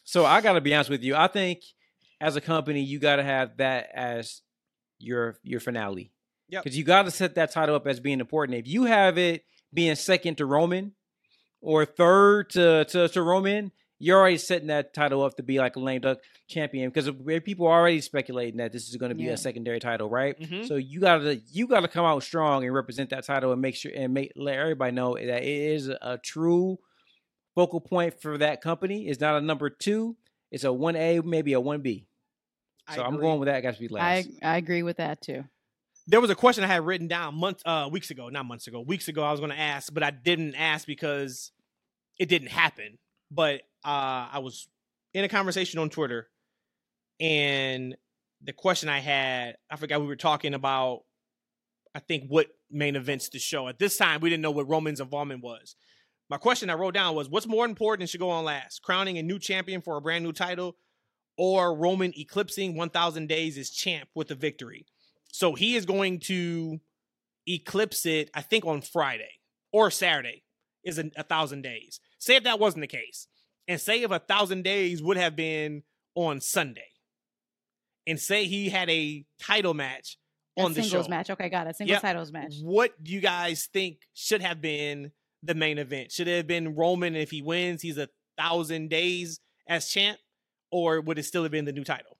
[0.03, 1.15] So I got to be honest with you.
[1.15, 1.61] I think
[2.19, 4.41] as a company, you got to have that as
[4.99, 6.11] your your finale.
[6.49, 6.61] Yeah.
[6.63, 8.57] Because you got to set that title up as being important.
[8.57, 10.93] If you have it being second to Roman
[11.61, 15.75] or third to to, to Roman, you're already setting that title up to be like
[15.75, 16.89] a lame duck champion.
[16.89, 17.09] Because
[17.43, 19.33] people are already speculating that this is going to be Yeah.
[19.33, 20.39] a secondary title, right?
[20.39, 20.67] Mhm.
[20.67, 23.91] So you gotta you gotta come out strong and represent that title and make sure
[23.95, 26.79] and make let everybody know that it is a true
[27.55, 29.07] focal point for that company.
[29.07, 30.15] It's not a number two.
[30.51, 32.07] It's a one A, maybe a one B.
[32.93, 33.61] So I'm going with that.
[33.61, 34.29] Got to be I last.
[34.41, 35.43] I agree with that too.
[36.07, 38.79] there was a question I had written down months, uh, weeks ago, not months ago,
[38.79, 39.23] weeks ago.
[39.23, 41.51] I was going to ask, but I didn't ask because
[42.17, 42.97] it didn't happen.
[43.29, 44.69] But uh, I was
[45.13, 46.29] in a conversation on Twitter,
[47.19, 47.97] and
[48.41, 51.03] the question I had, I forgot we were talking about.
[51.93, 54.21] I think what main events to show at this time.
[54.21, 55.75] We didn't know what Roman's involvement was.
[56.29, 58.81] My question I wrote down was, "What's more important and should go on last?
[58.81, 60.77] Crowning a new champion for a brand new title,
[61.37, 64.85] or Roman eclipsing 1,000 days as champ with a victory?"
[65.31, 66.79] So he is going to
[67.47, 69.29] eclipse it, I think, on Friday
[69.71, 70.43] or Saturday
[70.83, 71.99] is a, a thousand days.
[72.19, 73.27] Say if that wasn't the case,
[73.67, 75.83] and say if a thousand days would have been
[76.15, 76.89] on Sunday,
[78.05, 80.17] and say he had a title match
[80.57, 81.09] A on the singles show.
[81.09, 81.29] match.
[81.29, 81.75] Okay, got it.
[81.75, 82.01] Singles Yep.
[82.01, 82.53] titles match.
[82.61, 85.11] What do you guys think should have been
[85.43, 86.11] the main event?
[86.11, 87.15] Should it have been Roman?
[87.15, 90.17] If he wins, he's a thousand days as champ,
[90.71, 92.17] or would it still have been the new title?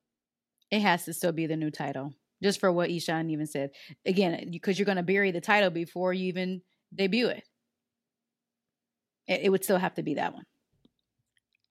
[0.71, 2.13] It has to still be the new title.
[2.43, 3.71] Just for what Eshaun even said.
[4.05, 6.61] Again, because you're going to bury the title before you even
[6.93, 7.43] debut it.
[9.27, 10.45] It, it would still have to be that one.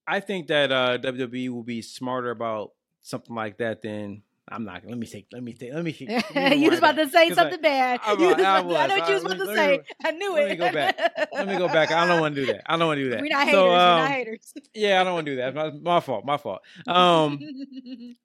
[0.08, 4.82] I think that uh, WWE will be smarter about something like that than I'm not.
[4.86, 5.26] Let me take.
[5.32, 5.72] Let me take.
[5.74, 5.96] Let me.
[6.56, 7.98] you was about to say something bad.
[8.06, 9.80] I You was- was I to- I know what you was about to say.
[10.04, 10.40] I knew it.
[10.40, 11.28] let me go back.
[11.32, 11.90] Let me go back.
[11.90, 12.62] I don't want to do that.
[12.66, 13.20] I don't want to do that.
[13.22, 13.54] We're not haters.
[13.54, 14.52] So, We're um, not haters.
[14.74, 15.54] Yeah, I don't want to do that.
[15.54, 16.24] My, my fault.
[16.24, 16.60] My fault.
[16.86, 17.40] Um,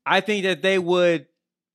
[0.05, 1.25] I think that they would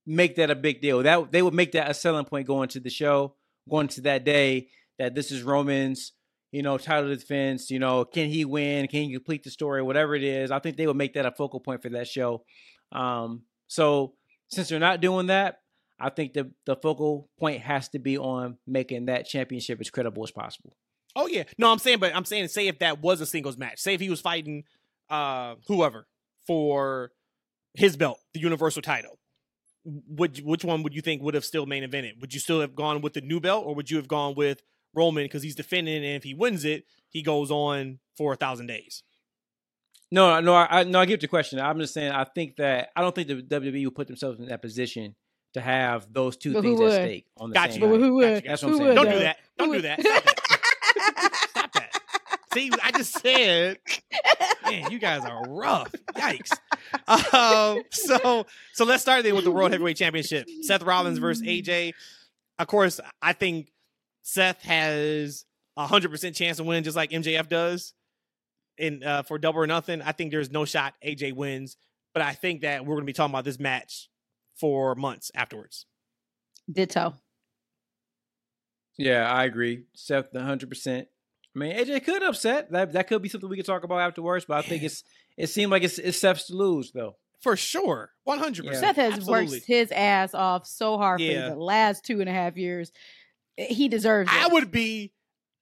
[0.07, 1.03] make that a big deal.
[1.03, 3.35] That they would make that a selling point going to the show,
[3.69, 4.69] going to that day.
[4.99, 6.13] That this is Roman's,
[6.53, 7.71] you know, title defense.
[7.71, 8.87] You know, can he win?
[8.87, 9.83] Can he complete the story?
[9.83, 12.45] Whatever it is, I think they would make that a focal point for that show.
[12.93, 14.15] Um, so
[14.49, 15.61] since they're not doing that,
[15.99, 20.23] I think the the focal point has to be on making that championship as credible
[20.25, 20.77] as possible.
[21.15, 23.79] Oh yeah, no, I'm saying, but I'm saying, say if that was a singles match,
[23.79, 24.65] say if he was fighting
[25.09, 26.07] uh whoever
[26.47, 27.13] for
[27.75, 29.19] his belt, the Universal title,
[29.85, 32.21] would which one would you think would have still main evented?
[32.21, 34.63] Would you still have gone with the new belt, or would you have gone with
[34.95, 38.67] Roman because he's defending, and if he wins it, he goes on for a thousand
[38.67, 39.03] days?
[40.13, 41.59] No, no, I, I no, I get your question.
[41.61, 44.47] I'm just saying I think that I don't think the WWE will put themselves in
[44.47, 45.15] that position
[45.55, 47.73] to have those two But things at stake on the Gotcha.
[47.73, 48.01] same But night.
[48.01, 48.45] who would?
[48.45, 48.89] That's what Who I'm saying.
[48.89, 49.13] would, Don't though?
[49.13, 49.37] do that.
[49.59, 50.01] Don't Who do that.
[50.01, 51.47] Stop that.
[51.51, 52.01] Stop that.
[52.55, 53.79] See, I just said,
[54.65, 55.93] man, you guys are rough.
[56.15, 56.53] Yikes.
[57.09, 60.49] Um, so, so let's start then with the World Heavyweight Championship.
[60.63, 61.93] Seth Rollins versus AJ.
[62.59, 63.71] Of course, I think
[64.23, 65.45] Seth has
[65.77, 67.93] a hundred percent chance of winning, just like MJF does.
[68.79, 71.77] In uh, for double or nothing, I think there's no shot AJ wins,
[72.13, 74.09] but I think that we're going to be talking about this match
[74.61, 75.87] for months afterwards.
[76.71, 77.15] Ditto.
[78.99, 79.85] Yeah, I agree.
[79.95, 81.09] Seth, the hundred percent.
[81.55, 82.71] I mean, AJ could upset.
[82.73, 84.45] That that could be something we could talk about afterwards.
[84.47, 85.05] But I think it's
[85.37, 87.17] it seemed like it's it's Seth's to lose though.
[87.43, 88.71] For sure, one hundred Yeah.
[88.73, 88.97] percent.
[88.97, 89.57] Seth has Absolutely.
[89.59, 91.49] worked his ass off so hard Yeah.
[91.51, 92.91] for the last two and a half years.
[93.57, 94.37] He deserves it.
[94.37, 95.13] I would be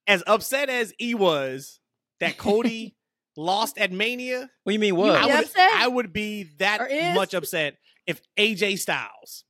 [0.06, 1.80] as upset as he was
[2.20, 2.96] that Cody
[3.36, 4.40] lost at Mania.
[4.62, 4.88] What do you mean?
[4.94, 5.16] You What?
[5.16, 5.72] I would, upset?
[5.74, 7.14] I would be that Or is?
[7.14, 9.44] much upset if AJ Styles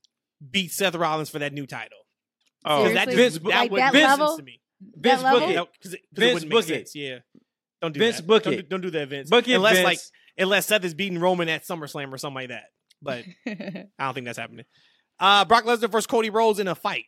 [0.51, 1.97] beat Seth Rollins for that new title.
[2.65, 3.15] oh, 'Cause that Seriously?
[3.15, 4.27] just, Vince, that Like would that make level?
[4.29, 4.61] sense to me.
[4.97, 5.39] Vince level?
[5.41, 5.67] book Yeah, it.
[5.73, 6.89] because it, 'cause it Vince, wouldn't make book it.
[6.89, 6.95] sense.
[6.95, 7.19] Yeah,
[7.81, 8.27] don't do Vince, that.
[8.27, 8.55] book don't, it.
[8.57, 9.29] Do, don't do that, Vince.
[9.29, 9.85] Book it, unless Vince.
[9.85, 9.99] like
[10.37, 12.65] unless Seth is beating Roman at SummerSlam or something like that.
[13.01, 14.65] But I don't think that's happening.
[15.19, 17.05] Uh, Brock Lesnar versus Cody Rhodes in a fight.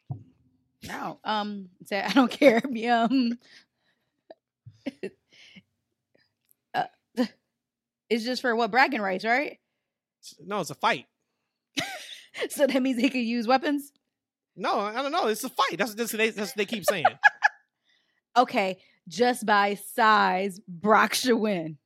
[0.84, 1.20] no.
[1.24, 2.62] Um, say I don't care.
[2.90, 3.38] Um,
[4.88, 5.08] uh,
[8.10, 9.58] it's just for what bragging rights, right?
[10.40, 11.06] No, it's a fight.
[12.50, 13.92] So that means he could use weapons.
[14.56, 15.26] No, I don't know.
[15.26, 15.76] It's a fight.
[15.80, 17.06] That's that's, they, that's what they keep saying.
[18.38, 18.78] Okay,
[19.08, 21.80] just by size, Brock should win.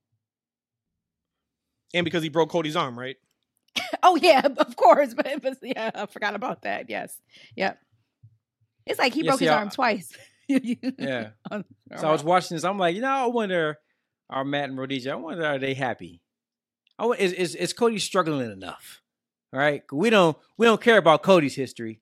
[1.93, 3.15] and because he broke Cody's arm, right?
[4.03, 5.13] Oh yeah, of course.
[5.13, 6.89] But, but yeah, I forgot about that.
[6.89, 7.17] Yes.
[7.55, 7.79] Yep.
[8.85, 10.11] It's like he Yeah, broke see, his I- arm twice.
[10.49, 11.29] Yeah.
[11.49, 12.65] So I was watching this.
[12.65, 13.77] I'm like, you know, I wonder,
[14.31, 15.11] are Matt and Rhodesia?
[15.11, 16.21] I wonder, are they happy?
[16.97, 19.01] I wa- is is is Cody struggling enough?
[19.53, 22.01] All right, we don't we don't care about Cody's history.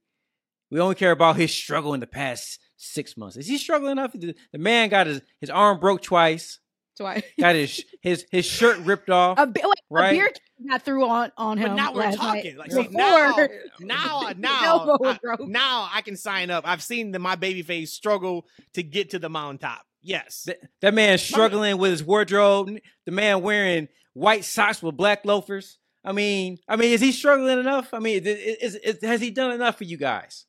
[0.71, 3.37] We only care about his struggle in the past six months.
[3.37, 4.13] Is he struggling enough?
[4.13, 6.59] The, the man got his his arm broke twice.
[6.95, 7.23] twice.
[7.39, 9.39] Got his his his shirt ripped off.
[9.39, 10.09] A, bi- wait, Right.
[10.09, 10.27] a beer
[10.57, 11.69] can got through on on him.
[11.69, 12.57] But now we're talking.
[12.57, 12.57] night.
[12.57, 13.35] Like see, Before now,
[13.79, 16.67] now, now, I, now I can sign up.
[16.67, 19.81] I've seen the, my baby face struggle to get to the mountaintop.
[20.09, 22.77] Yes, That, that man struggling with his wardrobe.
[23.05, 25.77] The man wearing white socks with black loafers.
[26.03, 27.93] I mean, I mean, is he struggling enough?
[27.93, 30.45] I mean, is, is, is has he done enough for you guys?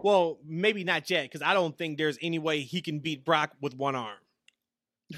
[0.00, 3.50] well, maybe not yet because I don't think there's any way he can beat Brock
[3.60, 4.16] with one arm.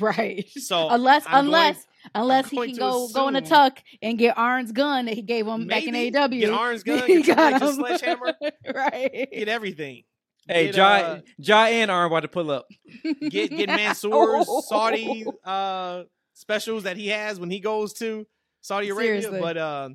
[0.01, 0.49] right.
[0.51, 4.17] So Unless I'm unless going- unless he can to go go in a tuck and
[4.19, 6.29] get Arn's gun that he gave him back in AW.
[6.29, 7.75] Get Arn's gun, He get Triple got H's him.
[7.77, 8.35] sledgehammer,
[8.75, 9.29] right.
[9.33, 10.05] get everything.
[10.51, 12.67] Hey, Get, Ja, uh, Ja and Arm about to pull up.
[13.29, 14.61] Get get Mansoor's Oh.
[14.63, 16.03] Saudi uh,
[16.35, 18.27] specials that he has when he goes to
[18.61, 19.23] Saudi Arabia.
[19.23, 19.41] Seriously.
[19.41, 19.89] But uh,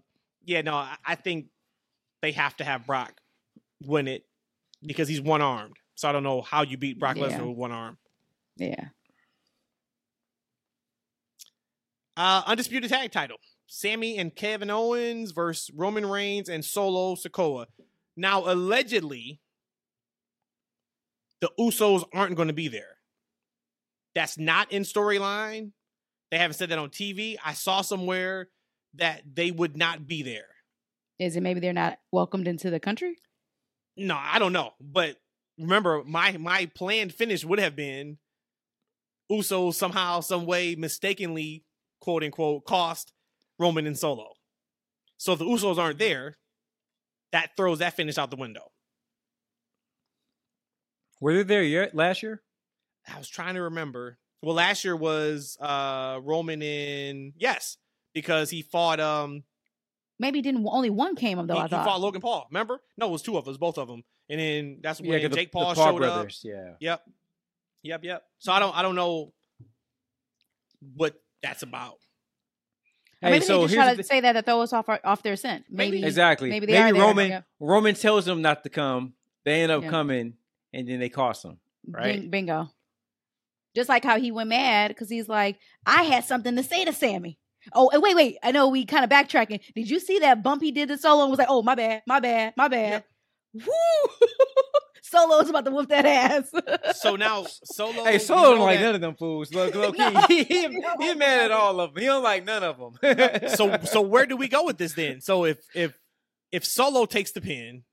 [0.43, 1.47] yeah, no, I, I think
[2.21, 3.13] they have to have Brock
[3.83, 4.25] win it
[4.85, 5.75] because he's one armed.
[5.95, 7.27] So I don't know how you beat Brock Yeah.
[7.29, 7.97] Lesnar with one arm.
[8.57, 8.85] Yeah.
[12.17, 13.37] Uh, undisputed tag title:
[13.67, 17.65] Sami and Kevin Owens versus Roman Reigns and Solo Sikoa.
[18.15, 19.41] Now, allegedly,
[21.45, 22.97] the Usos aren't going to be there.
[24.15, 25.73] That's not in storyline.
[26.31, 27.35] They haven't said that on TV.
[27.45, 28.49] I saw somewhere
[28.95, 30.47] that they would not be there.
[31.19, 33.17] Is it maybe they're not welcomed into the country?
[33.95, 34.71] No, I don't know.
[34.81, 35.17] But
[35.59, 38.17] remember, my my planned finish would have been
[39.31, 41.63] Usos somehow, some way, mistakenly,
[42.01, 43.13] quote unquote, cost
[43.59, 44.31] Roman and Solo.
[45.17, 46.37] So if the Usos aren't there,
[47.33, 48.71] that throws that finish out the window.
[51.25, 52.43] Were they there yet last year?
[53.11, 54.19] I was trying to remember.
[54.43, 57.77] Well, last year was uh Roman in yes,
[58.13, 59.43] because he fought um
[60.19, 61.55] Maybe didn't only one came up though.
[61.55, 61.81] he, I thought.
[61.81, 62.45] he fought Logan Paul.
[62.51, 62.79] Remember?
[62.95, 64.03] No, it was two of us, both of them.
[64.29, 65.97] And then that's when the- Jake the Paul, showed up.
[65.97, 66.41] brothers.
[66.43, 66.73] Yeah.
[66.79, 67.01] Yep.
[67.81, 68.23] Yep, yep.
[68.37, 69.33] So I don't I don't know
[70.95, 71.95] what that's about.
[73.19, 74.99] Hey, maybe so they just try to thi- say that to throw us off our,
[75.03, 75.65] off their scent.
[75.71, 76.49] Maybe exactly.
[76.51, 77.01] Maybe they Maybe are.
[77.07, 77.41] Roman Yeah.
[77.59, 79.13] Roman tells them not to come.
[79.43, 79.89] They end up Yeah.
[79.89, 80.33] coming,
[80.75, 81.57] and then they cost them.
[81.87, 82.29] Right.
[82.29, 82.69] Bingo.
[83.75, 86.93] Just like how he went mad because he's like, I had something to say to
[86.93, 87.37] Sami.
[87.73, 88.37] Oh, and wait, wait.
[88.43, 89.59] I know we kind of backtracking.
[89.75, 92.03] Did you see that bump he did to Solo and was like, oh, my bad,
[92.07, 93.03] my bad, my bad.
[93.53, 93.63] Woo!
[95.01, 96.51] Solo's about to whoop that ass.
[96.97, 99.53] So now Solo Hey, Solo don't like that- none of them fools.
[99.53, 100.09] Look, look, No.
[100.27, 100.95] he, he, No.
[100.99, 102.01] he mad at all of them.
[102.01, 103.49] He don't like none of them.
[103.49, 105.21] so so where do we go with this then?
[105.21, 105.97] So if if
[106.51, 107.83] if Solo takes the pin,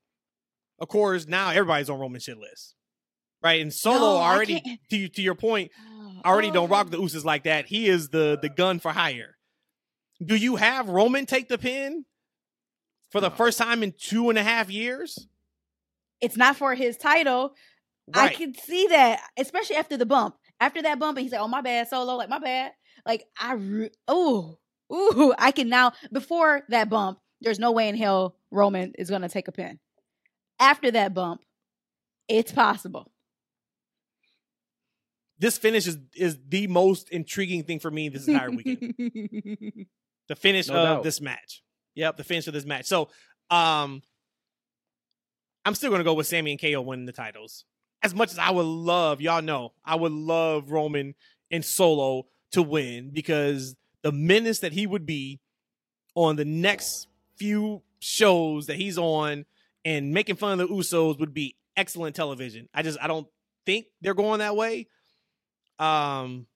[0.83, 2.75] of course now everybody's on Roman shit list,
[3.41, 3.61] right?
[3.61, 4.61] And Solo No, already
[4.91, 7.01] to to your point oh, already don't rock the oh.
[7.01, 7.65] Usos like that.
[7.65, 9.37] He is the the gun for hire.
[10.23, 12.05] Do you have Roman take the pin
[13.09, 13.35] for the No.
[13.35, 15.27] first time in two and a half years?
[16.21, 17.55] It's not for his title.
[18.13, 20.35] I can see that, especially after the bump.
[20.59, 22.71] After that bump, and he's like, "Oh my bad, solo." Like my bad.
[23.05, 24.59] Like I, re- oh
[24.93, 25.33] ooh.
[25.37, 25.93] I can now.
[26.11, 29.79] Before that bump, there's no way in hell Roman is gonna take a pin.
[30.63, 31.41] After that bump,
[32.29, 33.11] it's possible.
[35.37, 38.95] This finish is, is the most intriguing thing for me this entire weekend.
[40.29, 41.03] the finish No of doubt.
[41.03, 41.63] this match.
[41.95, 42.85] Yep, the finish of this match.
[42.85, 43.09] So,
[43.49, 44.03] um,
[45.65, 47.65] I'm still gonna go with Sami and KO winning the titles.
[48.01, 51.13] As much as I would love, y'all know, I would love Roman
[51.51, 55.41] and Solo to win because the menace that he would be
[56.15, 59.43] on the next few shows that he's on
[59.85, 62.69] and making fun of the Usos would be excellent television.
[62.73, 63.27] I just I don't
[63.65, 64.87] think they're going that way.
[65.79, 66.47] Um,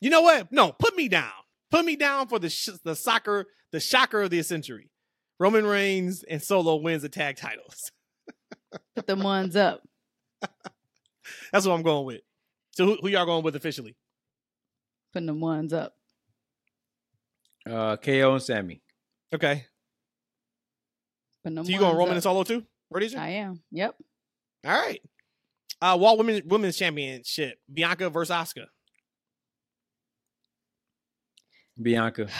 [0.00, 0.50] you know what?
[0.50, 1.30] No, put me down.
[1.70, 4.90] Put me down for the sh- the soccer the shocker of the century.
[5.38, 7.92] Roman Reigns and Solo wins the tag titles.
[8.94, 9.82] Put them ones up.
[11.52, 12.20] That's what I'm going with.
[12.72, 13.96] So who, who y'all going with officially?
[15.12, 15.94] Putting them ones up.
[17.68, 18.82] Uh, KO and Sami.
[19.34, 19.64] Okay.
[21.42, 22.16] Putting them So you going ones Roman up.
[22.16, 22.64] and Solo too?
[22.88, 23.14] Where did?
[23.14, 23.62] I am.
[23.72, 23.94] Yep.
[24.66, 25.00] All right.
[25.82, 27.58] Uh Raw Women Women's Championship.
[27.72, 28.66] Bianca versus Asuka.
[31.80, 32.28] Bianca.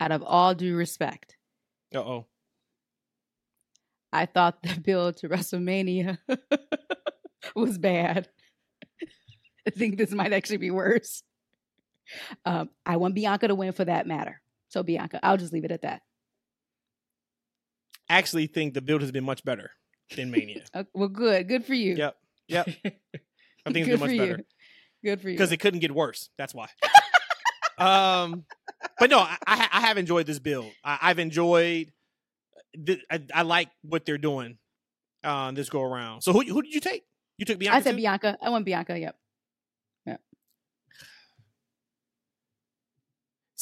[0.00, 1.36] Out of all due respect,
[1.94, 2.26] Uh oh.
[4.12, 6.18] I thought the build to WrestleMania
[7.56, 8.28] was bad.
[9.66, 11.22] I think this might actually be worse.
[12.44, 14.40] Um, I want Bianca to win for that matter.
[14.74, 16.02] So Bianca, I'll just leave it at that.
[18.08, 19.70] Actually think the build has been much better
[20.16, 20.64] than Mania.
[20.74, 21.94] Uh, well, good, good for you.
[21.94, 22.16] Yep.
[22.48, 22.68] Yep.
[23.64, 24.38] I think it's been much better.
[24.38, 24.44] you.
[25.10, 25.34] Good for you.
[25.36, 26.28] because it couldn't get worse.
[26.36, 26.66] That's why.
[27.78, 28.44] um,
[28.98, 30.72] but no, I, I, I have enjoyed this build.
[30.82, 31.92] I, I've enjoyed.
[32.84, 34.58] th- I, I like what they're doing
[35.22, 36.22] uh, this go around.
[36.22, 37.04] So who who did you take?
[37.38, 37.76] You took Bianca.
[37.76, 37.98] I said too?
[37.98, 38.36] Bianca.
[38.42, 38.98] I want Bianca.
[38.98, 39.16] Yep.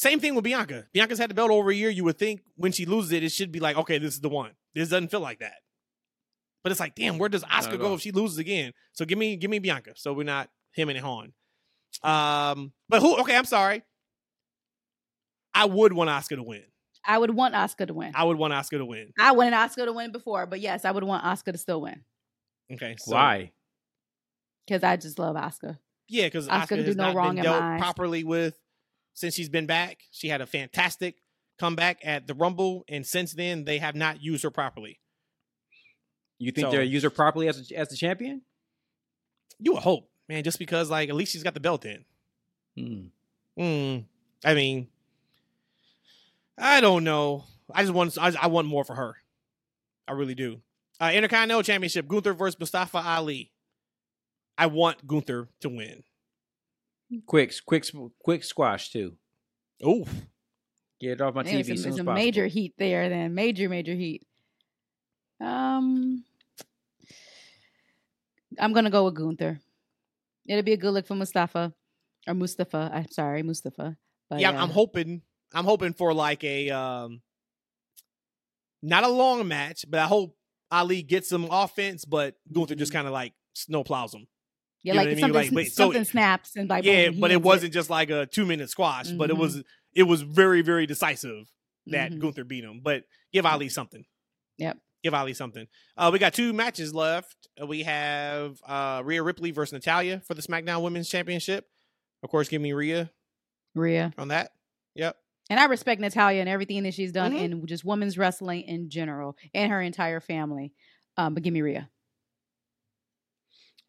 [0.02, 0.86] Same thing with Bianca.
[0.92, 1.88] Bianca's had the belt over a year.
[1.88, 4.28] You would think when she loses it, it should be like, okay, this is the
[4.28, 4.50] one.
[4.74, 5.54] This doesn't feel like that.
[6.64, 7.94] But it's like, damn, where does Asuka go all.
[7.94, 8.72] if she loses again?
[8.90, 9.92] So give me, give me Bianca.
[9.94, 11.32] So we're not him and Han.
[12.02, 13.16] Um, but who?
[13.20, 13.84] Okay, I'm sorry.
[15.54, 16.64] I would want Asuka to win.
[17.06, 18.10] I would want Asuka to win.
[18.12, 19.12] I would want Asuka to win.
[19.20, 22.02] I wanted Asuka to win before, but yes, I would want Asuka to still win
[22.72, 23.52] Okay, so, Why?
[24.66, 25.78] because I just love Asuka.
[26.08, 28.58] Yeah, because Asuka Oscar do no not wrong been in my dealt properly with
[29.14, 30.04] since she's been back.
[30.10, 31.16] She had a fantastic
[31.58, 34.98] comeback at the Rumble, and since then they have not used her properly.
[36.38, 38.42] You think So- they're use her properly as a, as the champion?
[39.58, 42.04] You would hope, man, just because like at least she's got the belt in.
[42.76, 43.04] Hmm.
[43.58, 44.04] Mm,
[44.44, 44.88] I mean,
[46.58, 47.44] I don't know.
[47.72, 49.16] I just want I, I want more for her.
[50.08, 50.60] I really do.
[51.00, 53.50] Uh, Intercontinental Championship: Gunther versus Mustafa Ali.
[54.58, 56.02] I want Gunther to win.
[57.26, 57.84] Quick, quick,
[58.22, 59.16] quick squash too.
[59.82, 60.06] Oh,
[61.00, 61.58] Get it off my There's TV.
[61.60, 62.14] as soon there's as some possible.
[62.24, 63.08] major heat there.
[63.08, 64.22] Then major, major heat.
[65.40, 66.22] Um,
[68.56, 69.58] I'm gonna go with Gunther.
[70.46, 71.72] It'll be a good look for Mustafa
[72.28, 72.90] or Mustafa.
[72.94, 73.96] I'm sorry, Mustafa.
[74.30, 75.22] But yeah, I'm hoping.
[75.52, 77.20] I'm hoping for like a um,
[78.80, 80.36] not a long match, but I hope
[80.70, 84.28] Ali gets some offense, but Gunther just kind of like snow plows him.
[84.84, 85.20] Yeah, You know like what I mean?
[85.20, 88.44] something, Like, wait, so- snaps and like yeah, but it wasn't just like a two
[88.44, 89.40] minute squash, but it Mhm.
[89.40, 89.62] was
[89.94, 91.46] it was very very decisive
[91.86, 92.18] that Mhm.
[92.20, 92.80] Gunther beat him.
[92.82, 94.04] But give Ali something.
[94.58, 94.78] Yep.
[95.04, 95.66] Give Ali something.
[95.96, 97.36] Uh, we got two matches left.
[97.60, 101.68] Uh, We have uh, Rhea Ripley versus Natalya for the SmackDown Women's Championship.
[102.22, 103.10] Of course, give me Rhea
[103.74, 104.12] Rhea.
[104.18, 104.52] on that.
[104.94, 105.16] Yep.
[105.50, 107.40] And I respect Natalya and everything that she's done Mhm.
[107.40, 110.72] in just women's wrestling in general and her entire family.
[111.16, 111.90] Um, but give me Rhea.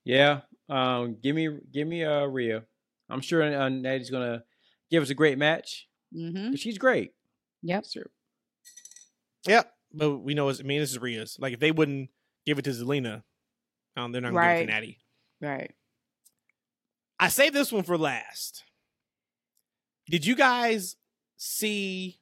[0.03, 0.41] Yeah.
[0.69, 1.17] Um.
[1.21, 2.63] Give me, give me uh Rhea.
[3.09, 4.43] I'm sure uh, Natty's gonna
[4.89, 5.87] give us a great match.
[6.15, 6.51] Mm-hmm.
[6.51, 7.13] 'cause She's great.
[7.63, 7.85] Yep.
[7.85, 8.05] Sure.
[9.47, 9.73] Yep.
[9.93, 11.37] But we know, it's, I mean, this is Rhea's.
[11.39, 12.09] Like, if they wouldn't
[12.45, 13.23] give it to Zelina,
[13.95, 14.99] um, they're not going to give it to Natty.
[15.41, 15.71] Right.
[17.19, 18.63] I saved this one for last.
[20.09, 20.95] Did you guys
[21.37, 22.19] see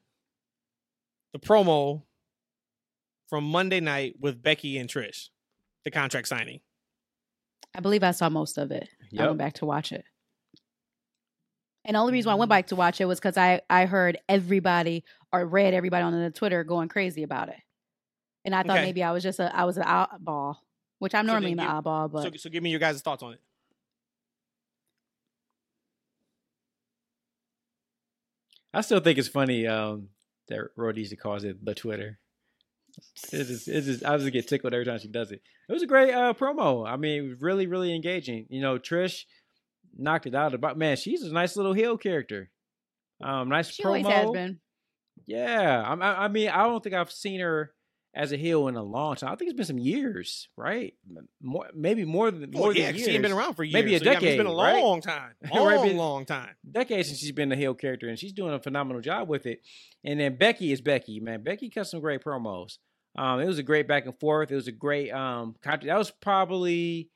[1.34, 2.03] the promo
[3.30, 5.30] from Monday night with Becky and Trish,
[5.85, 6.59] the contract signing?
[7.73, 8.89] I believe I saw most of it.
[9.18, 10.03] I went back to watch it.
[11.84, 12.39] And the only reason why I Mm.
[12.39, 15.03] went back to watch it was because I, I heard everybody
[15.34, 17.60] or read everybody on the Twitter going crazy about it.
[18.45, 18.81] And I thought Okay.
[18.84, 20.57] maybe I was just a I was an oddball,
[20.99, 23.02] which I'm So normally then an give- oddball, but So, so give me your guys'
[23.02, 23.41] thoughts on it.
[28.73, 30.10] I still think it's funny um,
[30.48, 32.19] that Rhodesia calls it the Twitter.
[33.31, 35.41] It just, it just, I just get tickled every time she does it.
[35.69, 36.88] It was a great uh, promo.
[36.88, 38.45] I mean, really, really engaging.
[38.49, 39.23] You know, Trish
[39.97, 40.53] knocked it out.
[40.53, 42.49] About man, she's a nice little heel character.
[43.23, 43.88] Um, nice She promo.
[43.88, 44.59] always has been.
[45.26, 47.72] Yeah, I, I mean, I don't think I've seen her
[48.14, 49.32] as a heel in a long time.
[49.32, 50.94] I think it's been some years, right?
[51.42, 53.08] More, maybe more than more Well, yeah, than 'cause years.
[53.10, 53.74] she ain't been around for years.
[53.74, 54.82] Maybe a so, yeah, it's been a decade, right?
[54.84, 56.50] long time, Right, long, but- long time.
[56.70, 59.62] decades since she's been a heel character, and she's doing a phenomenal job with it.
[60.04, 61.42] And then Becky is Becky, man.
[61.44, 62.80] Becky cut some great promos.
[63.18, 64.52] Um, it was a great back and forth.
[64.52, 65.56] It was a great um.
[65.62, 67.10] Contra- that was probably,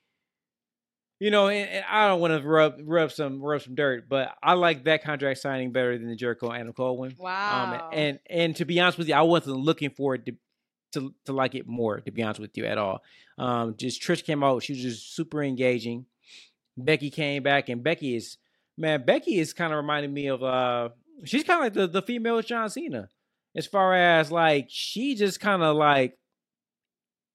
[1.20, 4.34] you know, and, and I don't want to rub rub some rub some dirt, but
[4.44, 7.16] I like that contract signing better than the Jericho Adam Cole one.
[7.18, 7.82] Wow.
[7.84, 10.36] Um, and and to be honest with you, I wasn't looking for it to
[10.96, 12.00] to to like it more.
[12.00, 13.04] To be honest with you, at all.
[13.38, 14.64] Um, just Trish came out.
[14.64, 16.06] She was just super engaging.
[16.78, 18.38] Becky came back, and Becky is
[18.78, 19.06] man.
[19.06, 20.90] Becky is kind of reminding me of uh,
[21.24, 23.10] she's kind of like the the female John Cena,
[23.56, 26.18] as far as like she just kind of like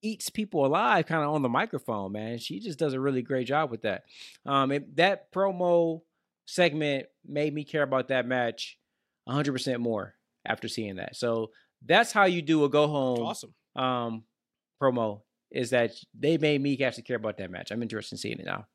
[0.02, 2.12] eats people alive, kind of on the microphone.
[2.12, 4.04] Man, she just does a really great job with that.
[4.46, 6.02] Um, it, that promo
[6.46, 8.78] segment made me care about that match
[9.28, 10.14] 100% more
[10.44, 11.16] after seeing that.
[11.16, 11.50] So
[11.84, 13.54] that's how you do a go home Awesome.
[13.76, 14.24] um
[14.80, 17.70] promo is that they made me actually care about that match.
[17.72, 18.66] I'm interested in seeing it now.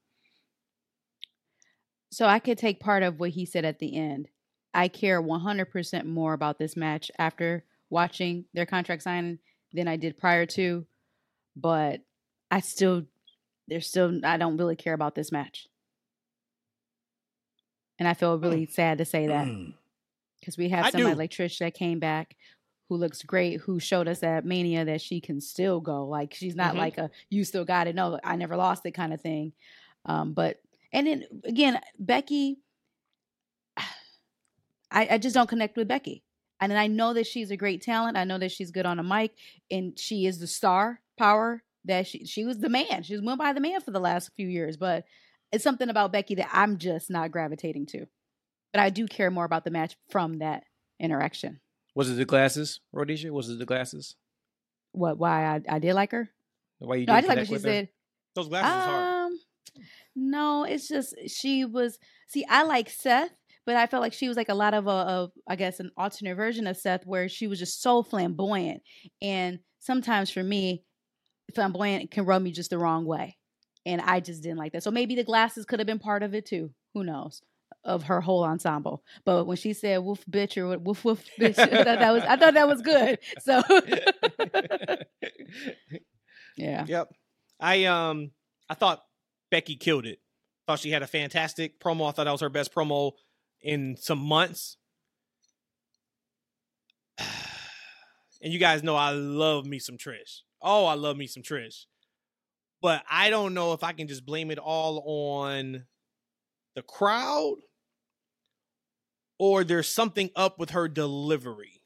[2.12, 4.30] So I could take part of what he said at the end.
[4.74, 9.40] I care 100% more about this match after watching their contract signing
[9.74, 10.86] than I did prior to,
[11.56, 12.02] but
[12.52, 13.04] I still
[13.68, 15.68] there's still I don't really care about this match.
[17.98, 19.48] And I feel really sad to say that
[20.40, 21.20] because we have I somebody do.
[21.20, 22.36] like Trish that came back
[22.90, 26.06] who looks great, who showed us at Mania that she can still go.
[26.06, 26.78] Like she's not Mhm.
[26.78, 27.96] like a you still got it.
[27.96, 29.54] No, I never lost it kind of thing.
[30.06, 30.62] Um, but
[30.94, 32.60] and then again, Becky,
[34.92, 36.24] I, I just don't connect with Becky.
[36.62, 38.18] And I know that she's a great talent.
[38.18, 39.34] I know that she's good on a mic,
[39.70, 43.04] and she is the star power that she she was the man.
[43.04, 45.06] She was went by the man for the last few years, but
[45.52, 48.08] it's something about Becky that I'm just not gravitating to.
[48.72, 50.64] But I do care more about the match from that
[51.00, 51.60] interaction.
[51.96, 53.32] Was it the glasses, Rhodesia?
[53.32, 54.16] Was it the glasses?
[54.92, 55.18] What?
[55.18, 56.30] Why I, I did like her?
[56.80, 57.60] Why you No, I didn't like what she her?
[57.60, 57.90] said.
[58.36, 59.08] Those glasses is hard.
[59.08, 59.40] Um,
[60.16, 61.98] no, it's just she was.
[62.28, 63.32] See, I like Seth,
[63.66, 65.92] but I felt like she was like a lot of a, of I guess an
[65.98, 68.82] alternate version of Seth, where she was just so flamboyant,
[69.22, 70.84] and sometimes for me,
[71.54, 73.38] flamboyant can rub me just the wrong way,
[73.86, 74.84] and I just didn't like that.
[74.84, 76.72] So maybe the glasses could have been part of it too.
[76.94, 77.42] Who knows?
[77.86, 81.84] Of her whole ensemble, but when she said "woof bitch" or "woof woof bitch," I
[81.84, 83.20] thought that was I thought that was good.
[83.42, 83.62] So
[86.58, 87.10] yeah, Yep.
[87.60, 88.32] I um
[88.68, 89.04] I thought
[89.52, 90.18] Becky killed it.
[90.66, 92.10] Thought she had a fantastic promo.
[92.10, 93.12] I thought that was her best promo
[93.62, 94.78] in some months.
[98.42, 100.42] And you guys know I love me some Trish.
[100.62, 101.86] Oh, I love me some Trish.
[102.80, 105.86] But I don't know if I can just blame it all on
[106.76, 107.56] the crowd
[109.40, 111.82] or there's something up with her delivery.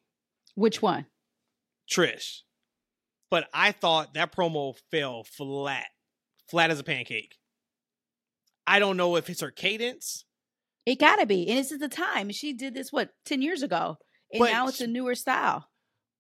[0.56, 1.06] which one?
[1.90, 2.42] Trish.
[3.32, 5.88] But I thought that promo fell flat,
[6.50, 7.38] flat as a pancake.
[8.68, 10.26] I don't know if it's her cadence,
[10.86, 12.32] It gotta be, and this is the time.
[12.32, 13.98] She did this what ten years ago,
[14.32, 15.70] and But now it's a newer style.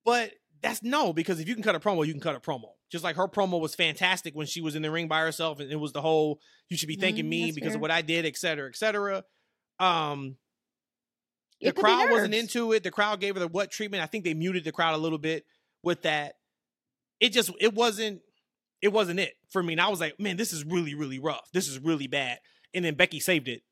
[0.06, 2.74] but that's no, because if you can cut a promo, you can cut a promo.
[2.92, 5.72] Just like her promo was fantastic when she was in the ring by herself, and
[5.72, 6.40] it was the whole
[6.70, 7.78] "you should be thanking Mm, me because fair.
[7.78, 9.24] of what I did," et cetera, et cetera.
[9.80, 10.38] Um,
[11.61, 12.84] the It could be crowd wasn't into it.
[12.84, 14.03] The crowd gave her the what treatment.
[14.03, 15.45] I think they muted the crowd a little bit
[15.84, 16.36] with that.
[17.19, 18.22] It just it wasn't
[18.81, 19.73] it wasn't it for me.
[19.73, 21.49] And I was like, man, this is really really rough.
[21.53, 22.40] This is really bad.
[22.73, 23.64] And then Becky saved it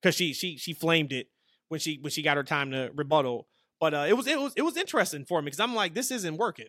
[0.00, 1.28] because she she she flamed it
[1.68, 3.48] when she when she got her time to rebuttal.
[3.80, 6.10] But uh, it was it was it was interesting for me because I'm like, this
[6.10, 6.68] isn't working.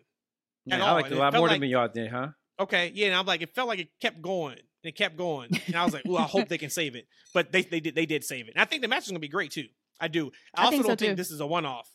[0.66, 2.30] Yeah, I liked it a lot more like- than y'all did, huh?
[2.60, 4.54] Okay, yeah, and I'm like, it felt like it kept going.
[4.58, 7.06] and It kept going, and I was like, "Well, I hope they can save it."
[7.34, 8.54] But they they did they did save it.
[8.56, 9.68] And I think the match is gonna be great too.
[10.00, 10.32] I do.
[10.56, 11.16] I, I also think don't think too.
[11.16, 11.90] this is a one off.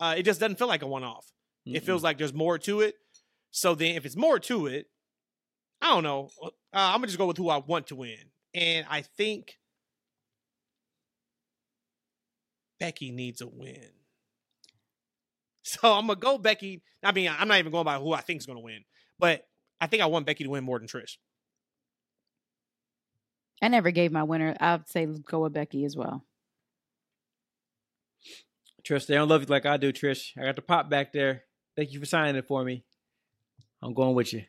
[0.00, 1.26] Uh, it just doesn't feel like a one off.
[1.64, 1.86] It Mm-mm.
[1.86, 2.96] feels like there's more to it.
[3.50, 4.86] So then, if it's more to it,
[5.80, 6.30] I don't know.
[6.42, 8.18] Uh, I'm gonna just go with who I want to win,
[8.54, 9.58] and I think
[12.80, 13.88] Becky needs a win.
[15.66, 16.82] So I'm gonna go Becky.
[17.02, 18.84] I mean, I'm not even going by who I think is gonna win,
[19.18, 19.46] but
[19.80, 21.16] I think I want Becky to win more than Trish.
[23.62, 24.54] I never gave my winner.
[24.60, 26.22] I'd say go with Becky as well.
[28.84, 30.32] Trish, they don't love you like I do, Trish.
[30.38, 31.44] I got the pop back there.
[31.76, 32.84] Thank you for signing it for me.
[33.82, 34.42] I'm going with you.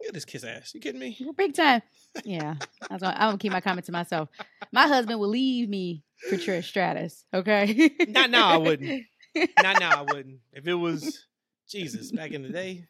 [0.00, 0.72] Look at this kiss ass.
[0.74, 1.16] You kidding me?
[1.36, 1.82] Big time.
[2.24, 2.54] Yeah.
[2.90, 4.28] I was gonna, I'm gonna keep my comment to myself.
[4.72, 7.24] My husband will leave me for Trish Stratus.
[7.32, 7.90] Okay.
[8.08, 8.48] Not now.
[8.48, 9.04] I wouldn't.
[9.62, 10.00] Not now.
[10.00, 10.38] I wouldn't.
[10.52, 11.26] If it was
[11.68, 12.86] Jesus back in the day.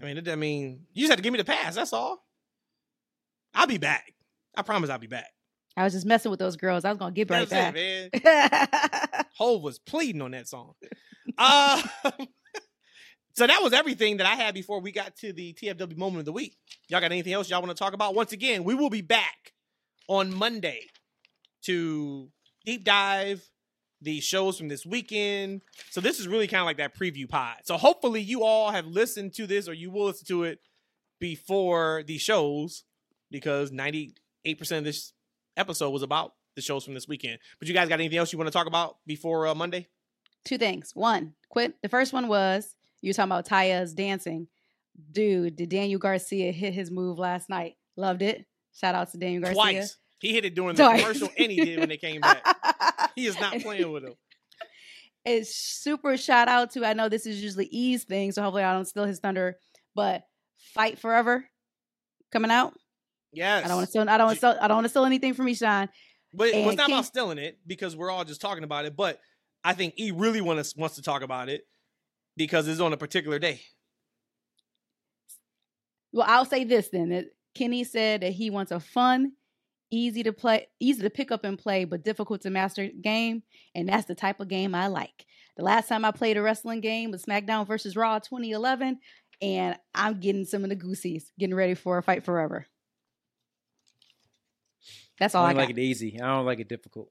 [0.00, 1.74] I mean, it, I mean, you just had to give me the pass.
[1.74, 2.24] That's all.
[3.54, 4.14] I'll be back.
[4.56, 5.28] I promise I'll be back.
[5.76, 6.84] I was just messing with those girls.
[6.84, 7.74] I was gonna get right That's back.
[7.76, 9.24] it, man.
[9.36, 10.74] Hove was pleading on that song.
[11.38, 11.82] Uh,
[13.34, 16.24] so that was everything that I had before we got to the TFW moment of
[16.26, 16.56] the week.
[16.88, 18.14] Y'all got anything else y'all want to talk about?
[18.14, 19.52] Once again, we will be back
[20.08, 20.80] on Monday
[21.62, 22.28] to
[22.64, 23.48] deep dive
[24.02, 25.62] the shows from this weekend.
[25.90, 27.58] So this is really kind of like that preview pod.
[27.64, 30.58] So hopefully you all have listened to this or you will listen to it
[31.20, 32.82] before the shows
[33.30, 34.12] because 98%
[34.72, 35.12] of this
[35.56, 37.38] episode was about the shows from this weekend.
[37.58, 39.88] But you guys got anything else you want to talk about before uh, Monday?
[40.44, 40.92] Two things.
[40.94, 41.74] One, quit.
[41.82, 44.48] The first one was you were talking about Taya's dancing.
[45.12, 47.76] Dude, did Daniel Garcia hit his move last night?
[47.96, 48.44] Loved it.
[48.74, 49.54] Shout out to Daniel Garcia.
[49.54, 49.96] Twice.
[50.18, 51.00] He hit it during the Twice.
[51.00, 52.44] commercial and he did when they came back.
[53.14, 54.14] He is not playing with him.
[55.24, 56.84] It's super shout out to.
[56.86, 59.58] I know this is usually E's thing, so hopefully I don't steal his thunder.
[59.94, 60.22] But
[60.74, 61.44] Fight Forever
[62.30, 62.72] coming out.
[63.32, 63.64] Yes.
[63.64, 64.08] I don't want to steal.
[64.08, 64.58] I don't want to steal.
[64.60, 65.88] I don't want to steal anything from Eshaun.
[66.34, 68.84] But it was And not King- about stealing it because we're all just talking about
[68.84, 68.96] it.
[68.96, 69.20] But
[69.64, 71.66] I think E really wants wants to talk about it
[72.36, 73.60] because it's on a particular day.
[76.12, 77.30] Well, I'll say this then.
[77.54, 79.32] Kenny said that he wants a fun,
[79.90, 83.42] easy to play, easy to pick up and play, but difficult to master game,
[83.74, 85.26] and that's the type of game I like.
[85.56, 88.98] The last time I played a wrestling game was SmackDown versus Raw 2011,
[89.42, 92.66] and I'm getting some of the goosies, getting ready for a fight forever.
[95.18, 95.66] That's all I I, don't got.
[95.68, 96.20] like it easy.
[96.20, 97.08] I don't like it difficult.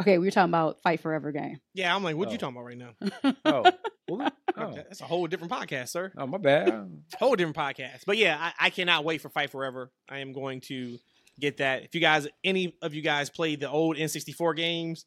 [0.00, 1.58] Okay, we were talking about fight forever game.
[1.74, 2.38] Yeah, I'm like, what you Oh.
[2.38, 3.34] talking about right now?
[3.44, 3.70] Oh,
[4.06, 4.34] what?
[4.56, 4.72] oh.
[4.74, 6.10] That's a whole different podcast, sir.
[6.16, 7.02] oh my bad.
[7.18, 8.04] Whole different podcast.
[8.06, 9.92] But yeah, I, I cannot wait for Fight Forever.
[10.08, 10.98] I am going to
[11.38, 11.84] get that.
[11.84, 15.04] If you guys, any of you guys played the old N64 games,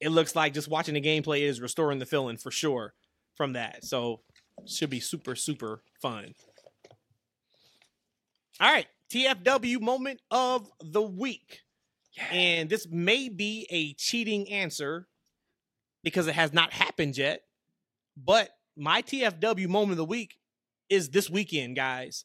[0.00, 2.92] it looks like just watching the gameplay is restoring the feeling for sure
[3.36, 3.84] from that.
[3.84, 4.20] So
[4.66, 6.34] should be super, super fun.
[8.60, 8.86] All right.
[9.10, 11.60] TFW moment of the week.
[12.30, 15.06] And this may be a cheating answer
[16.02, 17.42] because it has not happened yet.
[18.16, 20.34] But my TFW moment of the week
[20.88, 22.24] is this weekend, guys.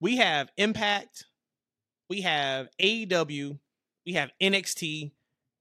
[0.00, 1.26] We have Impact,
[2.08, 3.58] we have AEW,
[4.06, 5.12] we have NXT,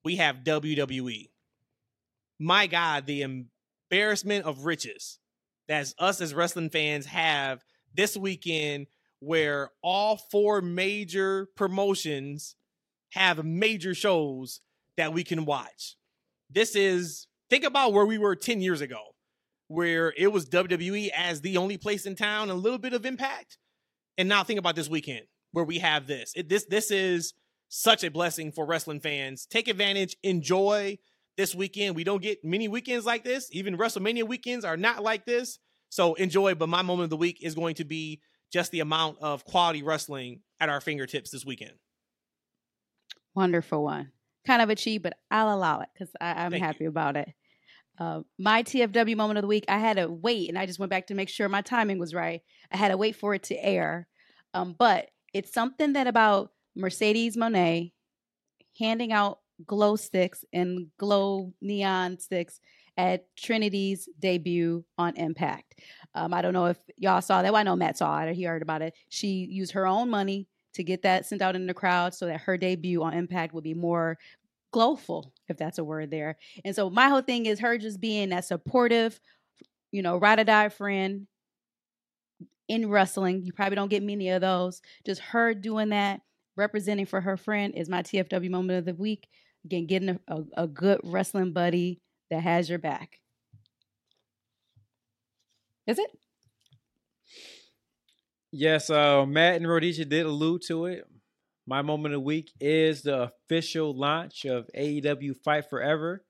[0.03, 1.29] we have WWE.
[2.39, 5.19] My God, the embarrassment of riches
[5.67, 7.63] that us as wrestling fans have
[7.93, 8.87] this weekend,
[9.19, 12.55] where all four major promotions
[13.11, 14.61] have major shows
[14.97, 15.95] that we can watch.
[16.49, 18.99] This is, think about where we were 10 years ago
[19.69, 23.57] where it was WWE as the only place in town, a little bit of impact.
[24.17, 26.33] And now think about this weekend where we have this.
[26.35, 27.33] It, this this is
[27.69, 29.45] such a blessing for wrestling fans.
[29.45, 30.97] Take advantage, enjoy
[31.37, 31.95] this weekend.
[31.95, 33.47] We don't get many weekends like this.
[33.51, 35.59] Even WrestleMania weekends are not like this.
[35.89, 38.21] So enjoy, but my moment of the week is going to be
[38.51, 41.73] just the amount of quality wrestling at our fingertips this weekend.
[43.35, 44.11] Wonderful one.
[44.45, 47.29] Kind of a cheat, but I'll allow it because I'm Thank happy about it.
[47.99, 50.89] Uh, my TFW moment of the week, I had to wait and I just went
[50.89, 52.41] back to make sure my timing was right.
[52.71, 54.07] I had to wait for it to air.
[54.53, 57.91] Um, but it's something that about Mercedes Moné
[58.79, 62.61] handing out glow sticks and glow neon sticks
[62.99, 65.79] at Trinity's debut on Impact.
[66.15, 67.53] Um, I don't know if y'all saw that.
[67.53, 68.93] Well, I know Matt saw it or he heard about it.
[69.07, 72.41] She used her own money to get that sent out in the crowd so that
[72.41, 74.17] her debut on Impact would be more
[74.73, 76.37] glowful, if that's a word there.
[76.65, 79.17] And so my whole thing is her just being that supportive,
[79.91, 81.25] you know, ride or die friend
[82.67, 83.45] in wrestling.
[83.45, 84.81] You probably don't get many of those.
[85.05, 86.19] Just her doing that,
[86.57, 89.29] representing for her friend is my TFW moment of the week.
[89.63, 93.19] Again, getting a, a, a good wrestling buddy that has your back.
[95.87, 96.09] Is it?
[98.51, 101.07] Yes, uh, Matt and Rhodesia did allude to it.
[101.67, 106.23] My moment of the week is the official launch of AEW Fight Forever,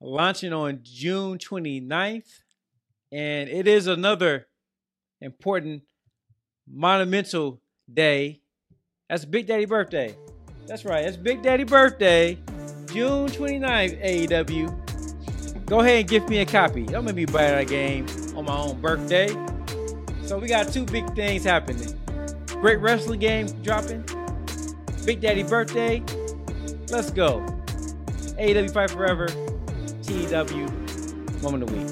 [0.00, 2.28] launching on June 29th.
[3.10, 4.48] And it is another
[5.22, 5.82] important,
[6.66, 7.62] monumental
[7.92, 8.42] day.
[9.08, 10.14] That's Big Daddy birthday.
[10.66, 12.38] That's right, that's Big Daddy birthday,
[12.86, 14.81] June 29th, AEW.
[15.72, 16.84] Go ahead and give me a copy.
[16.84, 18.04] Don't make me buy that game
[18.36, 19.28] on my own birthday.
[20.20, 21.98] So we got two big things happening.
[22.60, 24.04] Great wrestling game dropping.
[25.06, 26.04] Big Daddy birthday.
[26.90, 27.40] Let's go.
[28.38, 29.28] AEW Fight Forever.
[30.02, 31.88] TFW Moment of the Week.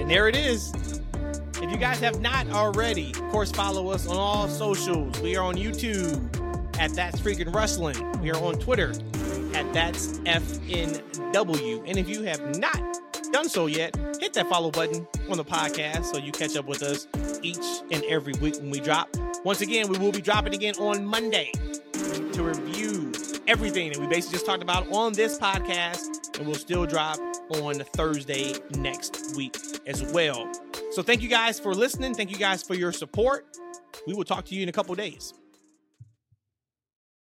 [0.00, 0.72] And there it is.
[1.60, 5.20] If you guys have not already, of course, follow us on all socials.
[5.20, 7.96] We are on YouTube at That's Freaking Wrestling.
[8.20, 8.94] We are on Twitter
[9.78, 11.84] That's FNW.
[11.86, 12.98] And if you have not
[13.32, 16.82] done so yet, hit that follow button on the podcast so you catch up with
[16.82, 17.06] us
[17.42, 19.08] each and every week when we drop.
[19.44, 21.52] Once again, we will be dropping again on Monday
[21.92, 23.12] to review
[23.46, 27.16] everything that we basically just talked about on this podcast, and we'll still drop
[27.50, 29.56] on Thursday next week
[29.86, 30.52] as well.
[30.90, 32.14] So thank you guys for listening.
[32.14, 33.46] Thank you guys for your support.
[34.08, 35.34] We will talk to you in a couple days.